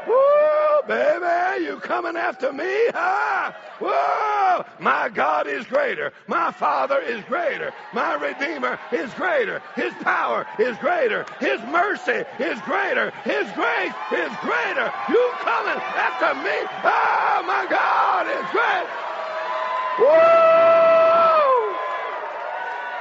woo, 0.07 0.75
baby, 0.88 1.66
you 1.66 1.78
coming 1.80 2.16
after 2.16 2.52
me? 2.52 2.88
Huh? 2.94 3.52
Whoa! 3.80 4.66
My 4.80 5.10
God 5.10 5.48
is 5.48 5.66
greater. 5.66 6.12
My 6.28 6.52
Father 6.52 7.00
is 7.00 7.24
greater. 7.26 7.74
My 7.94 8.16
Redeemer 8.16 8.80
is 8.92 9.14
greater. 9.14 9.62
His 9.76 9.94
power 10.02 10.46
is 10.60 10.78
greater. 10.78 11.26
His 11.40 11.60
mercy 11.72 12.24
is 12.40 12.60
greater. 12.62 13.12
His 13.24 13.52
grace 13.52 13.94
is 14.12 14.32
greater. 14.42 14.92
You 15.10 15.32
coming 15.42 15.80
after 15.96 16.36
me? 16.36 16.58
Oh, 16.84 17.44
my 17.46 17.66
God 17.70 18.28
is 18.28 18.46
great. 18.52 18.88
Woo! 20.00 20.16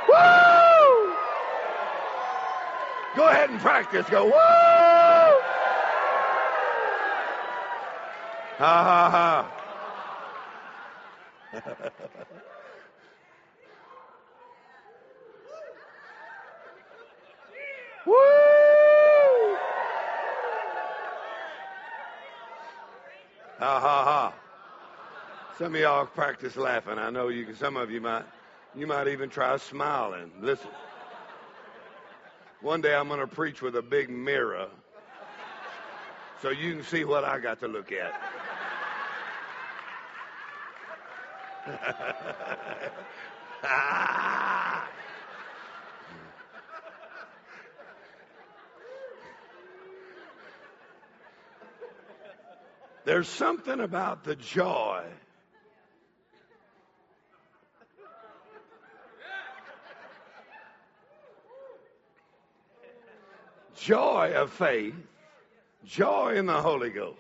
Woo! 0.09 1.15
Go 3.17 3.29
ahead 3.29 3.51
and 3.51 3.61
practice. 3.61 4.07
Go, 4.09 4.27
woo! 4.27 4.84
Ha 8.59 8.85
ha 8.85 9.11
ha. 9.11 9.51
Woo! 18.07 18.15
Ha 23.59 23.81
ha 23.81 24.05
ha. 24.05 24.35
Some 25.59 25.75
of 25.75 25.81
y'all 25.81 26.07
practice 26.07 26.57
laughing. 26.57 26.99
I 26.99 27.11
know 27.11 27.29
you 27.29 27.55
some 27.55 27.77
of 27.77 27.91
you 27.91 28.01
might, 28.01 28.25
you 28.77 28.87
might 28.87 29.09
even 29.09 29.31
try 29.31 29.57
smiling. 29.57 30.31
Listen. 30.41 30.71
One 32.61 32.81
day 32.81 32.95
I'm 32.95 33.09
going 33.09 33.21
to 33.21 33.27
preach 33.27 33.63
with 33.63 33.77
a 33.77 33.83
big 33.83 34.11
mirror 34.11 34.69
so 36.41 36.51
you 36.51 36.75
can 36.75 36.85
see 36.85 37.05
what 37.05 37.25
I 37.25 37.39
got 37.39 37.61
to 37.61 37.69
look 37.69 37.91
at. 37.93 38.15
There's 53.05 53.29
something 53.29 53.81
about 53.81 54.25
the 54.25 54.37
joy 54.37 55.05
joy 63.85 64.33
of 64.35 64.51
faith, 64.51 64.95
joy 65.85 66.37
in 66.37 66.47
the 66.47 66.61
Holy 66.61 66.89
Ghost. 66.89 67.19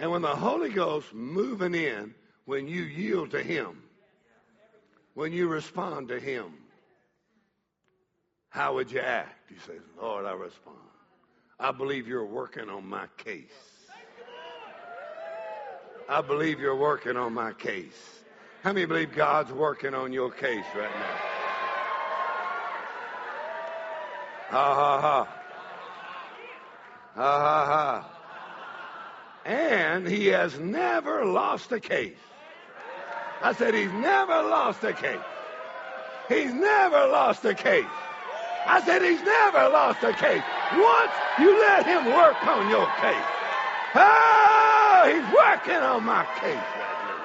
And 0.00 0.10
when 0.10 0.22
the 0.22 0.28
Holy 0.28 0.70
Ghost 0.70 1.12
moving 1.12 1.74
in, 1.74 2.14
when 2.44 2.68
you 2.68 2.82
yield 2.82 3.30
to 3.30 3.42
Him, 3.42 3.82
when 5.14 5.32
you 5.32 5.48
respond 5.48 6.08
to 6.08 6.20
Him, 6.20 6.52
how 8.50 8.74
would 8.74 8.90
you 8.90 9.00
act? 9.00 9.50
You 9.50 9.56
say, 9.66 9.78
Lord, 10.00 10.26
I 10.26 10.32
respond. 10.32 10.76
I 11.58 11.72
believe 11.72 12.06
you're 12.06 12.26
working 12.26 12.68
on 12.68 12.86
my 12.86 13.06
case. 13.16 13.44
I 16.08 16.20
believe 16.20 16.60
you're 16.60 16.76
working 16.76 17.16
on 17.16 17.32
my 17.32 17.52
case. 17.52 18.20
How 18.62 18.72
many 18.72 18.86
believe 18.86 19.14
God's 19.14 19.52
working 19.52 19.94
on 19.94 20.12
your 20.12 20.30
case 20.30 20.64
right 20.74 20.94
now? 20.98 21.16
Ha 24.50 24.74
ha 24.74 25.00
ha. 25.00 25.28
Ha 27.14 27.38
ha 27.40 27.66
ha. 27.66 28.10
And 29.44 30.06
he 30.06 30.28
has 30.28 30.58
never 30.58 31.24
lost 31.24 31.72
a 31.72 31.80
case. 31.80 32.16
I 33.44 33.52
said 33.52 33.74
he's 33.74 33.92
never 33.92 34.42
lost 34.48 34.82
a 34.84 34.94
case. 34.94 35.20
He's 36.30 36.54
never 36.54 37.06
lost 37.08 37.44
a 37.44 37.52
case. 37.52 37.84
I 38.64 38.80
said 38.80 39.02
he's 39.02 39.20
never 39.22 39.68
lost 39.68 40.02
a 40.02 40.14
case. 40.14 40.42
Once 40.72 41.12
you 41.38 41.52
let 41.60 41.84
him 41.84 42.06
work 42.06 42.42
on 42.46 42.70
your 42.70 42.86
case. 43.04 43.28
Oh, 43.96 45.02
he's 45.12 45.28
working 45.36 45.76
on 45.76 46.04
my 46.04 46.24
case 46.40 46.56
right 46.56 47.00
now. 47.04 47.20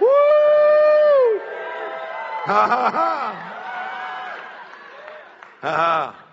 Woo! 0.00 1.38
Ha 2.46 2.66
ha 2.66 2.90
ha. 2.90 3.50
Ha 5.62 5.76
ha. 5.76 6.29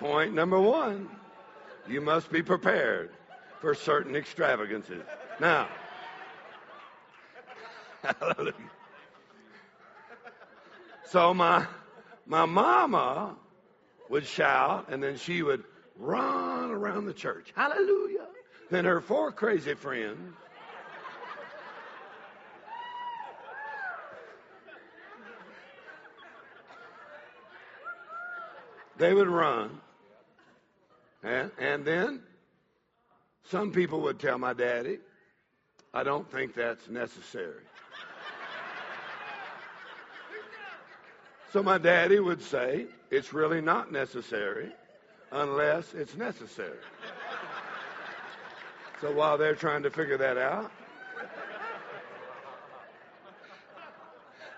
Point 0.00 0.32
number 0.32 0.58
one, 0.58 1.10
you 1.86 2.00
must 2.00 2.32
be 2.32 2.42
prepared 2.42 3.10
for 3.60 3.74
certain 3.74 4.16
extravagances. 4.16 5.02
Now, 5.38 5.68
hallelujah. 8.02 8.54
So 11.04 11.34
my 11.34 11.66
my 12.24 12.46
mama 12.46 13.36
would 14.08 14.24
shout 14.24 14.86
and 14.88 15.02
then 15.02 15.18
she 15.18 15.42
would 15.42 15.64
run 15.98 16.70
around 16.70 17.04
the 17.04 17.12
church. 17.12 17.52
Hallelujah. 17.54 18.26
Then 18.70 18.86
her 18.86 19.02
four 19.02 19.30
crazy 19.32 19.74
friends 19.74 20.34
they 28.96 29.12
would 29.12 29.28
run 29.28 29.78
and, 31.22 31.50
and 31.58 31.84
then 31.84 32.22
some 33.50 33.72
people 33.72 34.00
would 34.02 34.18
tell 34.18 34.38
my 34.38 34.52
daddy, 34.52 34.98
I 35.92 36.02
don't 36.02 36.30
think 36.30 36.54
that's 36.54 36.88
necessary. 36.88 37.62
so 41.52 41.62
my 41.62 41.78
daddy 41.78 42.20
would 42.20 42.42
say, 42.42 42.86
it's 43.10 43.32
really 43.32 43.60
not 43.60 43.90
necessary 43.90 44.70
unless 45.32 45.94
it's 45.94 46.16
necessary. 46.16 46.78
so 49.00 49.12
while 49.12 49.36
they're 49.36 49.54
trying 49.54 49.82
to 49.82 49.90
figure 49.90 50.16
that 50.18 50.38
out, 50.38 50.70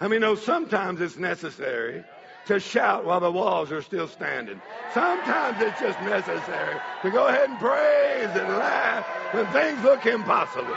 I 0.01 0.09
mean, 0.09 0.21
no, 0.21 0.35
sometimes 0.35 1.01
it's 1.01 1.17
necessary 1.17 2.05
to 2.47 2.59
shout 2.59 3.05
while 3.05 3.21
the 3.21 3.31
walls 3.31 3.71
are 3.71 3.83
still 3.83 4.09
standing. 4.09 4.61
Sometimes 4.93 5.63
it's 5.63 5.79
just 5.81 6.01
necessary 6.01 6.77
to 7.03 7.11
go 7.11 7.29
ahead 7.29 7.49
and 7.49 7.59
praise 7.59 8.31
and 8.31 8.49
laugh 8.49 9.07
when 9.33 9.47
things 9.49 9.83
look 9.85 10.05
impossible. 10.07 10.77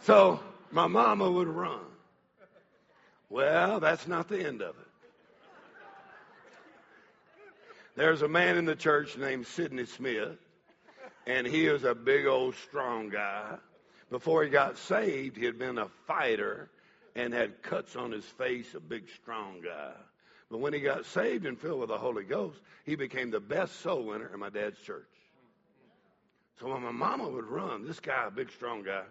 So 0.00 0.40
my 0.70 0.86
mama 0.86 1.30
would 1.30 1.48
run. 1.48 1.80
Well, 3.28 3.80
that's 3.80 4.06
not 4.06 4.28
the 4.28 4.38
end 4.38 4.62
of 4.62 4.76
it. 4.76 4.86
There's 7.96 8.22
a 8.22 8.28
man 8.28 8.56
in 8.56 8.66
the 8.66 8.76
church 8.76 9.16
named 9.16 9.46
Sidney 9.46 9.86
Smith, 9.86 10.38
and 11.26 11.46
he 11.46 11.68
was 11.68 11.82
a 11.82 11.94
big 11.94 12.26
old 12.26 12.54
strong 12.54 13.08
guy. 13.08 13.56
Before 14.10 14.44
he 14.44 14.50
got 14.50 14.78
saved, 14.78 15.36
he 15.36 15.44
had 15.44 15.58
been 15.58 15.78
a 15.78 15.88
fighter 16.06 16.68
and 17.16 17.32
had 17.32 17.62
cuts 17.62 17.96
on 17.96 18.12
his 18.12 18.26
face, 18.26 18.74
a 18.74 18.80
big, 18.80 19.08
strong 19.08 19.62
guy. 19.64 19.92
But 20.50 20.58
when 20.58 20.74
he 20.74 20.80
got 20.80 21.06
saved 21.06 21.46
and 21.46 21.58
filled 21.58 21.80
with 21.80 21.88
the 21.88 21.98
Holy 21.98 22.22
Ghost, 22.22 22.60
he 22.84 22.94
became 22.94 23.30
the 23.30 23.40
best 23.40 23.80
soul 23.80 24.04
winner 24.04 24.30
in 24.32 24.38
my 24.38 24.50
dad's 24.50 24.78
church. 24.78 25.08
So 26.60 26.72
when 26.72 26.82
my 26.82 26.92
mama 26.92 27.28
would 27.28 27.46
run, 27.46 27.86
this 27.86 28.00
guy, 28.00 28.26
a 28.26 28.30
big, 28.30 28.52
strong 28.52 28.82
guy, 28.82 29.02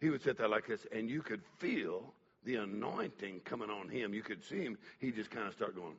he 0.00 0.10
would 0.10 0.22
sit 0.22 0.38
there 0.38 0.48
like 0.48 0.66
this, 0.66 0.86
and 0.90 1.08
you 1.08 1.22
could 1.22 1.42
feel 1.58 2.14
the 2.44 2.56
anointing 2.56 3.40
coming 3.44 3.70
on 3.70 3.88
him. 3.88 4.14
You 4.14 4.22
could 4.22 4.42
see 4.42 4.62
him. 4.62 4.78
He 4.98 5.12
just 5.12 5.30
kind 5.30 5.46
of 5.46 5.52
start 5.52 5.76
going. 5.76 5.96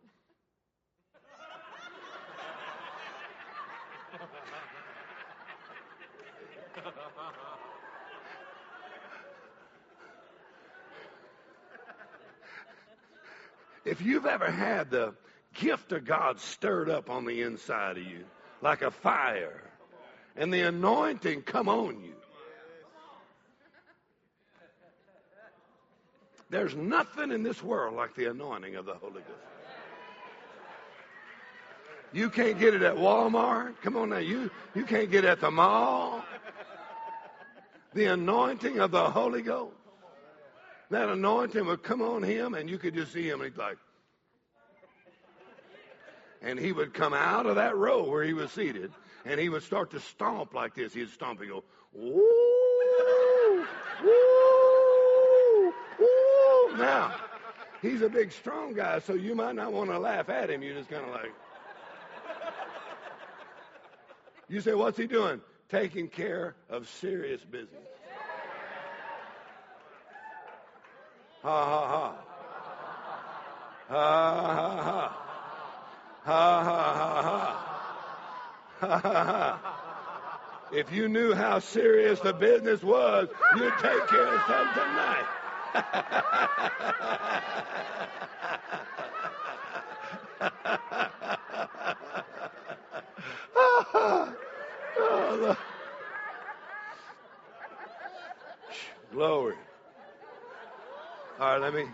If 13.86 14.02
you've 14.02 14.26
ever 14.26 14.50
had 14.50 14.90
the 14.90 15.14
gift 15.54 15.92
of 15.92 16.04
God 16.04 16.40
stirred 16.40 16.90
up 16.90 17.10
on 17.10 17.26
the 17.26 17.44
inside 17.44 17.98
of 17.98 18.04
you 18.04 18.26
like 18.62 18.82
a 18.82 18.92
fire 18.92 19.62
and 20.36 20.54
the 20.54 20.62
anointing 20.62 21.44
come 21.44 21.70
on 21.70 22.02
you. 22.02 22.12
There's 26.50 26.76
nothing 26.76 27.32
in 27.32 27.44
this 27.44 27.64
world 27.64 27.96
like 27.96 28.16
the 28.16 28.30
anointing 28.30 28.76
of 28.76 28.86
the 28.86 28.94
Holy 28.96 29.14
Ghost. 29.14 29.26
You 32.14 32.30
can't 32.30 32.58
get 32.58 32.74
it 32.74 32.82
at 32.82 32.96
Walmart. 32.96 33.74
Come 33.82 33.98
on 33.98 34.10
now, 34.10 34.18
you, 34.18 34.50
you 34.74 34.86
can't 34.86 35.12
get 35.12 35.26
it 35.26 35.28
at 35.28 35.42
the 35.42 35.52
mall. 35.52 36.24
The 37.94 38.06
anointing 38.06 38.80
of 38.80 38.92
the 38.92 39.10
Holy 39.10 39.42
Ghost. 39.42 39.74
That 40.92 41.10
anointing 41.10 41.66
would 41.66 41.84
come 41.84 42.02
on 42.02 42.24
him 42.24 42.54
and 42.54 42.70
you 42.70 42.78
could 42.78 42.94
just 42.94 43.12
see 43.12 43.28
him 43.28 43.42
and 43.42 43.50
he's 43.50 43.58
like, 43.58 43.78
and 46.42 46.60
he 46.60 46.72
would 46.72 46.94
come 46.94 47.14
out 47.14 47.48
of 47.48 47.56
that 47.56 47.76
row 47.76 48.04
where 48.04 48.24
he 48.24 48.34
was 48.34 48.52
seated 48.52 48.92
and 49.26 49.40
he 49.40 49.50
would 49.50 49.64
start 49.64 49.92
to 49.92 50.00
stomp 50.00 50.54
like 50.54 50.76
this. 50.76 50.94
He'd 50.94 51.10
stomp 51.10 51.42
and 51.42 51.50
go, 51.50 51.64
woo, 51.92 53.66
woo, 54.04 55.74
woo. 56.00 56.78
Now, 56.78 57.16
he's 57.82 58.02
a 58.02 58.10
big, 58.10 58.32
strong 58.32 58.74
guy, 58.74 59.00
so 59.00 59.14
you 59.14 59.34
might 59.34 59.56
not 59.56 59.74
want 59.74 59.90
to 59.90 59.98
laugh 59.98 60.30
at 60.30 60.52
him. 60.52 60.62
You're 60.62 60.76
just 60.76 60.90
kind 60.90 61.06
of 61.06 61.12
like, 61.12 61.34
you 64.48 64.62
say, 64.62 64.76
what's 64.76 64.98
he 64.98 65.08
doing? 65.08 65.42
Taking 65.70 66.08
care 66.08 66.56
of 66.70 66.88
serious 66.88 67.42
business. 67.42 67.88
Ha 71.46 71.64
ha 71.64 71.82
ha. 71.94 72.06
Ha 73.90 74.42
ha 74.42 74.82
ha. 74.82 75.14
Ha 76.24 76.64
ha 76.64 76.80
ha 76.98 77.22
ha. 77.22 77.40
Ha. 78.80 79.60
If 80.74 80.92
you 80.92 81.08
knew 81.08 81.36
how 81.36 81.60
serious 81.60 82.20
the 82.20 82.34
business 82.34 82.82
was, 82.82 83.30
you'd 83.58 83.78
take 83.78 84.08
care 84.08 84.26
of 84.26 84.42
some 84.48 84.74
tonight. 84.74 85.26
oh, 94.98 95.58
Glory. 99.12 99.56
All 101.40 101.48
right, 101.54 101.62
let 101.62 101.74
me 101.74 101.86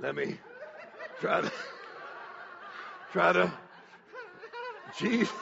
let 0.00 0.14
me 0.16 0.38
try 1.20 1.40
to 1.42 1.52
try 3.12 3.32
to 3.32 3.52
Jesus. 4.98 5.32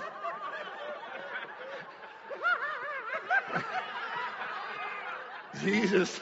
Jesus 5.63 6.21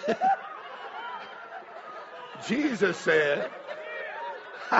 Jesus 2.48 2.96
said 2.98 3.50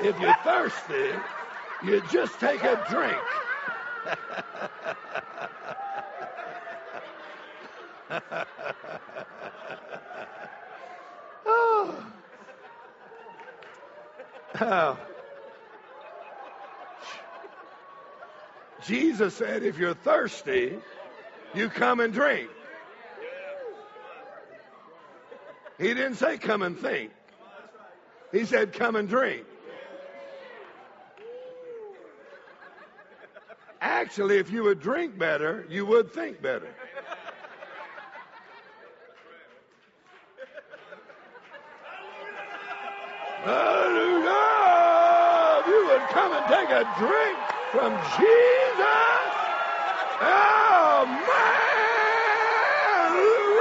if 0.00 0.20
you're 0.20 0.34
thirsty, 0.44 1.12
you 1.84 2.02
just 2.12 2.38
take 2.40 2.62
a 2.64 2.84
drink. 2.90 3.18
oh. 14.60 14.98
Jesus 18.86 19.34
said, 19.34 19.62
if 19.62 19.78
you're 19.78 19.94
thirsty, 19.94 20.76
you 21.54 21.68
come 21.68 22.00
and 22.00 22.12
drink. 22.12 22.50
He 25.78 25.88
didn't 25.88 26.16
say 26.16 26.38
come 26.38 26.62
and 26.62 26.78
think. 26.78 27.12
He 28.32 28.44
said 28.44 28.72
come 28.72 28.96
and 28.96 29.08
drink. 29.08 29.44
Actually, 33.80 34.38
if 34.38 34.50
you 34.50 34.62
would 34.62 34.80
drink 34.80 35.18
better, 35.18 35.66
you 35.68 35.84
would 35.84 36.12
think 36.12 36.40
better. 36.40 36.68
Hallelujah! 43.42 44.30
If 45.60 45.66
you 45.66 45.86
would 45.88 46.08
come 46.10 46.32
and 46.32 46.46
take 46.46 46.61
a 46.72 46.84
drink 46.86 47.54
from 47.70 48.00
Jesus. 48.00 49.36
Oh, 50.20 51.06
man! 51.08 51.28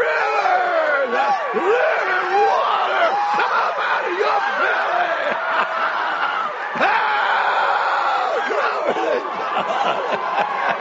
Rivers, 0.01 1.41
living 1.53 2.32
water, 2.34 3.18
come 3.32 3.51
up 3.53 3.78
out 3.80 4.05
of 4.07 4.14
your 4.18 4.41
belly. 4.57 5.38
oh, 6.82 8.41
glory 8.47 8.93
to 8.95 9.28
God. 9.38 10.80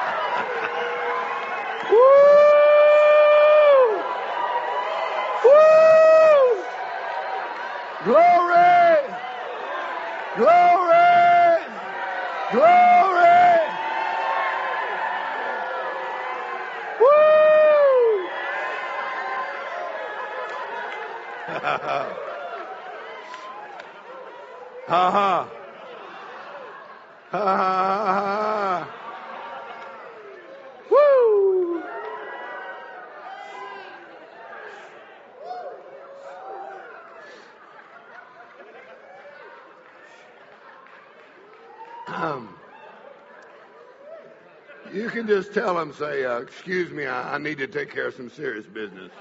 you 44.93 45.09
can 45.09 45.27
just 45.27 45.53
tell 45.53 45.75
them, 45.75 45.93
say, 45.93 46.25
uh, 46.25 46.39
excuse 46.39 46.91
me, 46.91 47.05
I, 47.05 47.35
I 47.35 47.37
need 47.37 47.57
to 47.59 47.67
take 47.67 47.93
care 47.93 48.07
of 48.07 48.15
some 48.15 48.29
serious 48.29 48.65
business. 48.65 49.11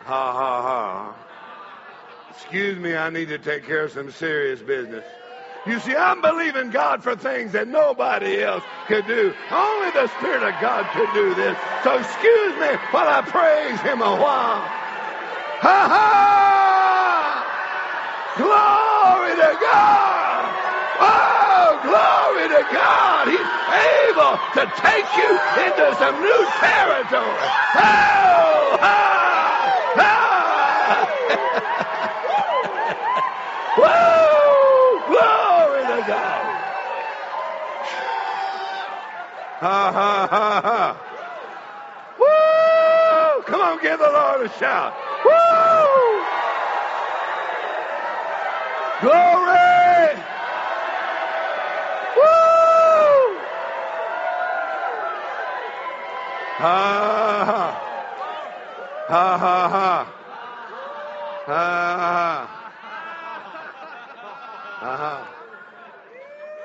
Ha 0.00 0.32
ha 0.32 0.62
ha. 0.62 1.14
Excuse 2.30 2.78
me, 2.78 2.96
I 2.96 3.10
need 3.10 3.28
to 3.28 3.38
take 3.38 3.64
care 3.64 3.84
of 3.84 3.92
some 3.92 4.10
serious 4.10 4.62
business. 4.62 5.04
You 5.66 5.78
see, 5.78 5.94
I'm 5.94 6.20
believing 6.20 6.70
God 6.70 7.04
for 7.04 7.14
things 7.14 7.52
that 7.52 7.68
nobody 7.68 8.42
else 8.42 8.64
could 8.88 9.06
do. 9.06 9.32
Only 9.50 9.90
the 9.92 10.08
Spirit 10.18 10.42
of 10.42 10.60
God 10.60 10.90
could 10.92 11.12
do 11.14 11.34
this. 11.34 11.56
So 11.84 11.96
excuse 11.98 12.54
me 12.56 12.74
while 12.90 13.06
I 13.06 13.22
praise 13.22 13.80
Him 13.80 14.00
a 14.00 14.16
while. 14.16 14.62
Ha 15.62 15.86
ha! 15.92 17.12
Glory 18.36 19.36
to 19.36 19.58
God! 19.60 20.21
Glory 21.92 22.48
to 22.48 22.62
God! 22.72 23.28
He's 23.28 23.52
able 24.08 24.34
to 24.56 24.64
take 24.80 25.08
you 25.20 25.30
into 25.60 25.86
some 26.00 26.16
new 26.22 26.42
territory. 26.60 27.48
Oh, 27.76 28.78
ha! 28.80 28.96
Ha! 30.00 30.06
Woo! 33.76 35.00
Glory 35.08 35.82
to 35.86 35.98
God. 36.08 36.44
Ha 39.60 39.92
ha 39.92 40.28
ha 40.30 40.60
ha. 40.62 40.96
Woo! 42.18 43.42
Come 43.44 43.60
on, 43.60 43.82
give 43.82 43.98
the 43.98 44.10
Lord 44.10 44.46
a 44.46 44.48
shout. 44.58 44.94
Woo! 45.24 46.24
Glory! 49.02 50.16
Woo! 52.16 53.40
Ha 56.62 57.74
ha 59.08 59.36
ha 59.36 59.68
ha. 59.68 60.12
Ha 61.46 61.66
ha 61.98 62.46
ha. 64.78 65.26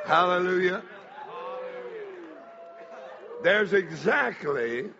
Hallelujah. 0.05 0.83
There's 3.41 3.73
exactly 3.73 4.91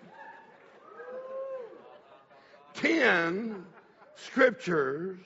10 2.73 3.65
scriptures 4.15 5.19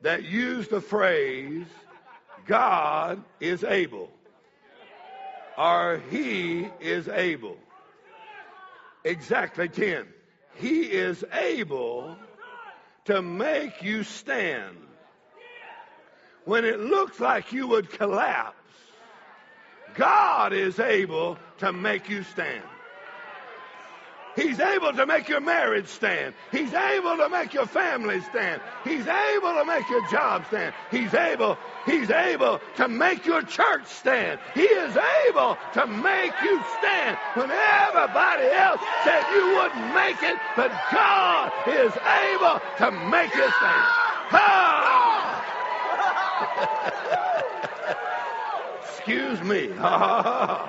that 0.00 0.24
use 0.24 0.66
the 0.66 0.80
phrase, 0.80 1.66
God 2.48 3.22
is 3.38 3.62
able, 3.62 4.10
or 5.56 6.02
He 6.10 6.66
is 6.80 7.06
able. 7.06 7.58
Exactly 9.04 9.68
10. 9.68 10.06
He 10.54 10.82
is 10.82 11.24
able 11.32 12.18
to 13.06 13.22
make 13.22 13.82
you 13.82 14.04
stand. 14.04 14.76
When 16.44 16.64
it 16.64 16.80
looks 16.80 17.20
like 17.20 17.52
you 17.52 17.66
would 17.68 17.90
collapse, 17.90 18.56
God 19.94 20.52
is 20.52 20.78
able 20.78 21.38
to 21.58 21.72
make 21.72 22.08
you 22.08 22.22
stand. 22.22 22.62
He's 24.34 24.58
able 24.60 24.94
to 24.94 25.04
make 25.04 25.28
your 25.28 25.40
marriage 25.40 25.88
stand. 25.88 26.32
He's 26.50 26.72
able 26.72 27.18
to 27.18 27.28
make 27.28 27.52
your 27.52 27.66
family 27.66 28.20
stand. 28.22 28.62
He's 28.82 29.06
able 29.06 29.52
to 29.54 29.64
make 29.66 29.88
your 29.90 30.00
job 30.10 30.46
stand. 30.46 30.74
He's 30.90 31.12
able, 31.12 31.58
he's 31.84 32.10
able 32.10 32.58
to 32.76 32.88
make 32.88 33.26
your 33.26 33.42
church 33.42 33.86
stand. 33.86 34.40
He 34.54 34.62
is 34.62 34.96
able 35.28 35.58
to 35.74 35.86
make 35.86 36.32
you 36.42 36.62
stand 36.78 37.18
when 37.34 37.50
everybody 37.50 38.46
else 38.48 38.80
said 39.04 39.22
you 39.34 39.56
wouldn't 39.56 39.94
make 39.94 40.22
it, 40.22 40.36
but 40.56 40.72
God 40.92 41.52
is 41.68 41.92
able 41.92 42.60
to 42.78 42.90
make 43.10 43.34
you 43.34 43.50
stand. 43.52 43.86
Ah! 44.32 45.44
Excuse 48.82 49.42
me. 49.42 49.68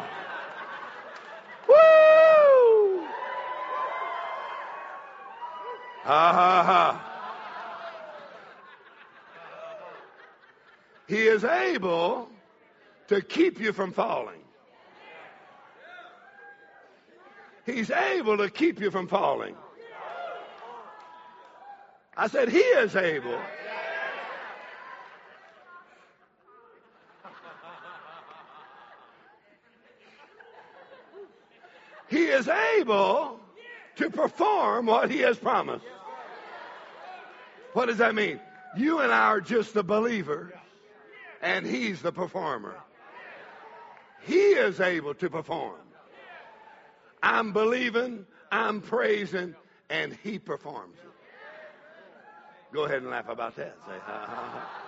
Woo! 1.69 2.02
Ha 6.03 6.33
ha 6.33 6.63
ha. 6.63 7.09
He 11.07 11.27
is 11.27 11.45
able 11.45 12.29
to 13.07 13.21
keep 13.21 13.59
you 13.59 13.71
from 13.71 13.93
falling. 13.93 14.41
He's 17.65 17.89
able 17.89 18.37
to 18.37 18.49
keep 18.49 18.81
you 18.81 18.91
from 18.91 19.07
falling. 19.07 19.55
I 22.17 22.27
said, 22.27 22.49
He 22.49 22.59
is 22.59 22.95
able. 22.97 23.39
He 32.09 32.25
is 32.25 32.47
able 32.47 33.39
to 33.95 34.09
perform 34.09 34.85
what 34.87 35.09
He 35.11 35.19
has 35.19 35.37
promised. 35.37 35.85
What 37.73 37.87
does 37.87 37.97
that 37.97 38.15
mean? 38.15 38.39
You 38.75 38.99
and 38.99 39.11
I 39.11 39.25
are 39.27 39.41
just 39.41 39.73
the 39.73 39.83
believer, 39.83 40.53
and 41.41 41.65
He's 41.65 42.01
the 42.01 42.11
performer. 42.11 42.75
He 44.21 44.39
is 44.53 44.79
able 44.79 45.13
to 45.15 45.29
perform. 45.29 45.79
I'm 47.21 47.53
believing, 47.53 48.25
I'm 48.51 48.81
praising, 48.81 49.55
and 49.89 50.17
He 50.23 50.39
performs 50.39 50.97
it. 51.03 51.09
Go 52.73 52.85
ahead 52.85 53.03
and 53.03 53.11
laugh 53.11 53.29
about 53.29 53.55
that. 53.57 53.77
Say, 53.87 53.93
ha, 54.01 54.25
ha, 54.27 54.49
ha. 54.49 54.79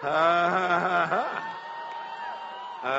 Ha, 0.00 0.50
ha, 0.50 0.78
ha, 0.78 1.06
ha. 1.06 1.65
Uh, 2.86 2.94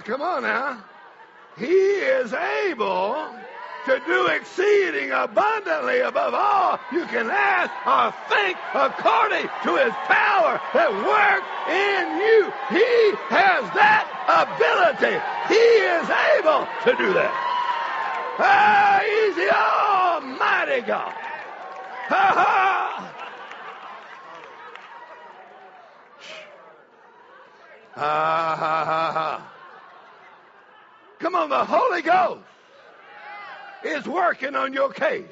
come 0.00 0.20
on 0.20 0.42
now. 0.42 0.84
He 1.56 1.64
is 1.64 2.34
able 2.34 3.16
to 3.86 3.98
do 4.06 4.26
exceeding 4.26 5.10
abundantly 5.10 6.00
above 6.00 6.34
all 6.34 6.78
you 6.92 7.06
can 7.06 7.30
ask 7.30 7.72
or 7.88 8.12
think 8.28 8.58
according 8.74 9.48
to 9.64 9.76
his 9.80 9.94
power 10.04 10.60
that 10.76 10.92
works 10.92 11.48
in 11.72 12.20
you. 12.20 12.52
He 12.76 13.16
has 13.32 13.64
that 13.72 14.04
ability. 14.28 15.16
He 15.48 15.64
is 15.96 16.10
able 16.36 16.68
to 16.84 16.92
do 16.92 17.08
that. 17.16 17.32
Ah, 18.38 19.00
he's 19.00 19.36
the 19.36 19.48
Almighty 19.48 20.84
God. 20.86 21.14
Ha 22.12 22.32
ha! 22.36 23.19
Ha 27.94 28.56
ha 28.58 28.84
ha. 29.12 29.52
Come 31.18 31.34
on, 31.34 31.50
the 31.50 31.64
Holy 31.64 32.02
Ghost 32.02 32.44
is 33.84 34.06
working 34.06 34.54
on 34.54 34.72
your 34.72 34.92
case. 34.92 35.26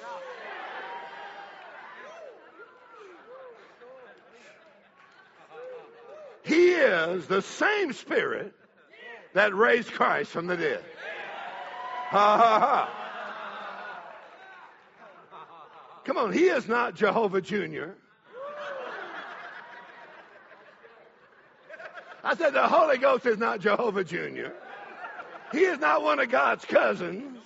He 6.44 6.70
is 6.70 7.26
the 7.26 7.42
same 7.42 7.92
Spirit 7.92 8.54
that 9.34 9.54
raised 9.54 9.92
Christ 9.92 10.30
from 10.30 10.46
the 10.46 10.56
dead. 10.56 10.82
Ha 12.08 12.36
ha 12.38 12.60
ha. 12.60 12.94
Come 16.04 16.16
on, 16.16 16.32
he 16.32 16.44
is 16.44 16.66
not 16.66 16.94
Jehovah 16.94 17.42
Jr. 17.42 17.90
I 22.28 22.34
said 22.34 22.52
the 22.52 22.68
Holy 22.68 22.98
Ghost 22.98 23.24
is 23.24 23.38
not 23.38 23.58
Jehovah 23.58 24.04
Jr. 24.04 24.52
He 25.50 25.60
is 25.60 25.78
not 25.78 26.02
one 26.02 26.20
of 26.20 26.30
God's 26.30 26.62
cousins. 26.66 27.38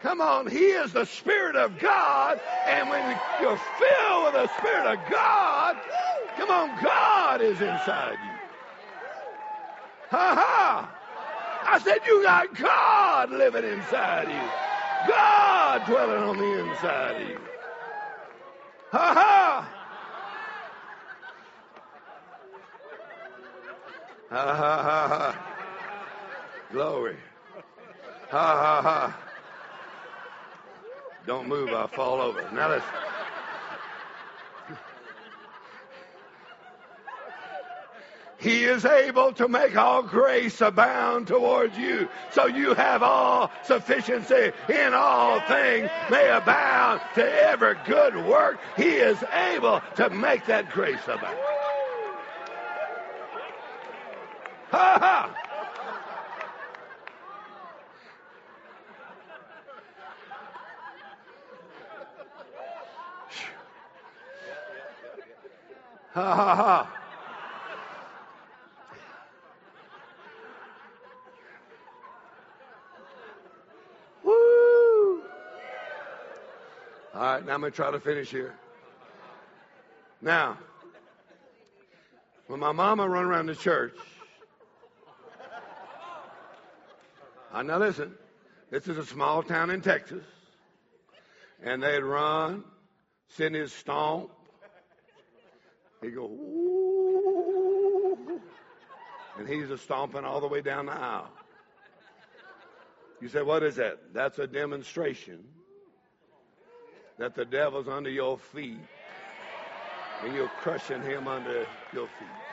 Come 0.00 0.20
on, 0.20 0.46
He 0.46 0.66
is 0.66 0.92
the 0.92 1.04
Spirit 1.04 1.56
of 1.56 1.76
God, 1.80 2.38
and 2.68 2.88
when 2.88 3.02
you're 3.40 3.56
filled 3.56 4.24
with 4.26 4.34
the 4.34 4.46
Spirit 4.56 4.86
of 4.86 5.10
God, 5.10 5.76
come 6.36 6.48
on, 6.48 6.80
God 6.80 7.40
is 7.40 7.60
inside 7.60 8.18
you. 8.22 8.30
Ha 10.10 10.34
ha! 10.36 10.94
I 11.66 11.80
said 11.80 11.98
you 12.06 12.22
got 12.22 12.54
God 12.54 13.30
living 13.30 13.64
inside 13.64 14.28
you. 14.28 15.08
God 15.08 15.84
dwelling 15.86 16.22
on 16.22 16.38
the 16.38 16.60
inside 16.60 17.20
of 17.20 17.28
you. 17.28 17.38
Ha 18.92 19.12
ha! 19.12 19.77
Ha 24.30 24.54
ha 24.54 24.82
ha 24.82 25.08
ha. 25.08 25.46
Glory. 26.70 27.16
Ha 28.30 28.46
ha 28.56 28.82
ha. 28.82 29.16
Don't 31.26 31.48
move, 31.48 31.70
I'll 31.70 31.88
fall 31.88 32.20
over. 32.20 32.46
Now 32.52 32.68
let's. 32.68 32.84
He 38.40 38.64
is 38.64 38.84
able 38.84 39.32
to 39.32 39.48
make 39.48 39.76
all 39.76 40.02
grace 40.02 40.60
abound 40.60 41.26
towards 41.26 41.76
you. 41.76 42.08
So 42.30 42.46
you 42.46 42.74
have 42.74 43.02
all 43.02 43.50
sufficiency 43.64 44.52
in 44.68 44.94
all 44.94 45.40
things 45.40 45.90
may 46.08 46.28
abound 46.30 47.00
to 47.16 47.24
every 47.24 47.76
good 47.84 48.14
work. 48.26 48.60
He 48.76 48.90
is 48.90 49.22
able 49.32 49.82
to 49.96 50.10
make 50.10 50.46
that 50.46 50.70
grace 50.70 51.02
abound. 51.08 51.57
Ha 54.70 54.98
ha! 55.00 55.34
Ha 66.12 66.34
ha 66.34 66.54
ha. 66.54 66.90
Woo! 74.24 75.22
All 77.14 77.22
right, 77.22 77.46
now 77.46 77.54
I'm 77.54 77.60
going 77.60 77.72
to 77.72 77.76
try 77.76 77.90
to 77.90 78.00
finish 78.00 78.30
here. 78.30 78.54
Now, 80.20 80.58
when 82.48 82.60
my 82.60 82.72
mama 82.72 83.08
run 83.08 83.24
around 83.24 83.46
the 83.46 83.54
church, 83.54 83.94
I 87.58 87.62
now 87.62 87.78
listen, 87.78 88.14
this 88.70 88.86
is 88.86 88.98
a 88.98 89.04
small 89.04 89.42
town 89.42 89.70
in 89.70 89.80
Texas, 89.80 90.22
and 91.60 91.82
they'd 91.82 92.04
run, 92.04 92.62
send 93.30 93.56
his 93.56 93.72
stomp, 93.72 94.30
He'd 96.00 96.14
go, 96.14 96.26
Ooh. 96.26 98.16
And 99.36 99.48
he's 99.48 99.70
a 99.70 99.78
stomping 99.78 100.24
all 100.24 100.40
the 100.40 100.46
way 100.46 100.60
down 100.60 100.86
the 100.86 100.92
aisle. 100.92 101.32
You 103.20 103.26
say, 103.26 103.42
what 103.42 103.64
is 103.64 103.74
that? 103.74 104.14
That's 104.14 104.38
a 104.38 104.46
demonstration 104.46 105.42
that 107.18 107.34
the 107.34 107.44
devil's 107.44 107.88
under 107.88 108.10
your 108.10 108.38
feet 108.38 108.78
and 110.24 110.32
you're 110.32 110.46
crushing 110.60 111.02
him 111.02 111.26
under 111.26 111.66
your 111.92 112.06
feet. 112.06 112.47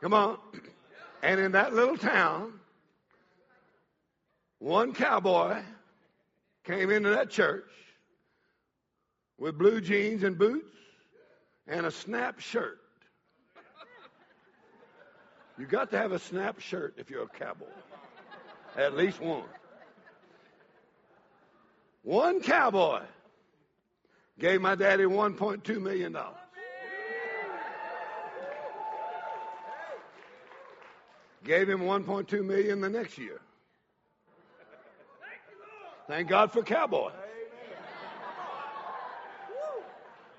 Come 0.00 0.14
on. 0.14 0.38
And 1.22 1.40
in 1.40 1.52
that 1.52 1.74
little 1.74 1.96
town, 1.96 2.52
one 4.58 4.92
cowboy 4.92 5.62
came 6.64 6.90
into 6.90 7.10
that 7.10 7.30
church 7.30 7.64
with 9.38 9.58
blue 9.58 9.80
jeans 9.80 10.22
and 10.22 10.38
boots 10.38 10.76
and 11.66 11.86
a 11.86 11.90
snap 11.90 12.40
shirt. 12.40 12.78
You 15.58 15.66
got 15.66 15.90
to 15.90 15.98
have 15.98 16.12
a 16.12 16.18
snap 16.18 16.60
shirt 16.60 16.94
if 16.98 17.10
you're 17.10 17.24
a 17.24 17.28
cowboy. 17.28 17.66
At 18.76 18.96
least 18.96 19.20
one. 19.20 19.42
One 22.04 22.40
cowboy 22.40 23.02
gave 24.38 24.60
my 24.60 24.76
daddy 24.76 25.04
$1.2 25.04 25.80
million. 25.80 26.16
Gave 31.48 31.66
him 31.66 31.80
1.2 31.80 32.44
million 32.44 32.82
the 32.82 32.90
next 32.90 33.16
year. 33.16 33.40
Thank 36.06 36.28
God 36.28 36.52
for 36.52 36.62
cowboy. 36.62 37.10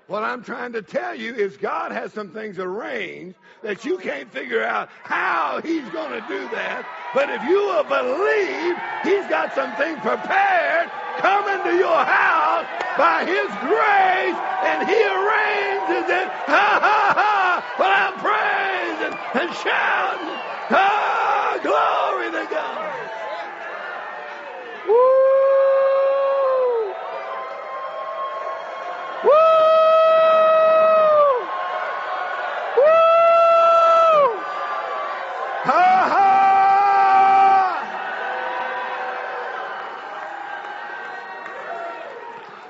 What 0.06 0.22
I'm 0.22 0.44
trying 0.44 0.72
to 0.74 0.82
tell 0.82 1.16
you 1.16 1.34
is 1.34 1.56
God 1.56 1.90
has 1.90 2.12
some 2.12 2.30
things 2.30 2.60
arranged 2.60 3.36
that 3.64 3.84
you 3.84 3.98
can't 3.98 4.30
figure 4.32 4.62
out 4.62 4.88
how 5.02 5.60
He's 5.64 5.88
going 5.90 6.12
to 6.12 6.24
do 6.28 6.46
that. 6.54 6.86
But 7.12 7.28
if 7.28 7.42
you 7.42 7.58
will 7.58 7.82
believe 7.90 8.78
He's 9.02 9.26
got 9.26 9.52
some 9.52 9.74
things 9.74 9.98
prepared 9.98 10.90
coming 11.18 11.58
to 11.66 11.74
your 11.74 12.04
house 12.06 12.70
by 12.94 13.26
His 13.26 13.50
grace 13.66 14.38
and 14.62 14.86
He 14.86 14.94
arranges 14.94 16.06
it, 16.06 16.28
ha 16.46 16.78
ha 16.78 17.02
ha, 17.18 17.74
while 17.78 17.98
I'm 17.98 18.14
praising 18.22 19.14
and 19.42 19.50
shouting, 19.58 20.49
ah, 20.70 21.58
glory 21.62 22.30
to 22.32 22.46
God. 22.50 23.10
Woo! 24.86 24.94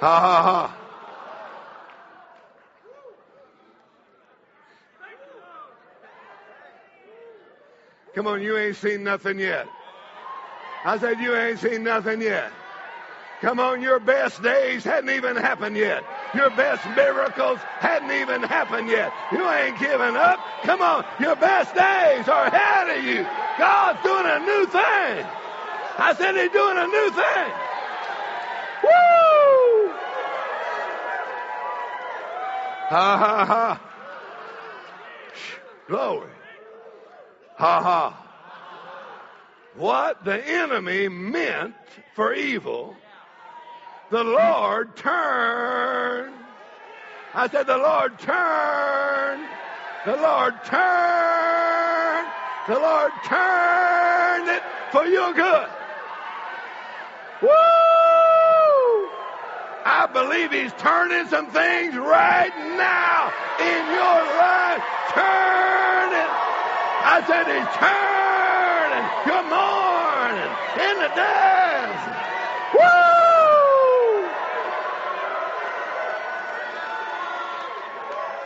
Ha 0.02 0.20
ha 0.20 0.42
ha. 0.44 0.79
Come 8.14 8.26
on, 8.26 8.42
you 8.42 8.56
ain't 8.56 8.76
seen 8.76 9.04
nothing 9.04 9.38
yet. 9.38 9.68
I 10.84 10.98
said, 10.98 11.20
you 11.20 11.36
ain't 11.36 11.58
seen 11.60 11.84
nothing 11.84 12.20
yet. 12.22 12.52
Come 13.40 13.58
on, 13.60 13.80
your 13.80 14.00
best 14.00 14.42
days 14.42 14.84
hadn't 14.84 15.10
even 15.10 15.36
happened 15.36 15.76
yet. 15.76 16.04
Your 16.34 16.50
best 16.50 16.84
miracles 16.94 17.58
hadn't 17.78 18.10
even 18.10 18.42
happened 18.42 18.88
yet. 18.88 19.12
You 19.32 19.48
ain't 19.48 19.78
given 19.78 20.16
up. 20.16 20.38
Come 20.64 20.82
on, 20.82 21.04
your 21.18 21.36
best 21.36 21.74
days 21.74 22.28
are 22.28 22.46
ahead 22.46 22.98
of 22.98 23.04
you. 23.04 23.26
God's 23.58 24.02
doing 24.02 24.26
a 24.26 24.38
new 24.40 24.66
thing. 24.66 25.26
I 25.98 26.14
said 26.16 26.34
he's 26.34 26.50
doing 26.52 26.76
a 26.76 26.86
new 26.86 27.10
thing. 27.10 27.52
Woo! 28.84 29.92
Ha 32.90 33.16
ha 33.18 33.44
ha. 33.46 33.80
Glory. 35.88 36.28
Ha 37.60 37.82
ha. 37.82 38.16
What 39.76 40.24
the 40.24 40.42
enemy 40.48 41.10
meant 41.10 41.74
for 42.14 42.32
evil, 42.32 42.96
the 44.10 44.24
Lord 44.24 44.96
turned. 44.96 46.34
I 47.34 47.48
said, 47.48 47.66
the 47.66 47.76
Lord 47.76 48.18
turned. 48.18 49.46
The 50.06 50.16
Lord 50.16 50.54
turned. 50.64 52.28
The 52.66 52.78
Lord 52.80 53.12
turned 53.24 54.48
it 54.48 54.62
for 54.90 55.04
your 55.04 55.34
good. 55.34 55.68
Woo! 57.42 57.50
I 59.84 60.08
believe 60.10 60.50
He's 60.50 60.72
turning 60.78 61.26
some 61.26 61.48
things 61.48 61.94
right 61.94 62.56
now 62.78 63.32
in 63.60 63.84
your 63.92 64.20
life. 64.40 64.82
Turn. 65.12 65.59
I 67.12 67.20
said 67.26 67.46
He's 67.48 67.70
turning. 67.82 69.06
Good 69.26 69.46
morning. 69.50 70.52
In 70.86 70.96
the 71.02 71.10
dance. 71.16 72.02
Woo! 72.74 74.30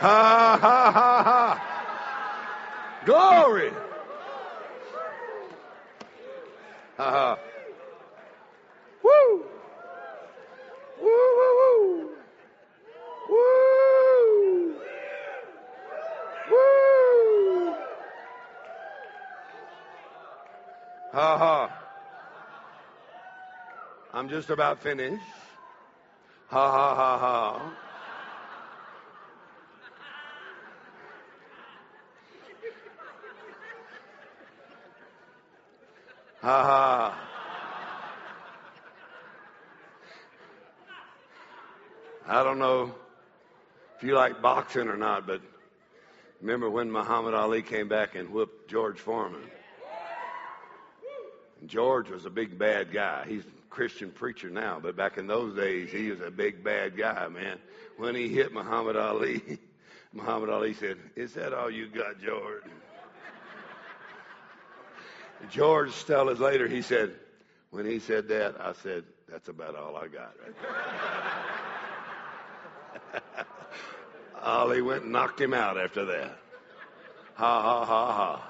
Ha 0.01 0.59
ha 0.61 0.91
ha 0.91 1.23
ha. 1.23 1.79
Glory. 3.05 3.71
Ha 6.97 7.11
ha. 7.11 7.39
Woo! 9.03 9.45
Woo, 11.01 11.29
woo, 11.39 11.53
woo. 11.59 12.09
Woo. 13.29 14.75
Woo. 16.51 17.75
Ha 21.13 21.37
ha. 21.37 21.69
I'm 24.25 24.31
just 24.31 24.49
about 24.49 24.81
finished. 24.81 25.21
Ha 26.47 26.71
ha 26.71 26.95
ha 26.95 27.17
ha. 27.19 27.73
Ha 36.41 36.63
ha. 36.63 37.27
I 42.25 42.43
don't 42.43 42.57
know 42.57 42.95
if 43.95 44.03
you 44.03 44.15
like 44.15 44.41
boxing 44.41 44.87
or 44.87 44.97
not, 44.97 45.27
but 45.27 45.39
remember 46.41 46.67
when 46.71 46.91
Muhammad 46.91 47.35
Ali 47.35 47.61
came 47.61 47.87
back 47.87 48.15
and 48.15 48.31
whooped 48.31 48.71
George 48.71 48.99
Foreman? 48.99 49.43
George 51.67 52.09
was 52.09 52.25
a 52.25 52.31
big 52.31 52.57
bad 52.57 52.91
guy. 52.91 53.23
He's 53.27 53.43
Christian 53.75 54.09
preacher 54.09 54.49
now, 54.49 54.79
but 54.81 54.95
back 54.95 55.17
in 55.17 55.27
those 55.27 55.53
days, 55.53 55.91
he 55.91 56.09
was 56.09 56.21
a 56.21 56.31
big 56.31 56.63
bad 56.63 56.95
guy, 56.97 57.27
man. 57.27 57.57
When 57.97 58.15
he 58.15 58.29
hit 58.29 58.53
Muhammad 58.53 58.95
Ali, 58.95 59.59
Muhammad 60.13 60.49
Ali 60.49 60.73
said, 60.73 60.97
Is 61.17 61.33
that 61.33 61.53
all 61.53 61.69
you 61.69 61.89
got, 61.89 62.21
George? 62.21 62.63
George 65.51 66.05
tell 66.05 66.29
us 66.29 66.39
later, 66.39 66.69
he 66.69 66.81
said, 66.81 67.15
When 67.71 67.85
he 67.85 67.99
said 67.99 68.29
that, 68.29 68.55
I 68.61 68.71
said, 68.81 69.03
That's 69.29 69.49
about 69.49 69.75
all 69.75 69.97
I 69.97 70.07
got 70.07 70.33
right. 73.13 73.25
Ali 74.41 74.81
went 74.81 75.03
and 75.03 75.11
knocked 75.11 75.41
him 75.41 75.53
out 75.53 75.77
after 75.77 76.05
that. 76.05 76.39
Ha 77.33 77.61
ha 77.61 77.85
ha 77.85 78.13
ha. 78.13 78.49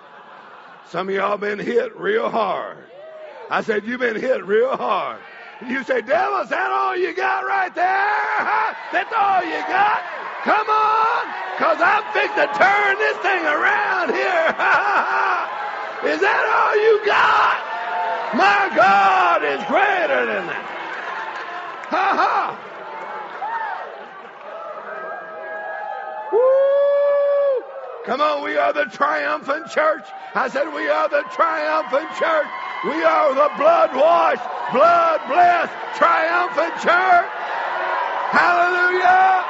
Some 0.89 1.09
of 1.09 1.15
y'all 1.15 1.37
been 1.37 1.57
hit 1.57 1.97
real 1.97 2.29
hard. 2.29 2.77
I 3.49 3.61
said, 3.61 3.85
you've 3.85 3.99
been 3.99 4.19
hit 4.19 4.43
real 4.45 4.75
hard. 4.75 5.21
You 5.61 5.83
say, 5.83 6.01
devil, 6.01 6.39
is 6.41 6.49
that 6.49 6.71
all 6.71 6.97
you 6.97 7.15
got 7.15 7.45
right 7.45 7.73
there? 7.73 8.75
That's 8.91 9.13
all 9.13 9.43
you 9.45 9.61
got? 9.69 10.01
Come 10.43 10.67
on, 10.69 11.23
cause 11.57 11.79
I'm 11.81 12.03
fixing 12.13 12.37
to 12.37 12.49
turn 12.53 12.97
this 12.97 13.17
thing 13.21 13.43
around 13.45 14.13
here. 14.13 14.45
is 16.13 16.21
that 16.21 16.43
all 16.53 16.75
you 16.77 17.05
got? 17.05 17.75
My 18.35 18.69
God 18.75 19.43
is 19.43 19.63
greater 19.65 20.25
than 20.25 20.45
that. 20.47 20.65
Ha 21.89 22.07
ha. 22.13 22.65
Come 28.03 28.21
on, 28.21 28.43
we 28.43 28.55
are 28.55 28.71
the 28.71 28.85
triumphant 28.85 29.67
church. 29.67 30.05
I 30.35 30.47
said, 30.49 30.71
we 30.71 30.87
are 30.89 31.09
the 31.09 31.23
triumphant 31.23 32.11
church. 32.19 32.64
We 32.85 33.03
are 33.03 33.33
the 33.33 33.49
blood 33.57 33.95
washed, 33.95 34.43
blood 34.71 35.21
blessed, 35.27 35.73
triumphant 35.97 36.73
church. 36.83 37.31
Hallelujah. 38.29 39.45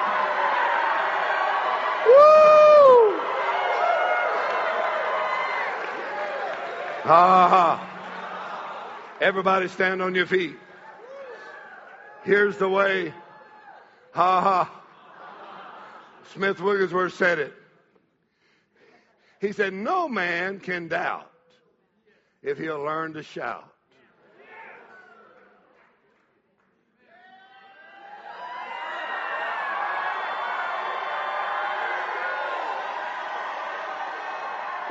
Woo! 2.06 3.20
Ha. 7.04 7.92
Everybody 9.20 9.68
stand 9.68 10.02
on 10.02 10.16
your 10.16 10.28
feet. 10.28 10.56
Here's 12.24 12.58
the 12.58 12.70
way. 12.70 13.14
Ha 14.14 14.42
ha. 14.42 14.82
Smith 16.32 16.62
Wigglesworth 16.62 17.16
said 17.16 17.40
it. 17.40 17.54
He 19.42 19.52
said, 19.52 19.74
No 19.74 20.08
man 20.08 20.62
can 20.62 20.88
doubt 20.88 21.30
if 22.46 22.60
he'll 22.60 22.84
learn 22.84 23.12
to 23.14 23.24
shout. 23.24 23.68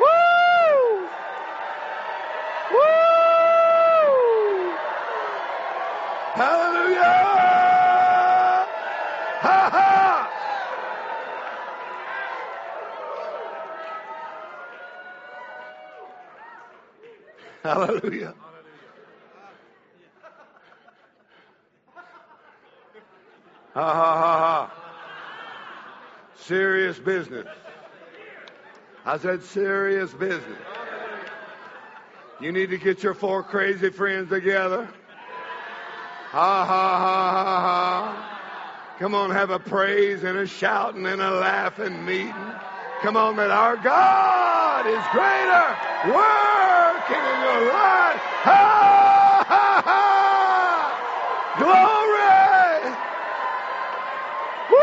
Woo! 0.00 1.08
Woo! 2.72 2.82
Hallelujah! 6.34 6.98
Ha 9.42 9.70
ha! 9.70 10.34
Hallelujah. 18.04 18.34
Ha 23.72 23.92
ha 23.94 24.18
ha 24.20 24.38
ha. 24.38 24.72
Serious 26.36 26.98
business. 26.98 27.46
I 29.06 29.16
said 29.16 29.42
serious 29.42 30.12
business. 30.12 30.58
You 32.40 32.52
need 32.52 32.68
to 32.70 32.78
get 32.78 33.02
your 33.02 33.14
four 33.14 33.42
crazy 33.42 33.88
friends 33.88 34.28
together. 34.28 34.86
Ha 36.30 36.66
ha 36.66 36.98
ha 36.98 37.30
ha 37.32 37.60
ha. 37.60 38.96
Come 38.98 39.14
on, 39.14 39.30
have 39.30 39.48
a 39.48 39.58
praise 39.58 40.24
and 40.24 40.36
a 40.36 40.46
shouting 40.46 41.06
and 41.06 41.22
a 41.22 41.30
laughing 41.30 42.04
meeting. 42.04 42.34
Come 43.00 43.16
on, 43.16 43.36
that 43.36 43.50
our 43.50 43.76
God 43.78 44.86
is 44.86 45.02
greater, 45.12 46.14
working 46.14 46.53
in 47.54 47.62
your 47.62 47.72
life. 47.72 48.20
Ha 48.44 49.44
ha 49.50 49.82
ha! 49.88 50.02
Glory! 51.58 52.96
Woo! 54.70 54.78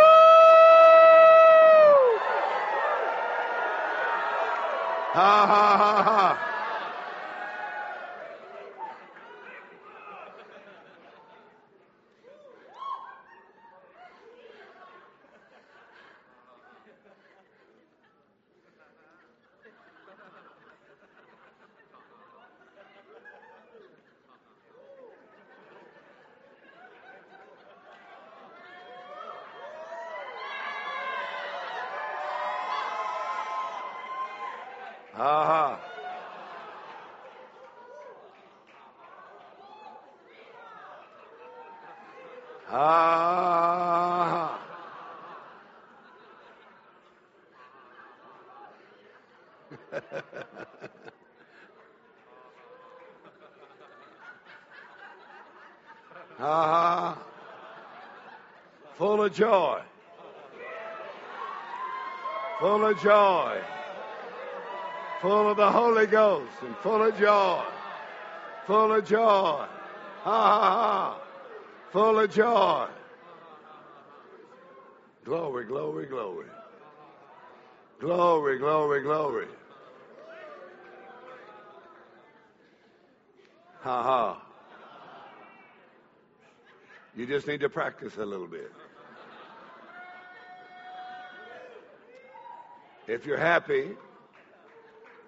Ha 5.13 5.47
ha 5.51 5.77
ha 5.81 6.03
ha! 6.03 6.37
Ha 35.15 35.45
ha. 35.49 35.79
Ha 42.71 42.77
ha. 56.39 57.17
Full 58.95 59.23
of 59.23 59.33
joy. 59.33 59.81
Full 62.59 62.85
of 62.85 63.01
joy. 63.01 63.61
Full 65.21 65.51
of 65.51 65.57
the 65.57 65.71
Holy 65.71 66.07
Ghost 66.07 66.51
and 66.63 66.75
full 66.77 67.03
of 67.03 67.15
joy, 67.15 67.63
full 68.65 68.91
of 68.91 69.05
joy, 69.05 69.19
ha 69.19 69.67
ha 70.23 70.59
ha, 70.59 71.21
full 71.91 72.19
of 72.19 72.33
joy. 72.33 72.87
Glory, 75.23 75.65
glory, 75.65 76.05
glory. 76.07 76.47
Glory, 77.99 78.57
glory, 78.57 79.01
glory. 79.03 79.47
Ha 83.81 84.03
ha. 84.03 84.41
You 87.15 87.25
just 87.27 87.45
need 87.45 87.59
to 87.59 87.69
practice 87.69 88.17
a 88.17 88.25
little 88.25 88.47
bit. 88.47 88.71
If 93.07 93.25
you're 93.25 93.37
happy, 93.37 93.91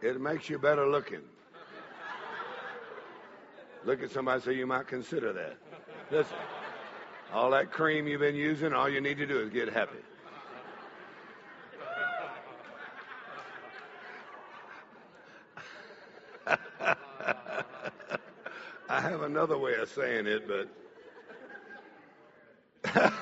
it 0.02 0.22
makes 0.22 0.50
you 0.50 0.58
better 0.58 0.88
looking. 0.88 1.22
Look 3.86 4.02
at 4.02 4.12
somebody 4.12 4.42
so 4.42 4.52
you 4.52 4.66
might 4.66 4.88
consider 4.88 5.34
that. 5.34 5.58
Listen, 6.14 6.38
all 7.34 7.50
that 7.50 7.72
cream 7.72 8.08
you've 8.08 8.20
been 8.22 8.36
using, 8.36 8.72
all 8.72 8.88
you 8.88 9.02
need 9.02 9.18
to 9.18 9.26
do 9.26 9.40
is 9.40 9.50
get 9.50 9.74
happy. 9.74 9.98
I 18.88 19.02
have 19.02 19.24
another 19.24 19.58
way 19.58 19.74
of 19.74 19.90
saying 19.90 20.28
it, 20.28 20.48
but 20.48 20.70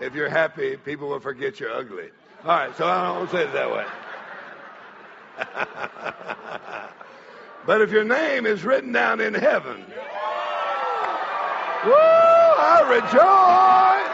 if 0.00 0.14
you're 0.14 0.30
happy, 0.30 0.78
people 0.78 1.08
will 1.08 1.20
forget 1.20 1.60
you're 1.60 1.72
ugly. 1.72 2.08
All 2.42 2.56
right, 2.56 2.74
so 2.74 2.86
I 2.86 3.18
don't 3.18 3.30
say 3.30 3.42
it 3.42 3.52
that 3.52 3.70
way. 3.70 3.84
but 7.66 7.82
if 7.82 7.90
your 7.90 8.04
name 8.04 8.46
is 8.46 8.64
written 8.64 8.92
down 8.92 9.20
in 9.20 9.34
heaven, 9.34 9.84
woo, 11.86 11.92
I 11.92 12.80
rejoice. 12.96 14.12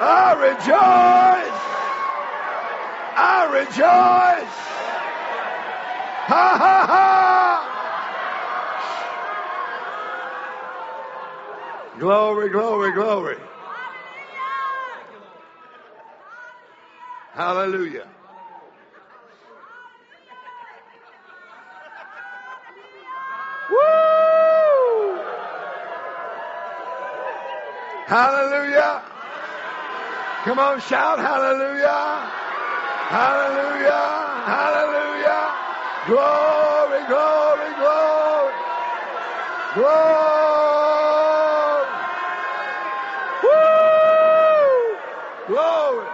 I 0.00 0.34
rejoice. 0.46 1.60
I 3.16 3.46
rejoice. 3.52 4.54
Ha 6.14 6.58
ha 6.58 6.86
ha. 6.86 7.86
Glory, 11.98 12.50
glory, 12.50 12.92
glory. 12.92 13.38
Hallelujah. 17.34 18.08
Woo! 23.70 25.18
Hallelujah. 28.06 29.02
Come 30.44 30.60
on, 30.60 30.80
shout 30.80 31.18
hallelujah. 31.18 32.30
Hallelujah. 33.10 34.42
Hallelujah. 34.46 35.54
Glory, 36.06 37.02
glory, 37.08 37.74
glory. 37.82 38.54
Glory. 39.74 40.26
Woo! 43.42 44.96
Glory. 45.48 46.06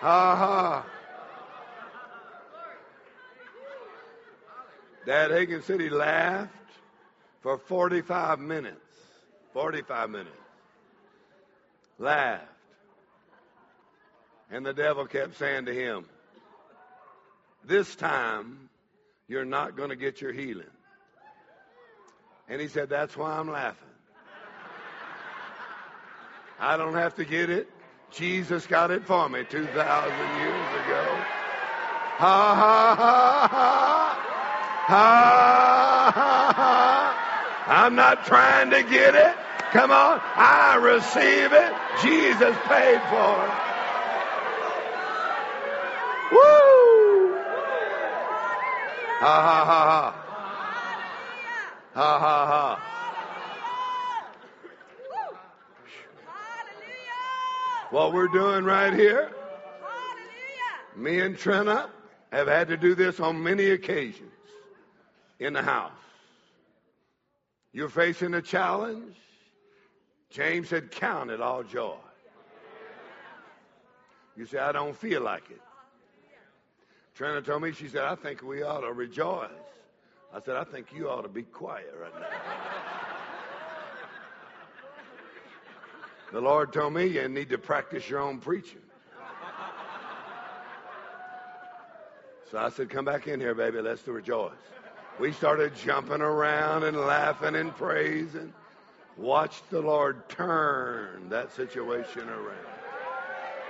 Ha 0.00 0.36
ha. 0.36 0.86
Dad 5.06 5.30
Hagin 5.32 5.62
said 5.64 5.80
he 5.80 5.90
laughed 5.90 6.52
for 7.42 7.58
45 7.58 8.38
minutes. 8.40 8.87
45 9.52 10.10
minutes. 10.10 10.30
Laughed. 11.98 12.44
And 14.50 14.64
the 14.64 14.72
devil 14.72 15.06
kept 15.06 15.36
saying 15.38 15.66
to 15.66 15.74
him, 15.74 16.06
This 17.64 17.94
time, 17.96 18.70
you're 19.26 19.44
not 19.44 19.76
going 19.76 19.90
to 19.90 19.96
get 19.96 20.20
your 20.20 20.32
healing. 20.32 20.70
And 22.48 22.60
he 22.60 22.68
said, 22.68 22.88
That's 22.88 23.16
why 23.16 23.32
I'm 23.32 23.50
laughing. 23.50 23.88
I 26.60 26.76
don't 26.76 26.94
have 26.94 27.14
to 27.16 27.24
get 27.24 27.50
it. 27.50 27.68
Jesus 28.10 28.66
got 28.66 28.90
it 28.90 29.04
for 29.04 29.28
me 29.28 29.44
2,000 29.48 29.66
years 29.68 30.84
ago. 30.84 31.04
Ha 32.18 32.54
ha 32.54 32.96
ha 32.96 33.48
ha. 33.48 34.24
Ha 34.86 36.12
ha. 36.14 36.57
I'm 37.68 37.94
not 37.94 38.24
trying 38.24 38.70
to 38.70 38.82
get 38.82 39.14
it. 39.14 39.36
Come 39.72 39.90
on. 39.90 40.20
I 40.22 40.76
receive 40.76 41.52
it. 41.52 41.72
Jesus 42.02 42.56
paid 42.66 43.00
for 43.10 43.44
it. 43.44 43.52
Woo! 46.32 47.36
Ha 49.20 49.42
ha 49.42 49.64
ha 49.66 49.80
ha. 49.90 50.14
Ha 51.94 52.18
ha 52.18 52.46
ha. 52.46 52.84
What 57.90 58.12
we're 58.14 58.28
doing 58.28 58.64
right 58.64 58.94
here, 58.94 59.30
me 60.96 61.20
and 61.20 61.36
Trina 61.36 61.90
have 62.32 62.46
had 62.46 62.68
to 62.68 62.76
do 62.78 62.94
this 62.94 63.20
on 63.20 63.42
many 63.42 63.66
occasions 63.70 64.32
in 65.38 65.52
the 65.52 65.62
house. 65.62 65.92
You're 67.72 67.88
facing 67.88 68.34
a 68.34 68.42
challenge. 68.42 69.16
James 70.30 70.68
said, 70.68 70.90
Count 70.90 71.30
it 71.30 71.40
all 71.40 71.62
joy. 71.62 71.96
You 74.36 74.46
say, 74.46 74.58
I 74.58 74.72
don't 74.72 74.96
feel 74.96 75.22
like 75.22 75.50
it. 75.50 75.60
Trina 77.14 77.42
told 77.42 77.62
me, 77.62 77.72
she 77.72 77.88
said, 77.88 78.04
I 78.04 78.14
think 78.14 78.42
we 78.42 78.62
ought 78.62 78.82
to 78.82 78.92
rejoice. 78.92 79.50
I 80.32 80.40
said, 80.40 80.56
I 80.56 80.64
think 80.64 80.92
you 80.94 81.08
ought 81.08 81.22
to 81.22 81.28
be 81.28 81.42
quiet 81.42 81.92
right 82.00 82.12
now. 82.20 82.26
the 86.32 86.40
Lord 86.40 86.72
told 86.72 86.92
me 86.94 87.06
you 87.06 87.28
need 87.28 87.48
to 87.48 87.58
practice 87.58 88.08
your 88.08 88.20
own 88.20 88.38
preaching. 88.38 88.82
So 92.50 92.58
I 92.58 92.70
said, 92.70 92.88
Come 92.88 93.04
back 93.04 93.26
in 93.26 93.40
here, 93.40 93.54
baby. 93.54 93.80
Let's 93.80 94.06
rejoice. 94.06 94.52
We 95.18 95.32
started 95.32 95.74
jumping 95.74 96.20
around 96.20 96.84
and 96.84 96.96
laughing 96.96 97.56
and 97.56 97.74
praising. 97.74 98.52
Watch 99.16 99.60
the 99.70 99.80
Lord 99.80 100.28
turn 100.28 101.28
that 101.30 101.52
situation 101.54 102.28
around. 102.28 102.66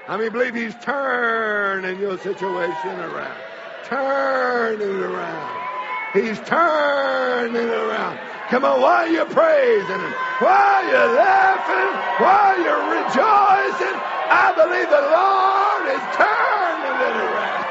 How 0.05 0.19
many 0.19 0.29
believe 0.29 0.55
He's 0.55 0.75
turning 0.83 1.99
your 1.99 2.19
situation 2.19 3.01
around? 3.01 3.41
Turning 3.85 4.89
it 4.89 5.03
around. 5.03 5.69
He's 6.13 6.39
turning 6.41 7.57
it 7.57 7.69
around. 7.69 8.19
Come 8.49 8.65
on, 8.65 8.81
while 8.83 9.11
you're 9.11 9.25
praising 9.27 10.01
Him, 10.01 10.13
while 10.41 10.85
you're 10.85 11.15
laughing, 11.17 12.25
while 12.25 12.57
you're 12.61 12.89
rejoicing, 12.93 13.97
I 14.31 14.53
believe 14.57 14.89
the 14.89 15.01
Lord 15.17 15.89
is 15.97 16.05
turning 16.17 16.97
it 17.09 17.17
around. 17.25 17.65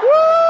Woo! 0.02 0.40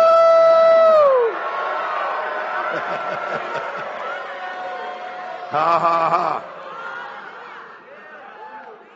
Ha 5.50 5.66
ha 5.84 5.96
ha. 6.14 6.26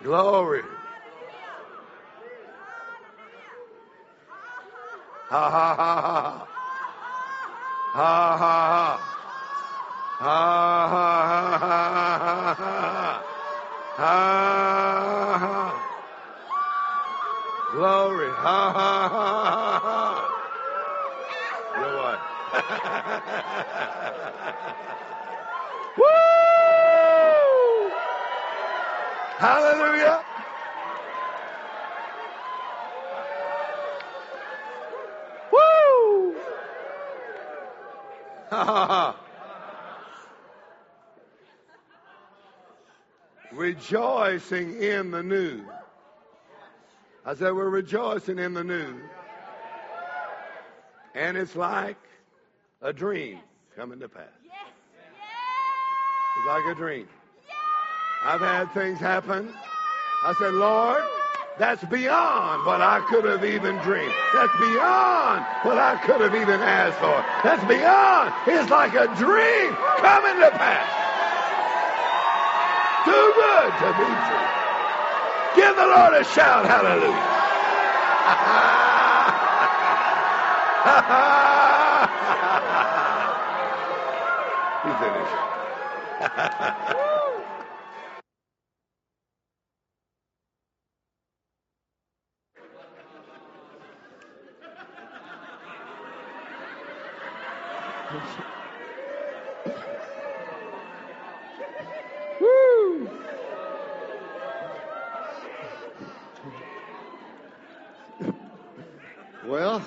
Glory. 0.05 0.63
Ha 5.31 5.43
ha 5.55 5.67
ha 5.81 5.93
ha. 6.07 6.19
Ha 7.95 8.13
ha 8.43 8.57
ha. 8.73 8.87
Ha 10.21 10.41
ha 10.93 11.09
ha 11.31 11.43
ha 11.55 12.55
ha. 12.61 12.75
Ha 13.99 14.17
ha. 15.43 15.57
Glory. 17.73 18.31
Ha 18.45 18.59
ha 18.79 18.91
ha 19.15 19.27
ha. 19.87 19.99
Your 21.81 21.93
what? 21.99 22.21
Woo! 25.99 26.05
Hallelujah. 29.39 30.25
Woo! 35.53 36.37
Rejoicing 43.53 44.81
in 44.81 45.11
the 45.11 45.23
new. 45.23 45.65
I 47.27 47.35
said, 47.35 47.53
we're 47.55 47.71
rejoicing 47.71 48.39
in 48.39 48.55
the 48.55 48.63
new. 48.63 48.95
And 51.15 51.37
it's 51.37 51.57
like 51.57 51.97
a 52.83 52.93
dream 52.93 53.39
coming 53.75 53.99
to 54.01 54.09
pass. 54.09 54.25
It's 56.37 56.47
like 56.47 56.67
a 56.67 56.75
dream. 56.75 57.09
I've 58.25 58.41
had 58.41 58.73
things 58.73 58.99
happen. 58.99 59.53
I 60.25 60.33
said, 60.39 60.55
Lord, 60.55 61.05
that's 61.59 61.85
beyond 61.85 62.65
what 62.65 62.81
I 62.81 63.05
could 63.11 63.27
have 63.27 63.45
even 63.45 63.77
dreamed. 63.85 64.15
That's 64.33 64.57
beyond 64.57 65.45
what 65.63 65.77
I 65.77 66.01
could 66.03 66.23
have 66.23 66.35
even 66.35 66.61
asked 66.65 66.97
for. 67.05 67.21
That's 67.45 67.63
beyond. 67.69 68.33
It's 68.49 68.71
like 68.71 68.95
a 68.95 69.13
dream 69.21 69.77
coming 70.01 70.41
to 70.41 70.51
pass. 70.57 70.89
Too 73.05 73.13
good 73.13 73.71
to 73.85 73.93
be 74.01 74.09
true. 74.09 74.49
Give 75.61 75.77
the 75.77 75.85
Lord 75.85 76.15
a 76.15 76.25
shout, 76.25 76.65
hallelujah. 76.65 77.29
he 84.85 84.93
finished. 85.05 87.01
Woo! 102.41 103.11
Well, 109.47 109.83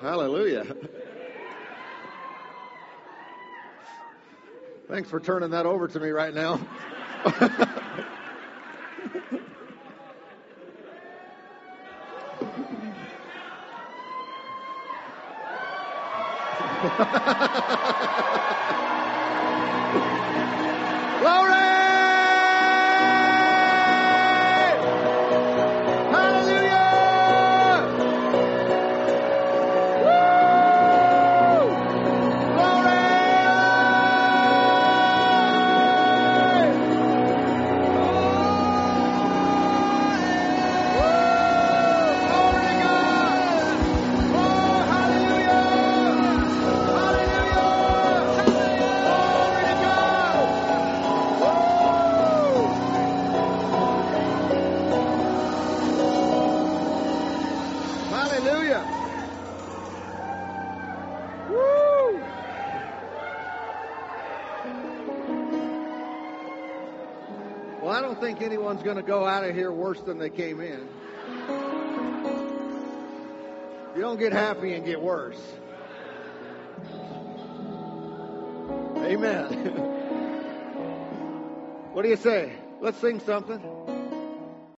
hallelujah. 0.00 0.66
Thanks 5.04 5.10
for 5.10 5.20
turning 5.20 5.50
that 5.50 5.66
over 5.66 5.86
to 5.86 6.00
me 6.00 6.08
right 6.08 6.32
now. 6.32 6.58
going 68.84 68.96
to 68.96 69.02
go 69.02 69.24
out 69.24 69.44
of 69.44 69.54
here 69.54 69.72
worse 69.72 70.00
than 70.02 70.18
they 70.18 70.28
came 70.28 70.60
in. 70.60 70.86
You 73.96 74.00
don't 74.00 74.18
get 74.18 74.32
happy 74.32 74.74
and 74.74 74.84
get 74.84 75.00
worse. 75.00 75.40
Amen. 78.98 79.90
What 81.94 82.02
do 82.02 82.08
you 82.08 82.16
say? 82.16 82.52
Let's 82.80 82.98
sing 82.98 83.20
something. 83.20 83.62